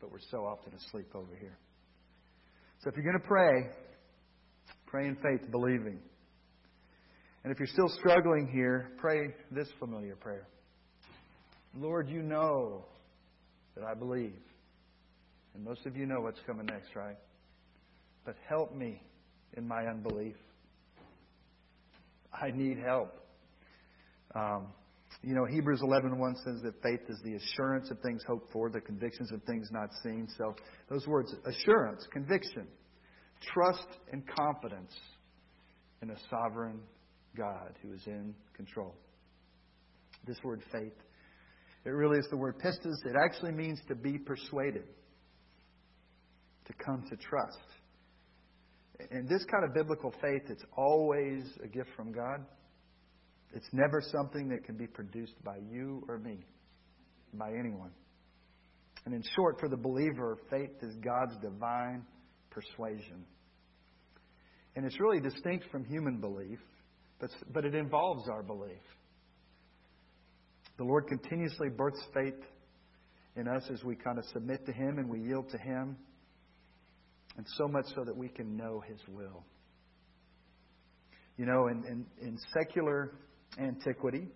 But 0.00 0.10
we're 0.10 0.24
so 0.30 0.44
often 0.46 0.72
asleep 0.74 1.08
over 1.14 1.36
here. 1.38 1.58
So 2.82 2.88
if 2.88 2.96
you're 2.96 3.04
going 3.04 3.20
to 3.20 3.28
pray, 3.28 3.68
pray 4.86 5.06
in 5.06 5.16
faith, 5.16 5.50
believing. 5.50 5.98
And 7.44 7.52
if 7.52 7.58
you're 7.58 7.68
still 7.68 7.90
struggling 7.98 8.48
here, 8.52 8.92
pray 8.98 9.34
this 9.50 9.68
familiar 9.78 10.16
prayer 10.16 10.46
Lord, 11.76 12.08
you 12.08 12.22
know 12.22 12.84
that 13.76 13.84
I 13.84 13.94
believe. 13.94 14.34
And 15.54 15.64
most 15.64 15.86
of 15.86 15.96
you 15.96 16.06
know 16.06 16.20
what's 16.20 16.40
coming 16.46 16.66
next, 16.66 16.94
right? 16.96 17.16
But 18.24 18.36
help 18.48 18.74
me 18.74 19.00
in 19.56 19.66
my 19.66 19.86
unbelief. 19.86 20.36
I 22.32 22.50
need 22.52 22.78
help. 22.78 23.14
Um, 24.34 24.68
you 25.22 25.34
know, 25.34 25.44
Hebrews 25.44 25.82
11:1 25.82 26.36
says 26.44 26.62
that 26.62 26.80
faith 26.82 27.00
is 27.08 27.20
the 27.22 27.34
assurance 27.34 27.90
of 27.90 27.98
things 28.00 28.22
hoped 28.26 28.52
for, 28.52 28.70
the 28.70 28.80
convictions 28.80 29.32
of 29.32 29.42
things 29.42 29.68
not 29.70 29.90
seen. 30.02 30.28
So 30.38 30.54
those 30.88 31.06
words, 31.06 31.34
assurance, 31.44 32.06
conviction, 32.12 32.66
trust 33.40 33.86
and 34.12 34.22
confidence 34.26 34.92
in 36.02 36.10
a 36.10 36.16
sovereign 36.30 36.80
God 37.36 37.74
who 37.82 37.92
is 37.92 38.06
in 38.06 38.34
control. 38.54 38.94
This 40.26 40.38
word 40.42 40.62
faith, 40.72 40.96
it 41.84 41.90
really 41.90 42.18
is 42.18 42.26
the 42.30 42.36
word 42.36 42.58
pistis. 42.58 43.04
It 43.04 43.16
actually 43.24 43.52
means 43.52 43.80
to 43.88 43.94
be 43.94 44.18
persuaded, 44.18 44.84
to 46.66 46.72
come 46.84 47.04
to 47.10 47.16
trust. 47.16 47.58
And 49.10 49.28
this 49.28 49.44
kind 49.50 49.64
of 49.64 49.74
biblical 49.74 50.12
faith, 50.20 50.42
it's 50.48 50.64
always 50.76 51.44
a 51.62 51.68
gift 51.68 51.88
from 51.96 52.12
God. 52.12 52.44
It's 53.52 53.68
never 53.72 54.00
something 54.00 54.48
that 54.48 54.64
can 54.64 54.76
be 54.76 54.86
produced 54.86 55.42
by 55.44 55.58
you 55.70 56.04
or 56.08 56.18
me, 56.18 56.38
by 57.34 57.50
anyone. 57.50 57.90
And 59.04 59.14
in 59.14 59.22
short, 59.34 59.58
for 59.58 59.68
the 59.68 59.76
believer, 59.76 60.38
faith 60.50 60.70
is 60.82 60.94
God's 60.96 61.36
divine 61.40 62.04
persuasion. 62.50 63.24
And 64.76 64.84
it's 64.84 65.00
really 65.00 65.20
distinct 65.20 65.66
from 65.70 65.84
human 65.84 66.20
belief, 66.20 66.58
but, 67.18 67.30
but 67.52 67.64
it 67.64 67.74
involves 67.74 68.28
our 68.28 68.42
belief. 68.42 68.82
The 70.78 70.84
Lord 70.84 71.08
continuously 71.08 71.68
births 71.68 72.02
faith 72.14 72.40
in 73.36 73.48
us 73.48 73.64
as 73.72 73.82
we 73.84 73.96
kind 73.96 74.18
of 74.18 74.24
submit 74.32 74.64
to 74.66 74.72
Him 74.72 74.98
and 74.98 75.08
we 75.08 75.20
yield 75.20 75.50
to 75.50 75.58
Him, 75.58 75.96
and 77.36 77.46
so 77.56 77.68
much 77.68 77.86
so 77.94 78.04
that 78.04 78.16
we 78.16 78.28
can 78.28 78.56
know 78.56 78.82
His 78.86 79.00
will. 79.08 79.44
You 81.36 81.46
know, 81.46 81.68
in, 81.68 81.84
in, 81.86 82.06
in 82.26 82.38
secular 82.52 83.12
antiquity, 83.58 84.28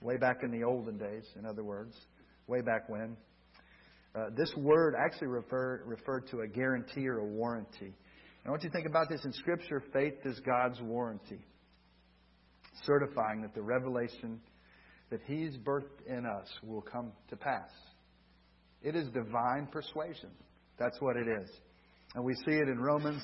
way 0.00 0.16
back 0.16 0.38
in 0.42 0.50
the 0.50 0.64
olden 0.64 0.98
days, 0.98 1.24
in 1.38 1.46
other 1.46 1.64
words, 1.64 1.94
way 2.46 2.60
back 2.60 2.88
when, 2.88 3.16
uh, 4.14 4.30
this 4.36 4.52
word 4.56 4.94
actually 4.98 5.26
refer, 5.26 5.82
referred 5.84 6.28
to 6.30 6.40
a 6.40 6.46
guarantee 6.46 7.06
or 7.06 7.18
a 7.18 7.24
warranty. 7.24 7.92
I 8.46 8.50
want 8.50 8.62
you 8.62 8.70
to 8.70 8.72
think 8.72 8.86
about 8.86 9.08
this 9.08 9.24
in 9.24 9.32
Scripture. 9.32 9.82
Faith 9.92 10.14
is 10.24 10.38
God's 10.40 10.80
warranty, 10.80 11.44
certifying 12.84 13.42
that 13.42 13.54
the 13.54 13.62
revelation 13.62 14.40
that 15.10 15.20
He's 15.26 15.56
birthed 15.56 16.06
in 16.06 16.24
us 16.24 16.48
will 16.62 16.80
come 16.80 17.10
to 17.28 17.36
pass. 17.36 17.70
It 18.82 18.94
is 18.94 19.08
divine 19.08 19.66
persuasion. 19.66 20.30
That's 20.78 21.00
what 21.00 21.16
it 21.16 21.26
is. 21.26 21.50
And 22.16 22.24
we 22.24 22.34
see 22.34 22.54
it 22.54 22.68
in 22.68 22.80
Romans, 22.80 23.22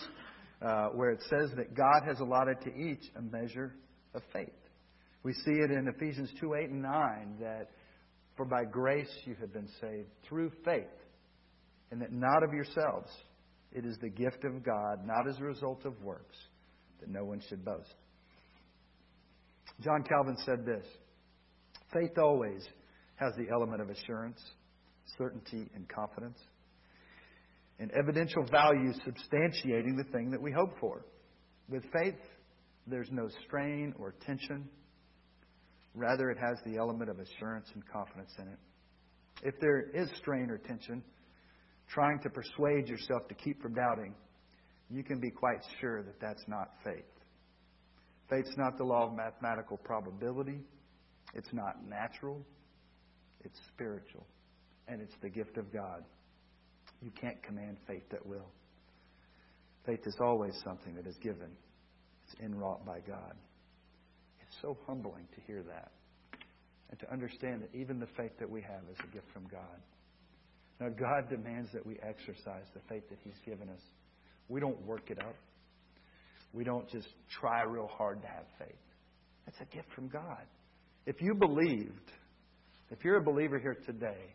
uh, 0.61 0.89
where 0.89 1.11
it 1.11 1.23
says 1.23 1.51
that 1.57 1.75
God 1.75 2.03
has 2.07 2.21
allotted 2.21 2.61
to 2.61 2.77
each 2.77 3.03
a 3.17 3.23
measure 3.23 3.75
of 4.15 4.21
faith. 4.35 4.53
We 5.23 5.33
see 5.33 5.53
it 5.53 5.71
in 5.71 5.89
Ephesians 5.89 6.31
2 6.39 6.55
8 6.55 6.69
and 6.69 6.83
9 6.83 7.37
that 7.41 7.71
for 8.37 8.45
by 8.45 8.65
grace 8.71 9.11
you 9.25 9.35
have 9.41 9.51
been 9.51 9.69
saved 9.81 10.09
through 10.29 10.53
faith, 10.63 10.85
and 11.91 12.03
that 12.03 12.13
not 12.13 12.43
of 12.43 12.53
yourselves. 12.53 13.11
It 13.73 13.87
is 13.87 13.97
the 14.03 14.11
gift 14.11 14.45
of 14.45 14.63
God, 14.63 15.07
not 15.07 15.27
as 15.27 15.39
a 15.41 15.45
result 15.45 15.87
of 15.87 16.03
works, 16.03 16.37
that 17.01 17.09
no 17.09 17.25
one 17.25 17.41
should 17.49 17.65
boast. 17.65 17.95
John 19.81 20.05
Calvin 20.07 20.37
said 20.45 20.67
this 20.67 20.87
Faith 21.95 22.19
always 22.19 22.63
has 23.17 23.33
the 23.37 23.47
element 23.51 23.81
of 23.81 23.89
assurance, 23.89 24.43
certainty, 25.17 25.71
and 25.75 25.89
confidence, 25.89 26.39
and 27.83 27.91
evidential 27.99 28.45
value 28.45 28.93
substantiating 29.05 29.97
the 29.97 30.05
thing 30.13 30.31
that 30.31 30.41
we 30.41 30.53
hope 30.53 30.71
for. 30.79 31.05
With 31.69 31.83
faith, 31.93 32.15
there's 32.87 33.09
no 33.11 33.29
strain 33.45 33.93
or 33.99 34.15
tension. 34.25 34.69
Rather, 35.93 36.31
it 36.31 36.39
has 36.39 36.59
the 36.65 36.79
element 36.79 37.11
of 37.11 37.19
assurance 37.19 37.67
and 37.75 37.83
confidence 37.93 38.31
in 38.39 38.47
it. 38.47 38.59
If 39.43 39.55
there 39.61 39.81
is 39.81 40.09
strain 40.19 40.49
or 40.49 40.59
tension, 40.59 41.03
trying 41.89 42.21
to 42.21 42.31
persuade 42.31 42.89
yourself 42.89 43.27
to 43.27 43.35
keep 43.35 43.61
from 43.61 43.75
doubting, 43.75 44.15
you 44.89 45.03
can 45.03 45.19
be 45.19 45.31
quite 45.31 45.59
sure 45.81 46.05
that 46.05 46.21
that's 46.21 46.45
not 46.47 46.69
faith. 46.85 47.03
Faith's 48.31 48.57
not 48.57 48.79
the 48.79 48.85
law 48.85 49.09
of 49.09 49.17
mathematical 49.17 49.77
probability. 49.79 50.61
It's 51.35 51.53
not 51.53 51.85
natural. 51.89 52.47
It's 53.45 53.59
spiritual. 53.75 54.25
And 54.87 55.01
it's 55.01 55.15
the 55.21 55.31
gift 55.31 55.57
of 55.57 55.73
God. 55.73 56.05
You 57.03 57.11
can't 57.21 57.43
command 57.43 57.77
faith 57.87 58.09
that 58.11 58.25
will. 58.25 58.49
Faith 59.85 60.01
is 60.07 60.17
always 60.21 60.55
something 60.65 60.95
that 60.95 61.07
is 61.07 61.17
given. 61.21 61.51
It's 62.25 62.41
inwrought 62.41 62.87
by 62.87 63.01
God. 63.01 63.35
It's 64.41 64.57
so 64.63 64.79
humbling 64.87 65.27
to 65.35 65.41
hear 65.47 65.63
that. 65.65 65.91
And 66.91 67.01
to 67.01 67.13
understand 67.13 67.63
that 67.63 67.75
even 67.77 67.99
the 67.99 68.07
faith 68.17 68.33
that 68.39 68.49
we 68.49 68.61
have 68.63 68.83
is 68.91 68.99
a 69.03 69.13
gift 69.13 69.27
from 69.33 69.45
God. 69.51 69.81
Now, 70.79 70.89
God 70.89 71.29
demands 71.29 71.71
that 71.73 71.85
we 71.85 71.97
exercise 72.03 72.67
the 72.75 72.81
faith 72.89 73.09
that 73.09 73.19
He's 73.25 73.39
given 73.45 73.69
us. 73.69 73.81
We 74.49 74.61
don't 74.61 74.81
work 74.87 75.11
it 75.11 75.19
up. 75.19 75.37
We 76.53 76.65
don't 76.65 76.89
just 76.91 77.09
try 77.41 77.63
real 77.63 77.89
hard 77.89 78.21
to 78.23 78.29
have 78.29 78.45
faith. 78.59 78.77
That's 79.47 79.59
a 79.61 79.75
gift 79.75 79.89
from 79.95 80.09
God. 80.09 80.45
If 81.07 81.17
you 81.21 81.35
believed, 81.35 82.13
if 82.91 83.05
you're 83.05 83.17
a 83.17 83.23
believer 83.23 83.59
here 83.59 83.77
today, 83.87 84.35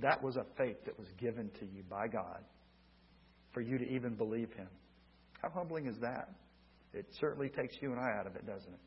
that 0.00 0.22
was 0.22 0.36
a 0.36 0.44
faith 0.56 0.76
that 0.86 0.98
was 0.98 1.08
given 1.18 1.50
to 1.60 1.66
you 1.66 1.82
by 1.88 2.08
God 2.08 2.40
for 3.52 3.60
you 3.60 3.78
to 3.78 3.88
even 3.88 4.14
believe 4.14 4.50
Him. 4.52 4.68
How 5.42 5.50
humbling 5.50 5.86
is 5.86 5.96
that? 6.00 6.30
It 6.94 7.06
certainly 7.20 7.48
takes 7.48 7.74
you 7.80 7.92
and 7.92 8.00
I 8.00 8.18
out 8.18 8.26
of 8.26 8.36
it, 8.36 8.46
doesn't 8.46 8.72
it? 8.72 8.80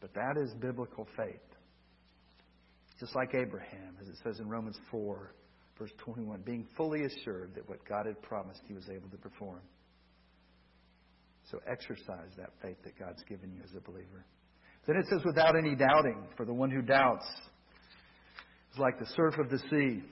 But 0.00 0.14
that 0.14 0.36
is 0.36 0.52
biblical 0.60 1.06
faith. 1.16 1.40
Just 2.98 3.14
like 3.14 3.34
Abraham, 3.34 3.96
as 4.00 4.08
it 4.08 4.16
says 4.22 4.38
in 4.38 4.48
Romans 4.48 4.78
4, 4.90 5.32
verse 5.78 5.90
21, 5.98 6.42
being 6.42 6.66
fully 6.76 7.04
assured 7.04 7.52
that 7.54 7.68
what 7.68 7.84
God 7.88 8.06
had 8.06 8.20
promised 8.22 8.60
he 8.66 8.74
was 8.74 8.88
able 8.88 9.08
to 9.08 9.16
perform. 9.16 9.60
So 11.50 11.58
exercise 11.70 12.30
that 12.36 12.50
faith 12.62 12.76
that 12.84 12.98
God's 12.98 13.22
given 13.28 13.52
you 13.52 13.60
as 13.64 13.70
a 13.76 13.80
believer. 13.80 14.24
Then 14.86 14.96
it 14.96 15.06
says, 15.10 15.22
without 15.24 15.56
any 15.56 15.74
doubting, 15.74 16.26
for 16.36 16.44
the 16.44 16.54
one 16.54 16.70
who 16.70 16.82
doubts 16.82 17.26
is 18.72 18.78
like 18.78 18.98
the 18.98 19.06
surf 19.14 19.34
of 19.38 19.50
the 19.50 19.58
sea, 19.70 20.02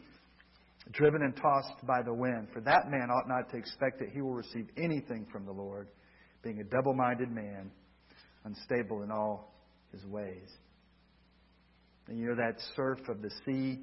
driven 0.93 1.23
and 1.23 1.37
tossed 1.37 1.87
by 1.87 2.03
the 2.03 2.13
wind. 2.13 2.49
For 2.53 2.61
that 2.61 2.91
man 2.91 3.09
ought 3.11 3.29
not 3.29 3.51
to 3.51 3.57
expect 3.57 3.99
that 4.01 4.11
he 4.13 4.21
will 4.21 4.35
receive 4.35 4.69
anything 4.77 5.27
from 5.33 5.47
the 5.47 5.53
Lord, 5.53 5.89
being 6.43 6.61
a 6.61 6.65
double 6.65 6.95
minded 6.95 7.31
man, 7.31 7.71
unstable 8.45 9.03
in 9.03 9.11
all 9.11 9.55
his 9.93 10.05
ways. 10.07 10.49
And 12.09 12.19
you 12.19 12.27
know 12.27 12.37
that 12.37 12.61
surf 12.75 12.99
of 13.09 13.23
the 13.23 13.31
sea, 13.47 13.79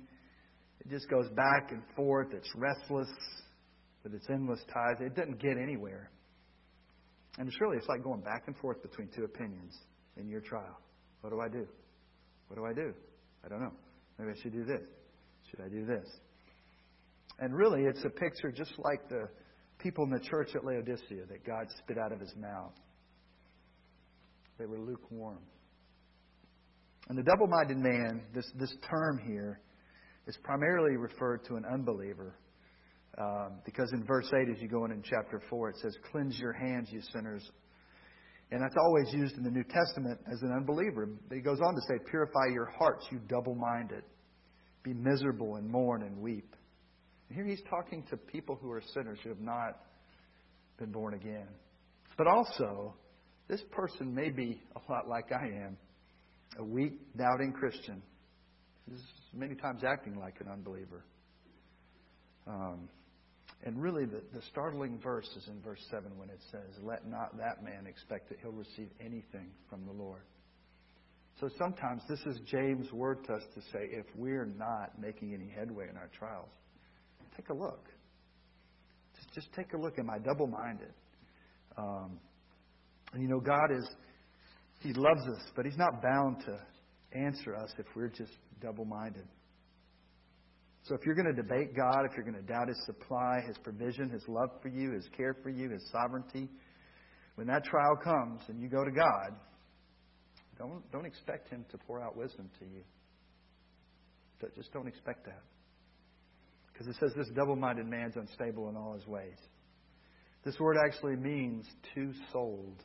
it 0.81 0.89
just 0.89 1.09
goes 1.09 1.29
back 1.29 1.71
and 1.71 1.81
forth. 1.95 2.27
It's 2.33 2.49
restless 2.55 3.09
with 4.03 4.13
its 4.13 4.25
endless 4.29 4.59
tides. 4.73 4.99
It 5.01 5.15
doesn't 5.15 5.39
get 5.41 5.57
anywhere. 5.57 6.11
And 7.37 7.47
it's 7.47 7.59
really, 7.61 7.77
it's 7.77 7.87
like 7.87 8.03
going 8.03 8.21
back 8.21 8.43
and 8.47 8.57
forth 8.57 8.81
between 8.81 9.09
two 9.15 9.23
opinions 9.23 9.77
in 10.17 10.27
your 10.27 10.41
trial. 10.41 10.77
What 11.21 11.29
do 11.29 11.39
I 11.39 11.47
do? 11.47 11.67
What 12.47 12.57
do 12.57 12.65
I 12.65 12.73
do? 12.73 12.93
I 13.45 13.47
don't 13.47 13.61
know. 13.61 13.73
Maybe 14.17 14.31
I 14.31 14.41
should 14.41 14.53
do 14.53 14.65
this. 14.65 14.81
Should 15.49 15.61
I 15.61 15.69
do 15.69 15.85
this? 15.85 16.07
And 17.39 17.55
really, 17.55 17.83
it's 17.83 18.03
a 18.03 18.09
picture 18.09 18.51
just 18.51 18.73
like 18.79 19.07
the 19.09 19.29
people 19.79 20.03
in 20.03 20.09
the 20.09 20.19
church 20.19 20.49
at 20.55 20.65
Laodicea 20.65 21.25
that 21.29 21.45
God 21.45 21.67
spit 21.79 21.97
out 21.97 22.11
of 22.11 22.19
his 22.19 22.33
mouth. 22.35 22.73
They 24.57 24.65
were 24.65 24.79
lukewarm. 24.79 25.39
And 27.09 27.17
the 27.17 27.23
double 27.23 27.47
minded 27.47 27.77
man, 27.77 28.23
this, 28.33 28.49
this 28.55 28.73
term 28.89 29.19
here, 29.25 29.61
is 30.25 30.37
primarily 30.43 30.97
referred 30.97 31.45
to 31.45 31.55
an 31.55 31.63
unbeliever. 31.71 32.35
Um, 33.17 33.59
because 33.65 33.91
in 33.93 34.03
verse 34.03 34.29
8, 34.33 34.49
as 34.49 34.61
you 34.61 34.67
go 34.67 34.85
in 34.85 34.91
in 34.91 35.01
chapter 35.01 35.41
4, 35.49 35.69
it 35.69 35.77
says, 35.81 35.95
Cleanse 36.11 36.37
your 36.37 36.53
hands, 36.53 36.89
you 36.91 37.01
sinners. 37.13 37.49
And 38.51 38.61
that's 38.61 38.75
always 38.77 39.11
used 39.11 39.35
in 39.35 39.43
the 39.43 39.51
New 39.51 39.63
Testament 39.63 40.19
as 40.31 40.41
an 40.41 40.51
unbeliever. 40.53 41.09
He 41.31 41.41
goes 41.41 41.59
on 41.61 41.75
to 41.75 41.81
say, 41.81 41.95
Purify 42.09 42.47
your 42.53 42.71
hearts, 42.79 43.05
you 43.11 43.19
double 43.27 43.55
minded. 43.55 44.03
Be 44.83 44.93
miserable 44.93 45.55
and 45.55 45.69
mourn 45.69 46.03
and 46.03 46.17
weep. 46.17 46.55
And 47.27 47.37
here 47.37 47.45
he's 47.45 47.61
talking 47.69 48.03
to 48.09 48.15
people 48.15 48.57
who 48.61 48.71
are 48.71 48.81
sinners 48.93 49.19
who 49.21 49.29
have 49.29 49.41
not 49.41 49.81
been 50.77 50.91
born 50.91 51.13
again. 51.13 51.47
But 52.17 52.27
also, 52.27 52.95
this 53.49 53.61
person 53.71 54.15
may 54.15 54.29
be 54.29 54.61
a 54.75 54.91
lot 54.91 55.09
like 55.09 55.31
I 55.31 55.45
am, 55.65 55.77
a 56.57 56.63
weak, 56.63 56.93
doubting 57.17 57.51
Christian, 57.51 58.01
who's 58.89 59.01
many 59.33 59.55
times 59.55 59.81
acting 59.85 60.17
like 60.17 60.39
an 60.39 60.47
unbeliever. 60.47 61.03
Um, 62.47 62.87
and 63.65 63.81
really, 63.81 64.05
the, 64.05 64.21
the 64.33 64.41
startling 64.51 64.99
verse 64.99 65.27
is 65.35 65.47
in 65.47 65.61
verse 65.61 65.81
7 65.89 66.15
when 66.17 66.29
it 66.29 66.39
says, 66.51 66.77
Let 66.83 67.07
not 67.07 67.37
that 67.37 67.63
man 67.63 67.87
expect 67.87 68.29
that 68.29 68.37
he'll 68.41 68.51
receive 68.51 68.89
anything 68.99 69.49
from 69.69 69.85
the 69.85 69.91
Lord. 69.91 70.21
So 71.39 71.49
sometimes 71.57 72.01
this 72.07 72.19
is 72.25 72.39
James' 72.45 72.91
word 72.91 73.23
to 73.25 73.33
us 73.33 73.43
to 73.55 73.61
say, 73.71 73.89
if 73.91 74.05
we're 74.15 74.45
not 74.45 74.99
making 74.99 75.33
any 75.33 75.49
headway 75.49 75.87
in 75.89 75.95
our 75.97 76.09
trials, 76.17 76.49
take 77.35 77.49
a 77.49 77.53
look. 77.53 77.85
Just, 79.15 79.33
just 79.33 79.53
take 79.53 79.73
a 79.73 79.77
look. 79.77 79.99
Am 79.99 80.09
I 80.09 80.17
double 80.19 80.47
minded? 80.47 80.93
Um, 81.77 82.19
and 83.13 83.21
you 83.21 83.27
know, 83.27 83.39
God 83.39 83.71
is, 83.71 83.87
He 84.81 84.93
loves 84.93 85.21
us, 85.27 85.51
but 85.55 85.65
He's 85.65 85.77
not 85.77 86.01
bound 86.01 86.43
to 86.45 86.59
answer 87.17 87.55
us 87.55 87.71
if 87.77 87.85
we're 87.95 88.09
just 88.09 88.31
double 88.61 88.85
minded. 88.85 89.27
So 90.87 90.95
if 90.95 91.05
you're 91.05 91.15
going 91.15 91.27
to 91.27 91.41
debate 91.41 91.75
God, 91.75 92.05
if 92.05 92.15
you're 92.15 92.25
going 92.25 92.41
to 92.41 92.47
doubt 92.53 92.67
His 92.67 92.81
supply, 92.85 93.41
His 93.45 93.57
provision, 93.57 94.09
His 94.09 94.23
love 94.27 94.49
for 94.61 94.69
you, 94.69 94.91
His 94.91 95.07
care 95.15 95.35
for 95.43 95.49
you, 95.49 95.69
His 95.69 95.85
sovereignty, 95.91 96.49
when 97.35 97.47
that 97.47 97.65
trial 97.65 97.97
comes 98.03 98.41
and 98.47 98.61
you 98.61 98.69
go 98.69 98.83
to 98.83 98.91
God, 98.91 99.35
don't, 100.57 100.91
don't 100.91 101.05
expect 101.05 101.49
Him 101.49 101.65
to 101.71 101.77
pour 101.77 102.01
out 102.01 102.15
wisdom 102.15 102.49
to 102.59 102.65
you. 102.65 102.83
Just 104.55 104.71
don't 104.71 104.87
expect 104.87 105.25
that. 105.25 105.41
Because 106.71 106.87
it 106.87 106.95
says 106.99 107.11
this 107.17 107.27
double 107.35 107.55
minded 107.55 107.87
man's 107.87 108.15
unstable 108.15 108.69
in 108.69 108.77
all 108.77 108.93
his 108.93 109.07
ways. 109.07 109.37
This 110.45 110.59
word 110.59 110.77
actually 110.85 111.15
means 111.15 111.65
two 111.95 112.13
souled 112.31 112.83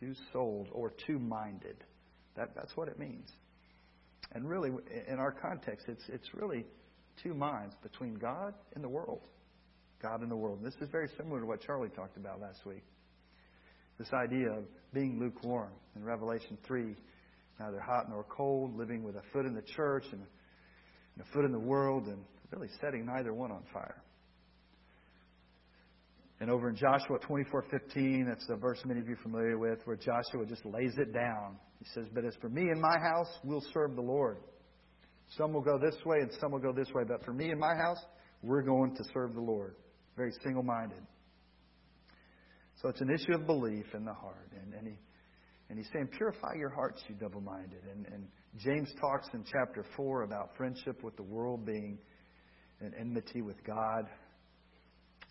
two 0.00 0.14
souled 0.32 0.68
or 0.72 0.92
two 1.06 1.18
minded. 1.18 1.76
That, 2.36 2.50
that's 2.54 2.76
what 2.76 2.88
it 2.88 2.98
means. 2.98 3.30
And 4.32 4.48
really, 4.48 4.70
in 5.08 5.18
our 5.18 5.32
context, 5.32 5.86
it's, 5.88 6.02
it's 6.08 6.34
really 6.34 6.66
two 7.22 7.34
minds 7.34 7.74
between 7.82 8.14
God 8.14 8.54
and 8.74 8.82
the 8.82 8.88
world. 8.88 9.20
God 10.02 10.20
and 10.20 10.30
the 10.30 10.36
world. 10.36 10.60
This 10.62 10.74
is 10.80 10.88
very 10.90 11.08
similar 11.16 11.40
to 11.40 11.46
what 11.46 11.60
Charlie 11.60 11.88
talked 11.88 12.16
about 12.16 12.40
last 12.40 12.64
week. 12.66 12.84
This 13.98 14.12
idea 14.12 14.50
of 14.50 14.64
being 14.92 15.18
lukewarm 15.18 15.72
in 15.94 16.04
Revelation 16.04 16.58
3, 16.66 16.94
neither 17.58 17.80
hot 17.80 18.10
nor 18.10 18.24
cold, 18.24 18.76
living 18.76 19.02
with 19.02 19.16
a 19.16 19.22
foot 19.32 19.46
in 19.46 19.54
the 19.54 19.62
church 19.62 20.04
and 20.12 20.20
a 21.20 21.24
foot 21.32 21.44
in 21.46 21.52
the 21.52 21.58
world, 21.58 22.06
and 22.06 22.22
really 22.50 22.68
setting 22.80 23.06
neither 23.06 23.32
one 23.32 23.50
on 23.50 23.62
fire. 23.72 24.02
And 26.40 26.50
over 26.50 26.68
in 26.68 26.76
Joshua 26.76 27.18
24:15, 27.20 28.26
that's 28.26 28.46
the 28.46 28.56
verse 28.56 28.84
many 28.84 29.00
of 29.00 29.08
you 29.08 29.14
are 29.14 29.22
familiar 29.22 29.58
with, 29.58 29.80
where 29.86 29.96
Joshua 29.96 30.44
just 30.46 30.66
lays 30.66 30.92
it 30.98 31.12
down. 31.14 31.58
He 31.78 31.86
says, 31.86 32.06
"But 32.10 32.26
as 32.26 32.36
for 32.36 32.50
me 32.50 32.68
and 32.68 32.80
my 32.80 32.98
house, 32.98 33.40
we'll 33.42 33.62
serve 33.72 33.96
the 33.96 34.02
Lord. 34.02 34.36
Some 35.36 35.52
will 35.52 35.62
go 35.62 35.78
this 35.78 35.96
way 36.04 36.18
and 36.20 36.30
some 36.40 36.52
will 36.52 36.60
go 36.60 36.72
this 36.72 36.88
way, 36.94 37.04
but 37.06 37.24
for 37.24 37.32
me 37.32 37.50
and 37.50 37.60
my 37.60 37.74
house, 37.74 37.98
we're 38.42 38.62
going 38.62 38.94
to 38.96 39.04
serve 39.12 39.34
the 39.34 39.40
Lord." 39.40 39.76
Very 40.16 40.32
single-minded. 40.42 41.02
So 42.80 42.88
it's 42.88 43.00
an 43.00 43.10
issue 43.10 43.34
of 43.34 43.46
belief 43.46 43.86
in 43.94 44.04
the 44.04 44.14
heart, 44.14 44.50
and, 44.62 44.72
and 44.74 44.86
he 44.86 44.94
and 45.68 45.78
he's 45.78 45.88
saying, 45.92 46.08
"Purify 46.16 46.54
your 46.56 46.70
hearts, 46.70 47.02
you 47.08 47.14
double-minded." 47.16 47.82
And, 47.92 48.06
and 48.06 48.28
James 48.58 48.92
talks 49.00 49.28
in 49.34 49.44
chapter 49.44 49.84
four 49.96 50.22
about 50.22 50.56
friendship 50.56 51.02
with 51.02 51.16
the 51.16 51.22
world 51.22 51.66
being 51.66 51.98
an 52.80 52.92
enmity 52.98 53.42
with 53.42 53.62
God 53.64 54.06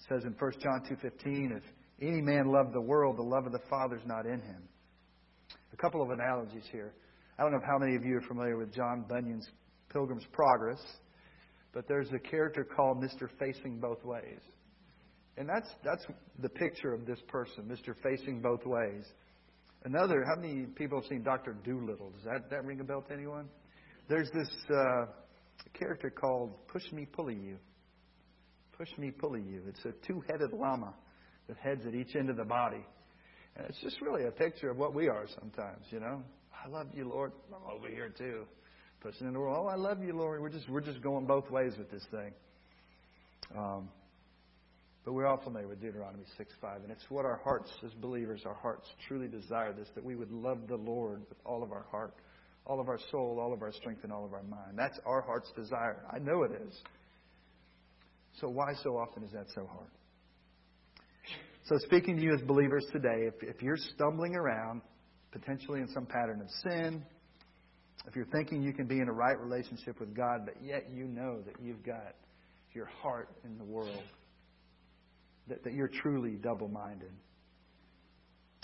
says 0.10 0.24
in 0.24 0.34
1 0.34 0.52
John 0.60 0.82
2:15, 0.82 1.58
if 1.58 1.64
any 2.02 2.22
man 2.22 2.48
love 2.48 2.74
the 2.74 2.82
world, 2.82 3.18
the 3.18 3.24
love 3.24 3.46
of 3.46 3.52
the 3.52 3.64
Father 3.70 3.96
is 3.96 4.06
not 4.06 4.26
in 4.26 4.42
him. 4.42 4.68
A 5.74 5.78
couple 5.78 6.02
of 6.02 6.10
analogies 6.10 6.66
here. 6.72 6.94
I 7.38 7.44
don't 7.44 7.52
know 7.52 7.62
how 7.66 7.78
many 7.78 7.96
of 7.96 8.04
you 8.04 8.18
are 8.18 8.22
familiar 8.22 8.58
with 8.58 8.74
John 8.74 9.06
Bunyan's 9.08 9.50
Pilgrim's 9.96 10.26
Progress, 10.34 10.82
but 11.74 11.88
there's 11.88 12.12
a 12.12 12.20
character 12.20 12.66
called 12.66 13.02
Mr. 13.02 13.30
Facing 13.40 13.80
Both 13.80 14.04
Ways. 14.04 14.42
And 15.38 15.48
that's 15.48 15.70
that's 15.86 16.06
the 16.42 16.50
picture 16.50 16.94
of 16.94 17.06
this 17.06 17.20
person, 17.30 17.64
Mr. 17.64 17.96
Facing 18.04 18.42
Both 18.42 18.66
Ways. 18.66 19.06
Another, 19.86 20.26
how 20.26 20.36
many 20.42 20.66
people 20.66 21.00
have 21.00 21.08
seen 21.08 21.24
Dr. 21.24 21.56
Dolittle? 21.64 22.12
Does 22.12 22.26
that, 22.26 22.50
that 22.50 22.66
ring 22.66 22.82
a 22.82 22.84
bell 22.84 23.04
to 23.08 23.14
anyone? 23.14 23.48
There's 24.10 24.30
this 24.34 24.50
uh, 24.70 25.06
character 25.74 26.10
called 26.10 26.68
Push 26.68 26.92
Me 26.92 27.06
Pulley 27.06 27.36
You. 27.36 27.58
Push 28.78 28.90
me, 28.98 29.12
pulley 29.12 29.42
you. 29.42 29.62
It's 29.70 29.86
a 29.86 29.94
two 30.06 30.22
headed 30.30 30.52
llama 30.52 30.94
with 31.48 31.58
heads 31.60 31.86
at 31.88 31.96
each 31.96 32.16
end 32.18 32.30
of 32.30 32.36
the 32.36 32.44
body. 32.44 32.84
And 33.56 33.66
it's 33.70 33.80
just 33.82 34.02
really 34.02 34.26
a 34.26 34.32
picture 34.32 34.70
of 34.70 34.78
what 34.78 34.94
we 34.94 35.08
are 35.08 35.28
sometimes, 35.40 35.86
you 35.90 36.02
know. 36.02 36.22
I 36.52 36.68
love 36.68 36.88
you, 36.94 37.08
Lord. 37.08 37.32
I'm 37.56 37.72
over 37.72 37.88
here 37.88 38.10
too. 38.10 38.46
Pushing 39.02 39.28
in 39.28 39.34
the 39.34 39.40
world. 39.40 39.66
Oh, 39.66 39.68
I 39.68 39.76
love 39.76 40.04
you, 40.04 40.14
Lord. 40.14 40.42
We're 40.42 40.50
just 40.50 40.70
we're 40.70 40.82
just 40.82 41.02
going 41.02 41.26
both 41.26 41.50
ways 41.52 41.74
with 41.78 41.92
this 41.92 42.06
thing. 42.12 42.32
Um, 43.56 43.90
but 45.06 45.14
we're 45.14 45.28
all 45.28 45.38
familiar 45.38 45.68
with 45.68 45.80
Deuteronomy 45.80 46.24
6 46.36 46.52
5. 46.60 46.82
And 46.82 46.92
it's 46.92 47.06
what 47.10 47.26
our 47.26 47.40
hearts, 47.44 47.70
as 47.86 47.92
believers, 47.94 48.42
our 48.46 48.56
hearts 48.56 48.88
truly 49.08 49.28
desire 49.28 49.72
this, 49.72 49.88
that 49.94 50.04
we 50.04 50.16
would 50.16 50.32
love 50.32 50.68
the 50.68 50.76
Lord 50.76 51.22
with 51.30 51.38
all 51.46 51.62
of 51.62 51.72
our 51.72 51.86
heart, 51.92 52.16
all 52.66 52.80
of 52.80 52.90
our 52.90 53.00
soul, 53.12 53.38
all 53.40 53.54
of 53.54 53.62
our 53.62 53.72
strength, 53.72 54.04
and 54.04 54.12
all 54.12 54.26
of 54.26 54.34
our 54.34 54.44
mind. 54.44 54.74
That's 54.76 54.98
our 55.06 55.22
heart's 55.22 55.52
desire. 55.56 56.04
I 56.12 56.18
know 56.18 56.42
it 56.42 56.52
is. 56.68 56.74
So, 58.42 58.50
why 58.50 58.74
so 58.84 58.98
often 58.98 59.24
is 59.24 59.32
that 59.32 59.46
so 59.54 59.68
hard? 59.68 59.90
So, 61.68 61.78
speaking 61.86 62.18
to 62.18 62.24
you 62.24 62.34
as 62.34 62.42
believers 62.42 62.86
today, 62.92 63.28
if, 63.28 63.36
if 63.42 63.62
you're 63.62 63.78
stumbling 63.78 64.36
around, 64.36 64.82
potentially 65.32 65.82
in 65.82 65.88
some 65.90 66.08
pattern 66.08 66.42
of 66.42 66.50
sin, 66.64 67.04
if 68.08 68.16
you're 68.16 68.26
thinking 68.26 68.62
you 68.62 68.74
can 68.74 68.86
be 68.86 69.00
in 69.00 69.08
a 69.08 69.14
right 69.14 69.40
relationship 69.40 70.00
with 70.00 70.16
God, 70.16 70.42
but 70.46 70.56
yet 70.64 70.88
you 70.94 71.06
know 71.06 71.42
that 71.46 71.56
you've 71.62 71.84
got 71.84 72.16
your 72.74 72.86
heart 73.02 73.30
in 73.44 73.58
the 73.58 73.64
world, 73.64 74.04
that, 75.48 75.64
that 75.64 75.74
you're 75.74 75.90
truly 76.02 76.32
double 76.32 76.68
minded, 76.68 77.12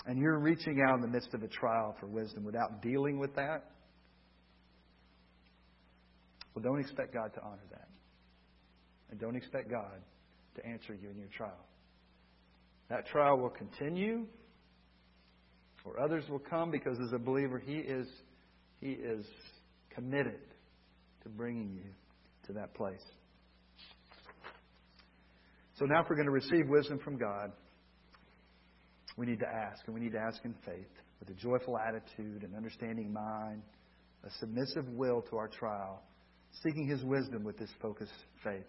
and 0.06 0.18
you're 0.18 0.38
reaching 0.38 0.80
out 0.86 0.96
in 0.96 1.00
the 1.00 1.08
midst 1.08 1.32
of 1.34 1.42
a 1.42 1.48
trial 1.48 1.96
for 2.00 2.06
wisdom 2.06 2.44
without 2.44 2.82
dealing 2.82 3.18
with 3.18 3.34
that, 3.36 3.70
well, 6.54 6.62
don't 6.62 6.80
expect 6.80 7.14
God 7.14 7.32
to 7.34 7.42
honor 7.42 7.62
that. 7.70 7.88
And 9.10 9.20
don't 9.20 9.36
expect 9.36 9.70
God 9.70 10.00
to 10.56 10.66
answer 10.66 10.94
you 10.94 11.10
in 11.10 11.18
your 11.18 11.28
trial. 11.28 11.66
That 12.88 13.06
trial 13.06 13.38
will 13.38 13.50
continue, 13.50 14.26
or 15.84 16.00
others 16.00 16.24
will 16.28 16.38
come 16.38 16.70
because 16.70 16.98
as 16.98 17.12
a 17.12 17.18
believer, 17.18 17.58
He 17.58 17.76
is, 17.76 18.06
he 18.82 18.90
is 18.90 19.24
committed 19.94 20.40
to 21.22 21.28
bringing 21.28 21.72
you 21.72 21.90
to 22.46 22.52
that 22.54 22.74
place. 22.74 23.04
So 25.78 25.84
now, 25.84 26.02
if 26.02 26.10
we're 26.10 26.16
going 26.16 26.26
to 26.26 26.32
receive 26.32 26.68
wisdom 26.68 26.98
from 26.98 27.16
God, 27.16 27.52
we 29.16 29.26
need 29.26 29.38
to 29.38 29.46
ask, 29.46 29.80
and 29.86 29.94
we 29.94 30.00
need 30.00 30.12
to 30.12 30.18
ask 30.18 30.44
in 30.44 30.54
faith, 30.66 30.90
with 31.20 31.30
a 31.30 31.34
joyful 31.34 31.78
attitude, 31.78 32.42
an 32.42 32.54
understanding 32.56 33.12
mind, 33.12 33.62
a 34.24 34.30
submissive 34.40 34.88
will 34.88 35.22
to 35.30 35.36
our 35.36 35.48
trial, 35.48 36.02
seeking 36.62 36.88
His 36.88 37.02
wisdom 37.04 37.44
with 37.44 37.58
this 37.58 37.70
focused 37.80 38.12
faith. 38.42 38.66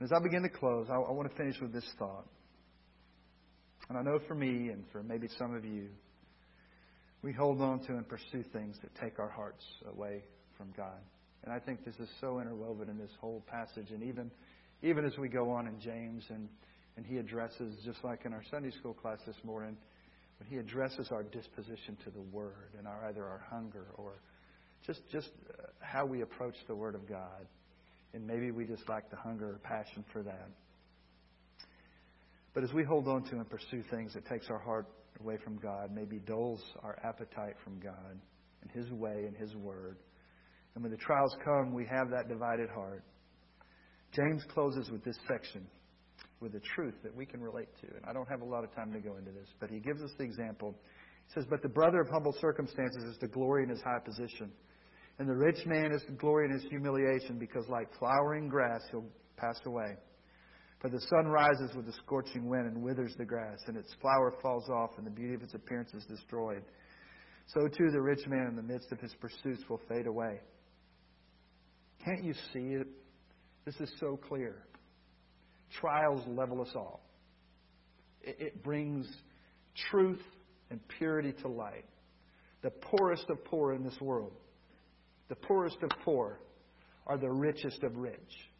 And 0.00 0.10
As 0.10 0.12
I 0.12 0.22
begin 0.22 0.42
to 0.42 0.48
close, 0.48 0.86
I, 0.90 0.94
I 0.94 1.12
want 1.12 1.30
to 1.30 1.36
finish 1.36 1.60
with 1.60 1.72
this 1.72 1.88
thought. 1.98 2.26
And 3.90 3.98
I 3.98 4.02
know 4.02 4.18
for 4.26 4.34
me 4.34 4.70
and 4.70 4.84
for 4.92 5.02
maybe 5.02 5.28
some 5.38 5.54
of 5.54 5.64
you, 5.64 5.88
we 7.24 7.32
hold 7.32 7.62
on 7.62 7.80
to 7.80 7.92
and 7.92 8.06
pursue 8.06 8.44
things 8.52 8.76
that 8.82 8.94
take 9.00 9.18
our 9.18 9.30
hearts 9.30 9.64
away 9.90 10.22
from 10.58 10.68
God. 10.76 11.00
And 11.42 11.50
I 11.52 11.58
think 11.58 11.82
this 11.82 11.94
is 11.98 12.08
so 12.20 12.38
interwoven 12.38 12.90
in 12.90 12.98
this 12.98 13.10
whole 13.18 13.42
passage. 13.50 13.90
And 13.90 14.02
even, 14.02 14.30
even 14.82 15.06
as 15.06 15.16
we 15.16 15.28
go 15.28 15.50
on 15.50 15.66
in 15.66 15.80
James 15.80 16.24
and, 16.28 16.50
and 16.98 17.06
he 17.06 17.16
addresses, 17.16 17.76
just 17.82 18.04
like 18.04 18.26
in 18.26 18.34
our 18.34 18.42
Sunday 18.50 18.70
school 18.72 18.92
class 18.92 19.18
this 19.26 19.36
morning, 19.42 19.74
when 20.38 20.50
he 20.50 20.58
addresses 20.58 21.08
our 21.10 21.22
disposition 21.22 21.96
to 22.04 22.10
the 22.10 22.20
Word 22.20 22.74
and 22.78 22.86
our, 22.86 23.06
either 23.08 23.24
our 23.24 23.42
hunger 23.48 23.86
or 23.96 24.12
just, 24.86 25.00
just 25.10 25.30
uh, 25.58 25.62
how 25.80 26.04
we 26.04 26.20
approach 26.20 26.56
the 26.68 26.74
Word 26.74 26.94
of 26.94 27.08
God. 27.08 27.46
And 28.12 28.26
maybe 28.26 28.50
we 28.50 28.66
just 28.66 28.86
lack 28.86 29.08
the 29.10 29.16
hunger 29.16 29.48
or 29.48 29.58
passion 29.62 30.04
for 30.12 30.22
that. 30.22 30.48
But 32.52 32.64
as 32.64 32.72
we 32.74 32.84
hold 32.84 33.08
on 33.08 33.24
to 33.24 33.36
and 33.36 33.48
pursue 33.48 33.82
things 33.90 34.14
it 34.14 34.26
takes 34.26 34.50
our 34.50 34.58
heart 34.58 34.86
away 35.20 35.36
from 35.42 35.58
God, 35.58 35.90
maybe 35.92 36.18
dulls 36.18 36.62
our 36.82 36.98
appetite 37.04 37.56
from 37.62 37.80
God 37.80 38.18
and 38.62 38.70
His 38.72 38.90
way 38.92 39.24
and 39.26 39.36
His 39.36 39.54
word. 39.56 39.98
And 40.74 40.82
when 40.82 40.90
the 40.90 40.98
trials 40.98 41.36
come, 41.44 41.72
we 41.72 41.86
have 41.86 42.10
that 42.10 42.28
divided 42.28 42.68
heart. 42.70 43.04
James 44.12 44.42
closes 44.52 44.90
with 44.90 45.04
this 45.04 45.18
section 45.28 45.66
with 46.40 46.54
a 46.54 46.60
truth 46.74 46.94
that 47.02 47.14
we 47.14 47.26
can 47.26 47.40
relate 47.40 47.68
to. 47.80 47.86
And 47.86 48.04
I 48.06 48.12
don't 48.12 48.28
have 48.28 48.42
a 48.42 48.44
lot 48.44 48.64
of 48.64 48.74
time 48.74 48.92
to 48.92 49.00
go 49.00 49.16
into 49.16 49.30
this, 49.30 49.48
but 49.60 49.70
he 49.70 49.78
gives 49.78 50.02
us 50.02 50.10
the 50.18 50.24
example. 50.24 50.74
He 51.28 51.34
says, 51.34 51.44
But 51.48 51.62
the 51.62 51.68
brother 51.68 52.00
of 52.00 52.08
humble 52.08 52.34
circumstances 52.40 53.04
is 53.04 53.16
to 53.18 53.28
glory 53.28 53.62
in 53.62 53.68
his 53.68 53.80
high 53.80 54.00
position 54.04 54.50
and 55.18 55.28
the 55.28 55.34
rich 55.34 55.64
man 55.66 55.92
is 55.92 56.02
to 56.06 56.12
glory 56.12 56.46
in 56.46 56.52
his 56.52 56.64
humiliation, 56.64 57.38
because 57.38 57.68
like 57.68 57.88
flowering 57.98 58.48
grass, 58.48 58.80
he'll 58.90 59.06
pass 59.36 59.58
away. 59.64 59.96
For 60.84 60.90
the 60.90 61.00
sun 61.00 61.28
rises 61.28 61.74
with 61.74 61.88
a 61.88 61.94
scorching 61.94 62.46
wind 62.46 62.66
and 62.66 62.82
withers 62.82 63.14
the 63.16 63.24
grass, 63.24 63.58
and 63.68 63.74
its 63.74 63.94
flower 64.02 64.34
falls 64.42 64.68
off, 64.68 64.90
and 64.98 65.06
the 65.06 65.10
beauty 65.10 65.32
of 65.32 65.42
its 65.42 65.54
appearance 65.54 65.88
is 65.94 66.04
destroyed. 66.04 66.62
So 67.46 67.68
too 67.68 67.90
the 67.90 68.02
rich 68.02 68.26
man 68.26 68.48
in 68.48 68.54
the 68.54 68.62
midst 68.62 68.92
of 68.92 69.00
his 69.00 69.14
pursuits 69.14 69.62
will 69.66 69.80
fade 69.88 70.06
away. 70.06 70.40
Can't 72.04 72.22
you 72.22 72.34
see 72.52 72.74
it? 72.74 72.86
This 73.64 73.80
is 73.80 73.90
so 73.98 74.18
clear. 74.28 74.66
Trials 75.80 76.22
level 76.26 76.60
us 76.60 76.72
all. 76.76 77.00
It 78.20 78.62
brings 78.62 79.06
truth 79.90 80.20
and 80.68 80.86
purity 80.98 81.32
to 81.40 81.48
light. 81.48 81.86
The 82.60 82.68
poorest 82.68 83.24
of 83.30 83.42
poor 83.46 83.72
in 83.72 83.84
this 83.84 83.98
world, 84.02 84.34
the 85.30 85.36
poorest 85.36 85.78
of 85.82 85.88
poor, 86.04 86.40
are 87.06 87.16
the 87.16 87.30
richest 87.30 87.82
of 87.84 87.96
rich 87.96 88.50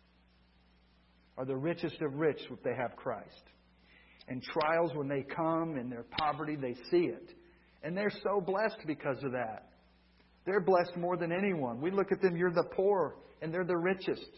are 1.37 1.45
the 1.45 1.57
richest 1.57 2.01
of 2.01 2.15
rich 2.15 2.41
if 2.51 2.63
they 2.63 2.75
have 2.75 2.97
Christ. 2.97 3.43
And 4.29 4.43
trials, 4.43 4.93
when 4.95 5.09
they 5.09 5.23
come 5.23 5.77
in 5.77 5.91
their 5.91 6.05
poverty, 6.19 6.57
they 6.57 6.75
see 6.91 7.07
it. 7.07 7.31
And 7.83 7.97
they're 7.97 8.13
so 8.23 8.41
blessed 8.41 8.79
because 8.87 9.23
of 9.23 9.33
that. 9.33 9.69
They're 10.47 10.61
blessed 10.61 10.97
more 10.97 11.17
than 11.17 11.33
anyone. 11.33 11.81
We 11.81 11.91
look 11.91 12.13
at 12.13 12.21
them, 12.21 12.37
you're 12.37 12.53
the 12.53 12.69
poor, 12.75 13.17
and 13.43 13.53
they're 13.53 13.65
the 13.65 13.77
richest. 13.77 14.31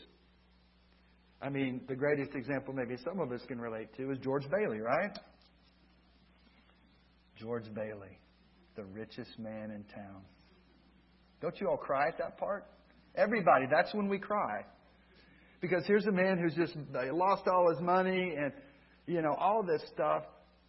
I 1.41 1.49
mean, 1.49 1.83
the 1.89 1.95
greatest 1.95 2.35
example 2.35 2.75
maybe 2.75 2.97
some 3.05 3.21
of 3.21 3.31
us 3.31 3.43
can 3.47 3.61
relate 3.61 3.95
to 3.97 4.11
is 4.11 4.19
George 4.19 4.45
Bailey, 4.51 4.81
right? 4.81 5.17
George 7.37 7.73
Bailey, 7.75 8.19
the 8.75 8.85
richest 8.85 9.39
man 9.39 9.71
in 9.71 9.85
town. 9.95 10.23
Don't 11.41 11.61
you 11.61 11.69
all 11.69 11.77
cry 11.77 12.09
at 12.09 12.19
that 12.19 12.39
part? 12.39 12.65
Everybody, 13.15 13.67
that's 13.71 13.95
when 13.95 14.09
we 14.09 14.19
cry. 14.19 14.65
Because 15.61 15.85
here's 15.87 16.07
a 16.07 16.13
man 16.13 16.39
who's 16.39 16.55
just 16.55 16.77
lost 17.13 17.45
all 17.49 17.71
his 17.71 17.81
money 17.81 18.35
and, 18.39 18.53
you 19.07 19.23
know, 19.23 19.35
all 19.39 19.63
this 19.63 19.83
stuff, 19.93 20.25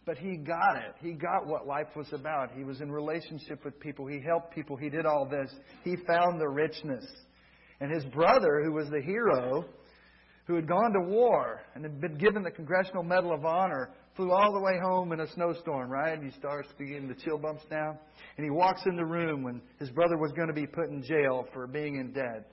but 0.06 0.16
he 0.16 0.36
got 0.36 0.76
it. 0.76 0.94
He 1.00 1.12
got 1.12 1.46
what 1.46 1.66
life 1.66 1.88
was 1.94 2.10
about. 2.12 2.50
He 2.56 2.64
was 2.64 2.80
in 2.80 2.90
relationship 2.90 3.64
with 3.64 3.78
people. 3.78 4.06
He 4.06 4.20
helped 4.26 4.54
people. 4.54 4.76
He 4.76 4.88
did 4.88 5.04
all 5.04 5.28
this. 5.30 5.54
He 5.84 5.96
found 6.06 6.40
the 6.40 6.48
richness. 6.48 7.04
And 7.80 7.92
his 7.92 8.04
brother, 8.06 8.62
who 8.64 8.72
was 8.72 8.88
the 8.88 9.02
hero, 9.02 9.66
who 10.46 10.54
had 10.54 10.66
gone 10.66 10.92
to 10.94 11.00
war 11.00 11.60
and 11.74 11.84
had 11.84 12.00
been 12.00 12.16
given 12.16 12.42
the 12.42 12.50
Congressional 12.50 13.02
Medal 13.02 13.34
of 13.34 13.44
Honor, 13.44 13.90
flew 14.16 14.32
all 14.32 14.52
the 14.52 14.60
way 14.60 14.78
home 14.82 15.12
in 15.12 15.20
a 15.20 15.30
snowstorm, 15.34 15.90
right? 15.90 16.14
And 16.14 16.24
he 16.24 16.36
starts 16.38 16.68
getting 16.78 17.06
the 17.06 17.14
chill 17.14 17.36
bumps 17.36 17.64
down. 17.70 17.98
And 18.38 18.44
he 18.44 18.50
walks 18.50 18.80
in 18.86 18.96
the 18.96 19.04
room 19.04 19.42
when 19.42 19.60
his 19.78 19.90
brother 19.90 20.16
was 20.16 20.32
going 20.32 20.48
to 20.48 20.54
be 20.54 20.66
put 20.66 20.88
in 20.88 21.02
jail 21.02 21.46
for 21.52 21.66
being 21.66 21.96
in 21.96 22.12
debt. 22.12 22.50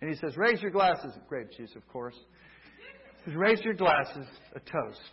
And 0.00 0.10
he 0.10 0.16
says, 0.16 0.36
Raise 0.36 0.60
your 0.62 0.70
glasses. 0.70 1.12
Grape 1.28 1.50
juice, 1.56 1.72
of 1.76 1.86
course. 1.88 2.16
He 3.18 3.30
says, 3.30 3.34
Raise 3.36 3.60
your 3.60 3.74
glasses. 3.74 4.26
A 4.54 4.60
toast 4.60 5.10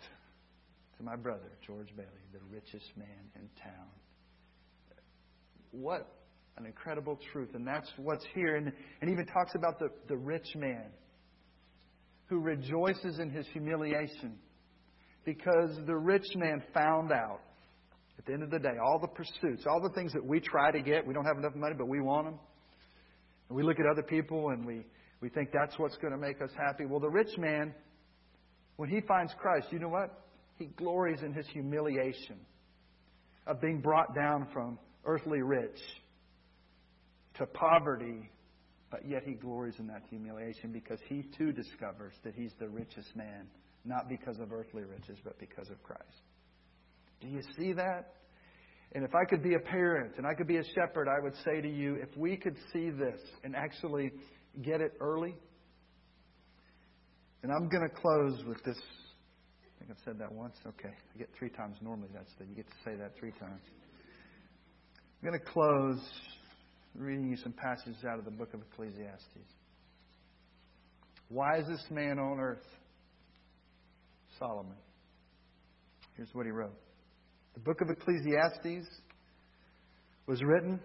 to 0.96 1.02
my 1.02 1.16
brother, 1.16 1.50
George 1.66 1.88
Bailey, 1.96 2.08
the 2.32 2.40
richest 2.50 2.90
man 2.96 3.06
in 3.36 3.48
town. 3.62 3.88
What 5.70 6.08
an 6.56 6.66
incredible 6.66 7.18
truth. 7.32 7.50
And 7.54 7.66
that's 7.66 7.90
what's 7.96 8.24
here. 8.34 8.56
And, 8.56 8.72
and 9.00 9.10
even 9.10 9.26
talks 9.26 9.54
about 9.54 9.78
the, 9.78 9.88
the 10.08 10.16
rich 10.16 10.56
man 10.56 10.86
who 12.26 12.40
rejoices 12.40 13.18
in 13.18 13.30
his 13.30 13.46
humiliation 13.52 14.38
because 15.24 15.70
the 15.86 15.96
rich 15.96 16.26
man 16.36 16.62
found 16.74 17.12
out 17.12 17.40
at 18.18 18.26
the 18.26 18.32
end 18.32 18.42
of 18.42 18.50
the 18.50 18.58
day 18.58 18.76
all 18.82 18.98
the 18.98 19.08
pursuits, 19.08 19.64
all 19.66 19.80
the 19.80 19.94
things 19.94 20.12
that 20.12 20.24
we 20.24 20.40
try 20.40 20.70
to 20.70 20.80
get, 20.80 21.06
we 21.06 21.14
don't 21.14 21.24
have 21.24 21.38
enough 21.38 21.54
money, 21.54 21.74
but 21.76 21.86
we 21.86 22.00
want 22.00 22.26
them. 22.26 22.38
And 23.48 23.56
we 23.56 23.62
look 23.62 23.78
at 23.80 23.86
other 23.86 24.02
people 24.02 24.50
and 24.50 24.64
we, 24.64 24.84
we 25.20 25.28
think 25.28 25.50
that's 25.52 25.78
what's 25.78 25.96
going 25.96 26.12
to 26.12 26.18
make 26.18 26.40
us 26.42 26.50
happy. 26.56 26.84
Well, 26.86 27.00
the 27.00 27.08
rich 27.08 27.36
man, 27.38 27.74
when 28.76 28.88
he 28.88 29.00
finds 29.00 29.32
Christ, 29.38 29.68
you 29.70 29.78
know 29.78 29.88
what? 29.88 30.24
He 30.56 30.66
glories 30.66 31.22
in 31.22 31.32
his 31.32 31.46
humiliation 31.48 32.36
of 33.46 33.60
being 33.60 33.80
brought 33.80 34.14
down 34.14 34.48
from 34.52 34.78
earthly 35.04 35.40
rich 35.40 35.78
to 37.38 37.46
poverty, 37.46 38.30
but 38.90 39.08
yet 39.08 39.22
he 39.24 39.32
glories 39.32 39.74
in 39.78 39.86
that 39.86 40.02
humiliation 40.10 40.72
because 40.72 40.98
he 41.08 41.24
too 41.36 41.52
discovers 41.52 42.14
that 42.24 42.34
he's 42.34 42.52
the 42.58 42.68
richest 42.68 43.14
man, 43.16 43.46
not 43.84 44.08
because 44.08 44.38
of 44.38 44.52
earthly 44.52 44.82
riches, 44.82 45.18
but 45.24 45.38
because 45.38 45.70
of 45.70 45.82
Christ. 45.82 46.02
Do 47.20 47.28
you 47.28 47.40
see 47.56 47.72
that? 47.72 48.14
And 48.92 49.04
if 49.04 49.14
I 49.14 49.24
could 49.28 49.42
be 49.42 49.54
a 49.54 49.58
parent 49.58 50.14
and 50.16 50.26
I 50.26 50.34
could 50.34 50.46
be 50.46 50.56
a 50.56 50.64
shepherd, 50.74 51.08
I 51.08 51.22
would 51.22 51.34
say 51.44 51.60
to 51.60 51.68
you 51.68 51.96
if 51.96 52.08
we 52.16 52.36
could 52.36 52.56
see 52.72 52.90
this 52.90 53.20
and 53.44 53.54
actually 53.54 54.12
get 54.62 54.80
it 54.80 54.92
early. 55.00 55.34
And 57.42 57.52
I'm 57.52 57.68
going 57.68 57.88
to 57.88 57.94
close 57.94 58.42
with 58.46 58.62
this. 58.64 58.78
I 58.78 59.78
think 59.78 59.90
I've 59.90 60.04
said 60.04 60.18
that 60.18 60.32
once. 60.32 60.56
Okay. 60.66 60.88
I 61.14 61.18
get 61.18 61.28
three 61.38 61.50
times. 61.50 61.76
Normally, 61.82 62.08
that's 62.14 62.32
the, 62.38 62.46
you 62.46 62.54
get 62.54 62.66
to 62.66 62.76
say 62.84 62.96
that 62.96 63.12
three 63.18 63.32
times. 63.32 63.60
I'm 65.22 65.28
going 65.28 65.38
to 65.38 65.52
close 65.52 66.00
reading 66.94 67.28
you 67.28 67.36
some 67.36 67.52
passages 67.52 68.04
out 68.10 68.18
of 68.18 68.24
the 68.24 68.30
book 68.30 68.54
of 68.54 68.60
Ecclesiastes. 68.72 69.52
Wisest 71.30 71.90
man 71.90 72.18
on 72.18 72.40
earth, 72.40 72.64
Solomon. 74.38 74.76
Here's 76.16 76.30
what 76.32 76.46
he 76.46 76.52
wrote. 76.52 76.74
The 77.58 77.64
book 77.64 77.80
of 77.80 77.90
Ecclesiastes 77.90 78.86
was 80.28 80.44
written. 80.44 80.78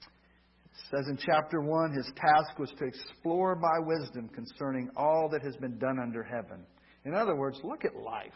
It 0.00 0.78
says 0.90 1.06
in 1.06 1.18
chapter 1.18 1.60
1 1.60 1.92
his 1.92 2.10
task 2.16 2.58
was 2.58 2.72
to 2.78 2.86
explore 2.86 3.56
by 3.56 3.78
wisdom 3.80 4.30
concerning 4.30 4.88
all 4.96 5.28
that 5.30 5.42
has 5.42 5.54
been 5.56 5.78
done 5.78 5.98
under 5.98 6.22
heaven. 6.22 6.64
In 7.04 7.14
other 7.14 7.36
words, 7.36 7.60
look 7.62 7.84
at 7.84 7.94
life. 7.94 8.32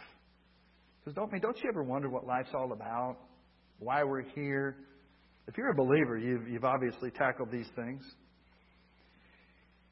Because 1.01 1.15
don't, 1.15 1.31
don't 1.41 1.57
you 1.63 1.71
ever 1.71 1.83
wonder 1.83 2.11
what 2.11 2.27
life's 2.27 2.51
all 2.53 2.73
about? 2.73 3.17
Why 3.79 4.05
we're 4.05 4.29
here? 4.35 4.77
If 5.49 5.57
you're 5.57 5.71
a 5.71 5.75
believer, 5.75 6.19
you've, 6.19 6.47
you've 6.47 6.65
obviously 6.65 7.11
tackled 7.11 7.51
these 7.51 7.69
things. 7.75 8.03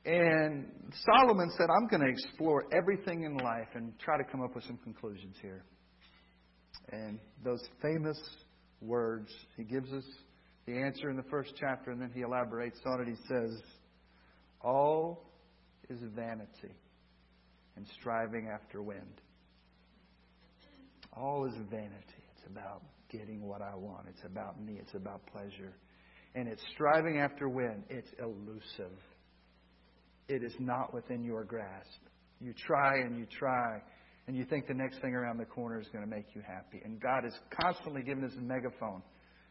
And 0.04 0.66
Solomon 1.06 1.50
said, 1.56 1.68
I'm 1.70 1.88
going 1.88 2.02
to 2.02 2.10
explore 2.10 2.64
everything 2.76 3.24
in 3.24 3.38
life 3.38 3.68
and 3.74 3.98
try 4.00 4.18
to 4.18 4.24
come 4.30 4.42
up 4.42 4.54
with 4.54 4.64
some 4.64 4.76
conclusions 4.84 5.36
here. 5.40 5.64
And 6.90 7.18
those 7.44 7.62
famous 7.80 8.18
words, 8.80 9.30
he 9.56 9.64
gives 9.64 9.92
us 9.92 10.04
the 10.66 10.78
answer 10.78 11.10
in 11.10 11.16
the 11.16 11.24
first 11.24 11.52
chapter, 11.58 11.90
and 11.90 12.00
then 12.00 12.10
he 12.14 12.22
elaborates 12.22 12.78
on 12.86 13.00
it. 13.00 13.08
He 13.08 13.16
says, 13.28 13.60
All 14.60 15.24
is 15.88 15.98
vanity 16.14 16.74
and 17.76 17.86
striving 18.00 18.48
after 18.48 18.82
wind. 18.82 19.20
All 21.16 21.46
is 21.46 21.54
vanity. 21.70 22.24
It's 22.36 22.46
about 22.46 22.82
getting 23.10 23.46
what 23.46 23.60
I 23.60 23.74
want. 23.74 24.06
It's 24.08 24.24
about 24.24 24.60
me. 24.60 24.78
It's 24.80 24.94
about 24.94 25.20
pleasure. 25.26 25.74
And 26.34 26.48
it's 26.48 26.62
striving 26.74 27.18
after 27.18 27.48
wind. 27.48 27.84
It's 27.90 28.08
elusive. 28.18 28.96
It 30.28 30.42
is 30.42 30.54
not 30.58 30.94
within 30.94 31.22
your 31.22 31.44
grasp. 31.44 32.00
You 32.40 32.54
try 32.54 32.98
and 32.98 33.18
you 33.18 33.26
try, 33.26 33.82
and 34.26 34.36
you 34.36 34.44
think 34.44 34.66
the 34.66 34.74
next 34.74 35.00
thing 35.00 35.14
around 35.14 35.38
the 35.38 35.44
corner 35.44 35.80
is 35.80 35.88
going 35.92 36.04
to 36.04 36.10
make 36.10 36.26
you 36.34 36.42
happy. 36.46 36.80
And 36.84 37.00
God 37.00 37.24
is 37.26 37.34
constantly 37.60 38.02
giving 38.02 38.24
us 38.24 38.32
a 38.38 38.40
megaphone 38.40 39.02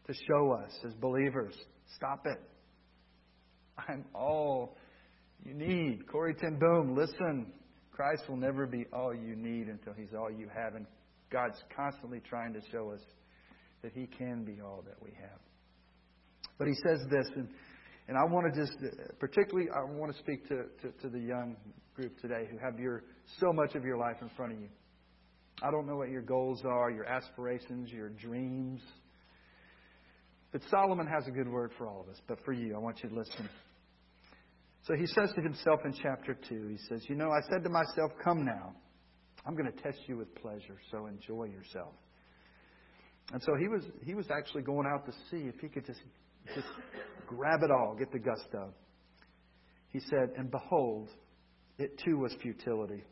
to 0.06 0.14
show 0.26 0.52
us 0.52 0.72
as 0.86 0.94
believers 0.94 1.54
stop 1.96 2.26
it. 2.26 2.40
I'm 3.88 4.04
all 4.14 4.76
you 5.44 5.54
need. 5.54 6.06
Corrie 6.10 6.34
ten 6.34 6.58
Boom, 6.58 6.94
listen. 6.96 7.52
Christ 7.90 8.22
will 8.28 8.36
never 8.36 8.66
be 8.66 8.86
all 8.92 9.14
you 9.14 9.36
need 9.36 9.68
until 9.68 9.92
He's 9.92 10.14
all 10.18 10.30
you 10.30 10.48
have. 10.54 10.74
And 10.74 10.86
God's 11.30 11.62
constantly 11.76 12.20
trying 12.20 12.54
to 12.54 12.60
show 12.70 12.90
us 12.90 13.00
that 13.82 13.92
He 13.94 14.06
can 14.06 14.44
be 14.44 14.60
all 14.60 14.82
that 14.86 15.02
we 15.02 15.10
have. 15.20 15.38
But 16.58 16.68
He 16.68 16.74
says 16.86 17.00
this, 17.10 17.26
and, 17.36 17.48
and 18.08 18.16
I 18.16 18.24
want 18.24 18.52
to 18.52 18.60
just, 18.60 18.72
particularly, 19.18 19.68
I 19.70 19.84
want 19.84 20.12
to 20.12 20.18
speak 20.18 20.48
to, 20.48 20.64
to, 20.82 20.92
to 21.02 21.08
the 21.08 21.20
young 21.20 21.56
group 21.94 22.18
today 22.20 22.48
who 22.50 22.58
have 22.58 22.78
your 22.78 23.04
so 23.40 23.52
much 23.52 23.74
of 23.74 23.84
your 23.84 23.96
life 23.96 24.16
in 24.20 24.30
front 24.36 24.52
of 24.52 24.60
you. 24.60 24.68
I 25.62 25.70
don't 25.70 25.86
know 25.86 25.96
what 25.96 26.10
your 26.10 26.22
goals 26.22 26.62
are, 26.64 26.90
your 26.90 27.04
aspirations, 27.04 27.90
your 27.90 28.08
dreams. 28.08 28.80
But 30.50 30.62
Solomon 30.70 31.06
has 31.06 31.26
a 31.26 31.30
good 31.30 31.48
word 31.48 31.72
for 31.78 31.86
all 31.86 32.00
of 32.00 32.08
us. 32.08 32.20
But 32.26 32.38
for 32.44 32.52
you, 32.52 32.74
I 32.74 32.78
want 32.78 33.02
you 33.02 33.08
to 33.08 33.14
listen. 33.14 33.48
So 34.86 34.94
he 34.94 35.06
says 35.06 35.32
to 35.36 35.40
himself 35.40 35.80
in 35.84 35.94
chapter 36.02 36.36
2, 36.48 36.68
he 36.68 36.78
says, 36.88 37.04
You 37.08 37.14
know, 37.14 37.30
I 37.30 37.40
said 37.50 37.62
to 37.64 37.70
myself, 37.70 38.12
Come 38.22 38.44
now. 38.44 38.74
I'm 39.46 39.56
going 39.56 39.70
to 39.70 39.82
test 39.82 39.98
you 40.06 40.16
with 40.16 40.32
pleasure, 40.36 40.78
so 40.90 41.06
enjoy 41.06 41.44
yourself. 41.44 41.94
And 43.32 43.42
so 43.42 43.52
he 43.58 43.68
was, 43.68 43.82
he 44.04 44.14
was 44.14 44.26
actually 44.30 44.62
going 44.62 44.86
out 44.86 45.06
to 45.06 45.12
see 45.30 45.48
if 45.48 45.58
he 45.60 45.68
could 45.68 45.86
just, 45.86 46.00
just 46.54 46.66
grab 47.26 47.62
it 47.62 47.70
all, 47.70 47.96
get 47.98 48.12
the 48.12 48.18
gusto. 48.18 48.72
He 49.88 50.00
said, 50.00 50.32
And 50.36 50.50
behold, 50.50 51.08
it 51.78 51.98
too 52.04 52.18
was 52.18 52.34
futility. 52.42 53.02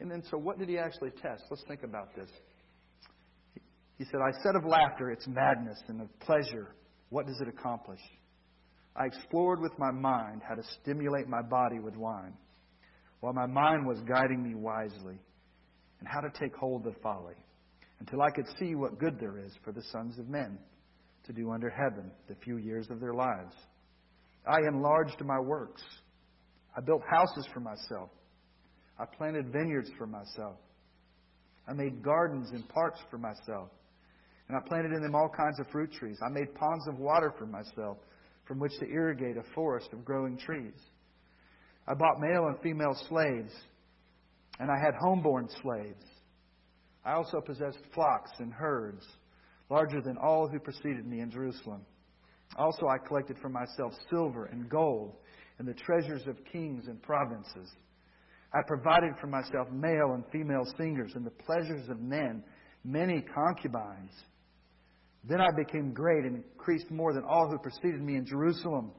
And 0.00 0.10
then, 0.10 0.22
so 0.30 0.38
what 0.38 0.58
did 0.58 0.68
he 0.68 0.78
actually 0.78 1.10
test? 1.10 1.44
Let's 1.50 1.64
think 1.68 1.82
about 1.82 2.14
this. 2.16 2.28
He 3.98 4.04
said, 4.04 4.20
I 4.20 4.32
said 4.42 4.56
of 4.56 4.64
laughter, 4.64 5.10
it's 5.10 5.26
madness, 5.26 5.78
and 5.88 6.00
of 6.00 6.08
pleasure, 6.20 6.74
what 7.10 7.26
does 7.26 7.38
it 7.40 7.48
accomplish? 7.48 8.00
I 8.96 9.04
explored 9.06 9.60
with 9.60 9.78
my 9.78 9.90
mind 9.90 10.40
how 10.48 10.54
to 10.54 10.62
stimulate 10.80 11.28
my 11.28 11.42
body 11.42 11.78
with 11.78 11.96
wine. 11.96 12.34
while 13.20 13.32
my 13.34 13.46
mind 13.46 13.86
was 13.86 13.98
guiding 14.08 14.42
me 14.42 14.54
wisely, 14.54 15.18
and 15.98 16.08
how 16.08 16.20
to 16.20 16.30
take 16.38 16.54
hold 16.56 16.86
of 16.86 16.94
folly, 17.02 17.34
until 18.00 18.22
I 18.22 18.30
could 18.30 18.46
see 18.58 18.74
what 18.74 18.98
good 18.98 19.20
there 19.20 19.38
is 19.38 19.52
for 19.62 19.72
the 19.72 19.82
sons 19.92 20.18
of 20.18 20.28
men 20.28 20.58
to 21.26 21.32
do 21.32 21.50
under 21.50 21.68
heaven 21.68 22.10
the 22.28 22.34
few 22.36 22.56
years 22.56 22.88
of 22.90 22.98
their 22.98 23.12
lives. 23.12 23.54
I 24.46 24.60
enlarged 24.66 25.22
my 25.22 25.38
works. 25.38 25.82
I 26.76 26.80
built 26.80 27.02
houses 27.10 27.46
for 27.52 27.60
myself. 27.60 28.10
I 28.98 29.04
planted 29.04 29.52
vineyards 29.52 29.90
for 29.98 30.06
myself. 30.06 30.56
I 31.66 31.72
made 31.72 32.02
gardens 32.02 32.50
and 32.50 32.68
parks 32.68 33.00
for 33.10 33.18
myself. 33.18 33.70
And 34.48 34.56
I 34.56 34.68
planted 34.68 34.92
in 34.92 35.02
them 35.02 35.14
all 35.14 35.28
kinds 35.28 35.60
of 35.60 35.66
fruit 35.68 35.92
trees. 35.92 36.18
I 36.24 36.28
made 36.28 36.54
ponds 36.54 36.88
of 36.88 36.98
water 36.98 37.32
for 37.38 37.46
myself 37.46 37.98
from 38.46 38.58
which 38.58 38.72
to 38.80 38.86
irrigate 38.86 39.36
a 39.36 39.44
forest 39.54 39.88
of 39.92 40.04
growing 40.04 40.36
trees. 40.36 40.74
I 41.86 41.94
bought 41.94 42.20
male 42.20 42.46
and 42.46 42.60
female 42.60 42.96
slaves, 43.08 43.52
and 44.58 44.70
I 44.70 44.76
had 44.84 44.94
homeborn 44.94 45.48
slaves. 45.62 46.04
I 47.04 47.12
also 47.12 47.40
possessed 47.40 47.78
flocks 47.94 48.30
and 48.38 48.52
herds, 48.52 49.06
larger 49.70 50.00
than 50.00 50.18
all 50.18 50.48
who 50.48 50.58
preceded 50.58 51.06
me 51.06 51.20
in 51.20 51.30
Jerusalem. 51.30 51.82
Also, 52.56 52.88
I 52.88 52.98
collected 52.98 53.38
for 53.40 53.48
myself 53.48 53.92
silver 54.10 54.46
and 54.46 54.68
gold 54.68 55.14
and 55.60 55.68
the 55.68 55.74
treasures 55.74 56.26
of 56.26 56.38
kings 56.50 56.86
and 56.86 57.02
provinces. 57.02 57.70
I 58.54 58.60
provided 58.66 59.12
for 59.20 59.26
myself 59.26 59.68
male 59.70 60.14
and 60.14 60.24
female 60.32 60.64
singers 60.78 61.12
and 61.14 61.24
the 61.24 61.30
pleasures 61.30 61.86
of 61.90 62.00
men, 62.00 62.42
many 62.82 63.20
concubines. 63.34 64.10
Then 65.28 65.38
I 65.38 65.50
became 65.54 65.92
great 65.92 66.24
and 66.24 66.42
increased 66.42 66.90
more 66.90 67.12
than 67.12 67.24
all 67.24 67.50
who 67.50 67.58
preceded 67.58 68.00
me 68.00 68.16
in 68.16 68.24
Jerusalem. 68.24 68.90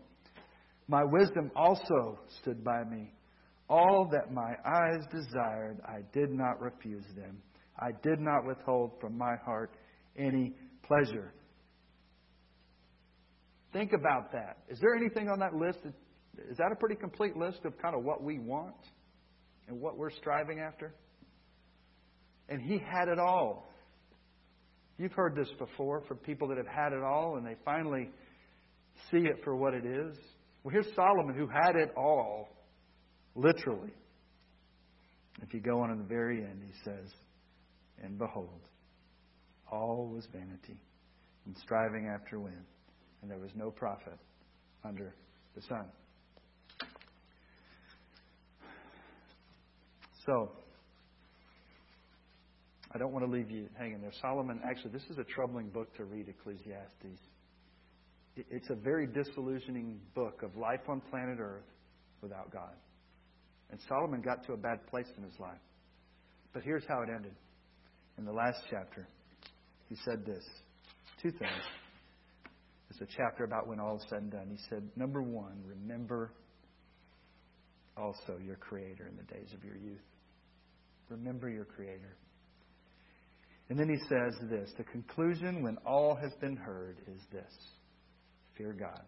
My 0.87 1.03
wisdom 1.03 1.49
also 1.55 2.19
stood 2.41 2.63
by 2.63 2.83
me. 2.83 3.11
All 3.67 4.07
that 4.11 4.31
my 4.31 4.53
eyes 4.63 5.01
desired, 5.11 5.79
I 5.83 6.01
did 6.13 6.29
not 6.29 6.61
refuse 6.61 7.05
them. 7.15 7.41
I 7.79 7.89
did 8.03 8.19
not 8.19 8.45
withhold 8.45 8.91
from 9.01 9.17
my 9.17 9.35
heart 9.43 9.71
any 10.15 10.53
pleasure. 10.83 11.33
Think 13.73 13.93
about 13.93 14.31
that. 14.33 14.57
Is 14.69 14.79
there 14.79 14.93
anything 14.93 15.27
on 15.27 15.39
that 15.39 15.55
list? 15.55 15.79
That, 15.83 15.93
is 16.49 16.57
that 16.57 16.71
a 16.71 16.75
pretty 16.75 16.95
complete 16.95 17.35
list 17.35 17.59
of 17.65 17.77
kind 17.81 17.95
of 17.95 18.03
what 18.03 18.23
we 18.23 18.39
want 18.39 18.75
and 19.67 19.79
what 19.79 19.97
we're 19.97 20.11
striving 20.11 20.59
after? 20.59 20.93
And 22.49 22.61
he 22.61 22.77
had 22.77 23.07
it 23.07 23.19
all. 23.19 23.69
You've 24.97 25.13
heard 25.13 25.35
this 25.35 25.49
before 25.57 26.01
from 26.07 26.17
people 26.17 26.47
that 26.49 26.57
have 26.57 26.67
had 26.67 26.93
it 26.93 27.03
all 27.03 27.37
and 27.37 27.45
they 27.45 27.55
finally 27.65 28.09
see 29.09 29.19
it 29.19 29.43
for 29.43 29.55
what 29.55 29.73
it 29.73 29.85
is. 29.85 30.15
Well, 30.63 30.71
here's 30.71 30.93
Solomon 30.95 31.35
who 31.35 31.47
had 31.47 31.75
it 31.75 31.91
all, 31.97 32.49
literally. 33.35 33.93
If 35.41 35.53
you 35.53 35.59
go 35.59 35.79
on 35.79 35.91
in 35.91 35.97
the 35.97 36.03
very 36.03 36.43
end, 36.43 36.61
he 36.65 36.73
says, 36.83 37.09
And 38.03 38.17
behold, 38.17 38.61
all 39.71 40.09
was 40.13 40.27
vanity 40.31 40.79
and 41.45 41.57
striving 41.57 42.11
after 42.13 42.39
wind, 42.39 42.65
and 43.21 43.31
there 43.31 43.39
was 43.39 43.51
no 43.55 43.71
profit 43.71 44.19
under 44.83 45.15
the 45.55 45.61
sun. 45.63 45.85
So, 50.25 50.51
I 52.93 52.97
don't 52.97 53.11
want 53.11 53.25
to 53.25 53.31
leave 53.31 53.49
you 53.49 53.67
hanging 53.77 54.01
there. 54.01 54.11
Solomon, 54.21 54.59
actually, 54.63 54.91
this 54.91 55.05
is 55.09 55.17
a 55.17 55.23
troubling 55.23 55.69
book 55.69 55.95
to 55.95 56.05
read, 56.05 56.27
Ecclesiastes. 56.27 57.19
It's 58.35 58.69
a 58.69 58.75
very 58.75 59.07
disillusioning 59.07 59.99
book 60.13 60.41
of 60.43 60.55
life 60.55 60.81
on 60.87 61.01
planet 61.09 61.39
Earth 61.39 61.63
without 62.21 62.51
God. 62.51 62.73
And 63.71 63.79
Solomon 63.87 64.21
got 64.21 64.45
to 64.47 64.53
a 64.53 64.57
bad 64.57 64.85
place 64.87 65.07
in 65.17 65.23
his 65.23 65.39
life. 65.39 65.59
But 66.53 66.63
here's 66.63 66.83
how 66.87 67.01
it 67.01 67.09
ended. 67.09 67.33
In 68.17 68.25
the 68.25 68.31
last 68.31 68.59
chapter, 68.69 69.07
he 69.89 69.95
said 70.05 70.25
this 70.25 70.43
two 71.21 71.31
things. 71.31 71.63
It's 72.89 73.01
a 73.01 73.07
chapter 73.17 73.45
about 73.45 73.67
when 73.67 73.79
all 73.79 73.97
is 73.97 74.03
said 74.09 74.21
and 74.21 74.31
done. 74.31 74.47
He 74.49 74.57
said, 74.69 74.83
Number 74.97 75.21
one, 75.21 75.63
remember 75.65 76.33
also 77.95 78.37
your 78.45 78.57
Creator 78.57 79.07
in 79.07 79.15
the 79.15 79.33
days 79.33 79.53
of 79.53 79.63
your 79.63 79.77
youth. 79.77 80.01
Remember 81.11 81.49
your 81.49 81.65
Creator. 81.65 82.15
And 83.69 83.77
then 83.79 83.89
he 83.89 83.97
says 84.09 84.33
this 84.49 84.71
the 84.77 84.83
conclusion 84.85 85.61
when 85.61 85.77
all 85.85 86.15
has 86.15 86.31
been 86.39 86.55
heard 86.55 86.97
is 87.07 87.21
this 87.31 87.53
fear 88.57 88.73
God, 88.73 89.01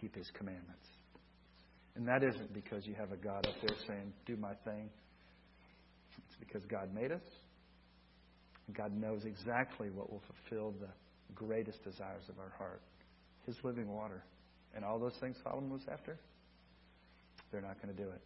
keep 0.00 0.14
his 0.14 0.30
commandments. 0.36 0.86
And 1.96 2.06
that 2.06 2.22
isn't 2.22 2.52
because 2.52 2.86
you 2.86 2.94
have 2.94 3.12
a 3.12 3.16
God 3.16 3.46
up 3.46 3.54
there 3.66 3.76
saying, 3.86 4.12
do 4.24 4.36
my 4.36 4.54
thing. 4.64 4.88
It's 6.16 6.36
because 6.38 6.64
God 6.66 6.94
made 6.94 7.12
us. 7.12 7.22
God 8.72 8.92
knows 8.96 9.24
exactly 9.24 9.90
what 9.90 10.10
will 10.10 10.22
fulfill 10.26 10.72
the 10.80 10.88
greatest 11.34 11.82
desires 11.82 12.22
of 12.28 12.38
our 12.38 12.52
heart 12.56 12.82
His 13.46 13.56
living 13.64 13.88
water. 13.88 14.22
And 14.74 14.84
all 14.84 14.98
those 14.98 15.16
things 15.20 15.36
Solomon 15.42 15.70
was 15.70 15.82
after, 15.90 16.18
they're 17.50 17.60
not 17.60 17.82
going 17.82 17.94
to 17.94 18.02
do 18.02 18.08
it. 18.08 18.20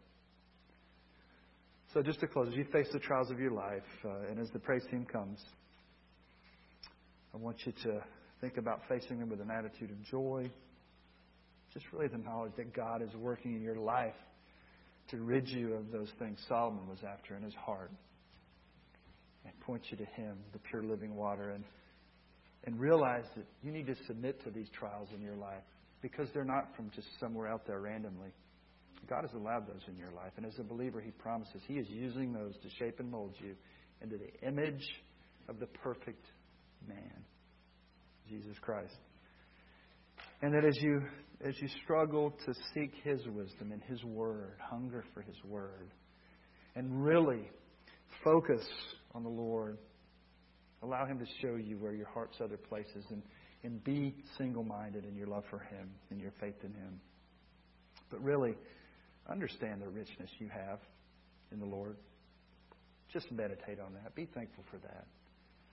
So, 1.95 2.03
just 2.03 2.18
to 2.20 2.26
close, 2.26 2.49
as 2.49 2.57
you 2.57 2.64
face 2.72 2.88
the 2.92 2.99
trials 2.99 3.30
of 3.30 3.38
your 3.38 3.53
life, 3.53 3.84
uh, 4.05 4.28
and 4.28 4.40
as 4.40 4.51
the 4.51 4.59
praise 4.59 4.82
team 4.90 5.07
comes, 5.07 5.38
I 7.32 7.36
want 7.36 7.59
you 7.64 7.72
to 7.84 8.03
think 8.40 8.57
about 8.57 8.80
facing 8.88 9.20
them 9.20 9.30
with 9.30 9.40
an 9.40 9.49
attitude 9.49 9.92
of 9.92 10.03
joy. 10.03 10.51
Just 11.72 11.86
really 11.92 12.09
the 12.09 12.18
knowledge 12.18 12.51
that 12.57 12.74
God 12.74 13.01
is 13.01 13.14
working 13.14 13.55
in 13.55 13.62
your 13.62 13.76
life 13.76 14.16
to 15.11 15.18
rid 15.18 15.49
you 15.49 15.74
of 15.74 15.92
those 15.92 16.09
things 16.18 16.40
Solomon 16.49 16.88
was 16.88 16.99
after 17.09 17.36
in 17.36 17.45
his 17.45 17.55
heart. 17.55 17.92
And 19.45 19.61
point 19.61 19.82
you 19.90 19.97
to 19.97 20.05
Him, 20.20 20.38
the 20.53 20.59
pure 20.59 20.82
living 20.82 21.14
water, 21.14 21.51
and, 21.51 21.62
and 22.64 22.80
realize 22.80 23.26
that 23.36 23.47
you 23.62 23.70
need 23.70 23.86
to 23.86 23.95
submit 24.09 24.42
to 24.42 24.51
these 24.51 24.68
trials 24.76 25.11
in 25.14 25.22
your 25.22 25.36
life 25.36 25.62
because 26.03 26.26
they're 26.34 26.45
not 26.45 26.74
from 26.74 26.90
just 26.92 27.07
somewhere 27.20 27.47
out 27.47 27.68
there 27.68 27.78
randomly. 27.78 28.30
God 29.09 29.23
has 29.23 29.33
allowed 29.35 29.67
those 29.67 29.83
in 29.89 29.97
your 29.97 30.11
life. 30.13 30.33
And 30.37 30.47
as 30.47 30.59
a 30.59 30.63
believer, 30.63 31.01
He 31.01 31.11
promises 31.11 31.61
He 31.67 31.75
is 31.75 31.87
using 31.89 32.33
those 32.33 32.55
to 32.63 32.69
shape 32.79 33.01
and 33.01 33.11
mold 33.11 33.35
you 33.39 33.55
into 34.01 34.17
the 34.17 34.47
image 34.47 34.85
of 35.49 35.59
the 35.59 35.67
perfect 35.67 36.25
man, 36.87 37.25
Jesus 38.29 38.57
Christ. 38.61 38.97
And 40.43 40.53
that 40.55 40.65
as 40.65 40.77
you 40.81 41.03
as 41.45 41.55
you 41.61 41.69
struggle 41.83 42.33
to 42.47 42.55
seek 42.73 42.93
His 43.03 43.21
wisdom 43.27 43.73
and 43.73 43.83
His 43.83 44.03
Word, 44.05 44.57
hunger 44.61 45.05
for 45.13 45.23
His 45.23 45.37
Word, 45.45 45.91
and 46.77 47.05
really 47.05 47.51
focus 48.23 48.65
on 49.15 49.23
the 49.23 49.29
Lord, 49.29 49.79
allow 50.83 51.07
Him 51.07 51.19
to 51.19 51.27
show 51.43 51.57
you 51.57 51.77
where 51.79 51.93
your 51.93 52.09
heart's 52.09 52.39
other 52.41 52.57
places, 52.57 53.05
and 53.11 53.23
and 53.65 53.83
be 53.83 54.15
single 54.39 54.63
minded 54.63 55.05
in 55.05 55.17
your 55.17 55.27
love 55.27 55.45
for 55.51 55.59
Him 55.59 55.89
and 56.11 56.21
your 56.21 56.33
faith 56.39 56.63
in 56.63 56.73
Him. 56.73 57.01
But 58.11 58.23
really, 58.23 58.55
Understand 59.29 59.81
the 59.81 59.89
richness 59.89 60.31
you 60.39 60.49
have 60.49 60.79
in 61.53 61.59
the 61.59 61.66
Lord. 61.66 61.97
Just 63.12 63.31
meditate 63.33 63.81
on 63.81 63.95
that. 63.95 64.14
Be 64.14 64.27
thankful 64.27 64.64
for 64.70 64.79
that. 64.79 65.07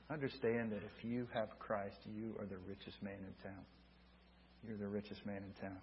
Understand 0.09 0.71
that 0.71 0.81
if 0.83 1.03
you 1.03 1.27
have 1.33 1.47
Christ, 1.59 1.97
you 2.05 2.35
are 2.39 2.45
the 2.45 2.57
richest 2.67 3.01
man 3.01 3.13
in 3.13 3.43
town. 3.43 3.63
You're 4.67 4.77
the 4.77 4.87
richest 4.87 5.25
man 5.25 5.37
in 5.37 5.53
town. 5.61 5.77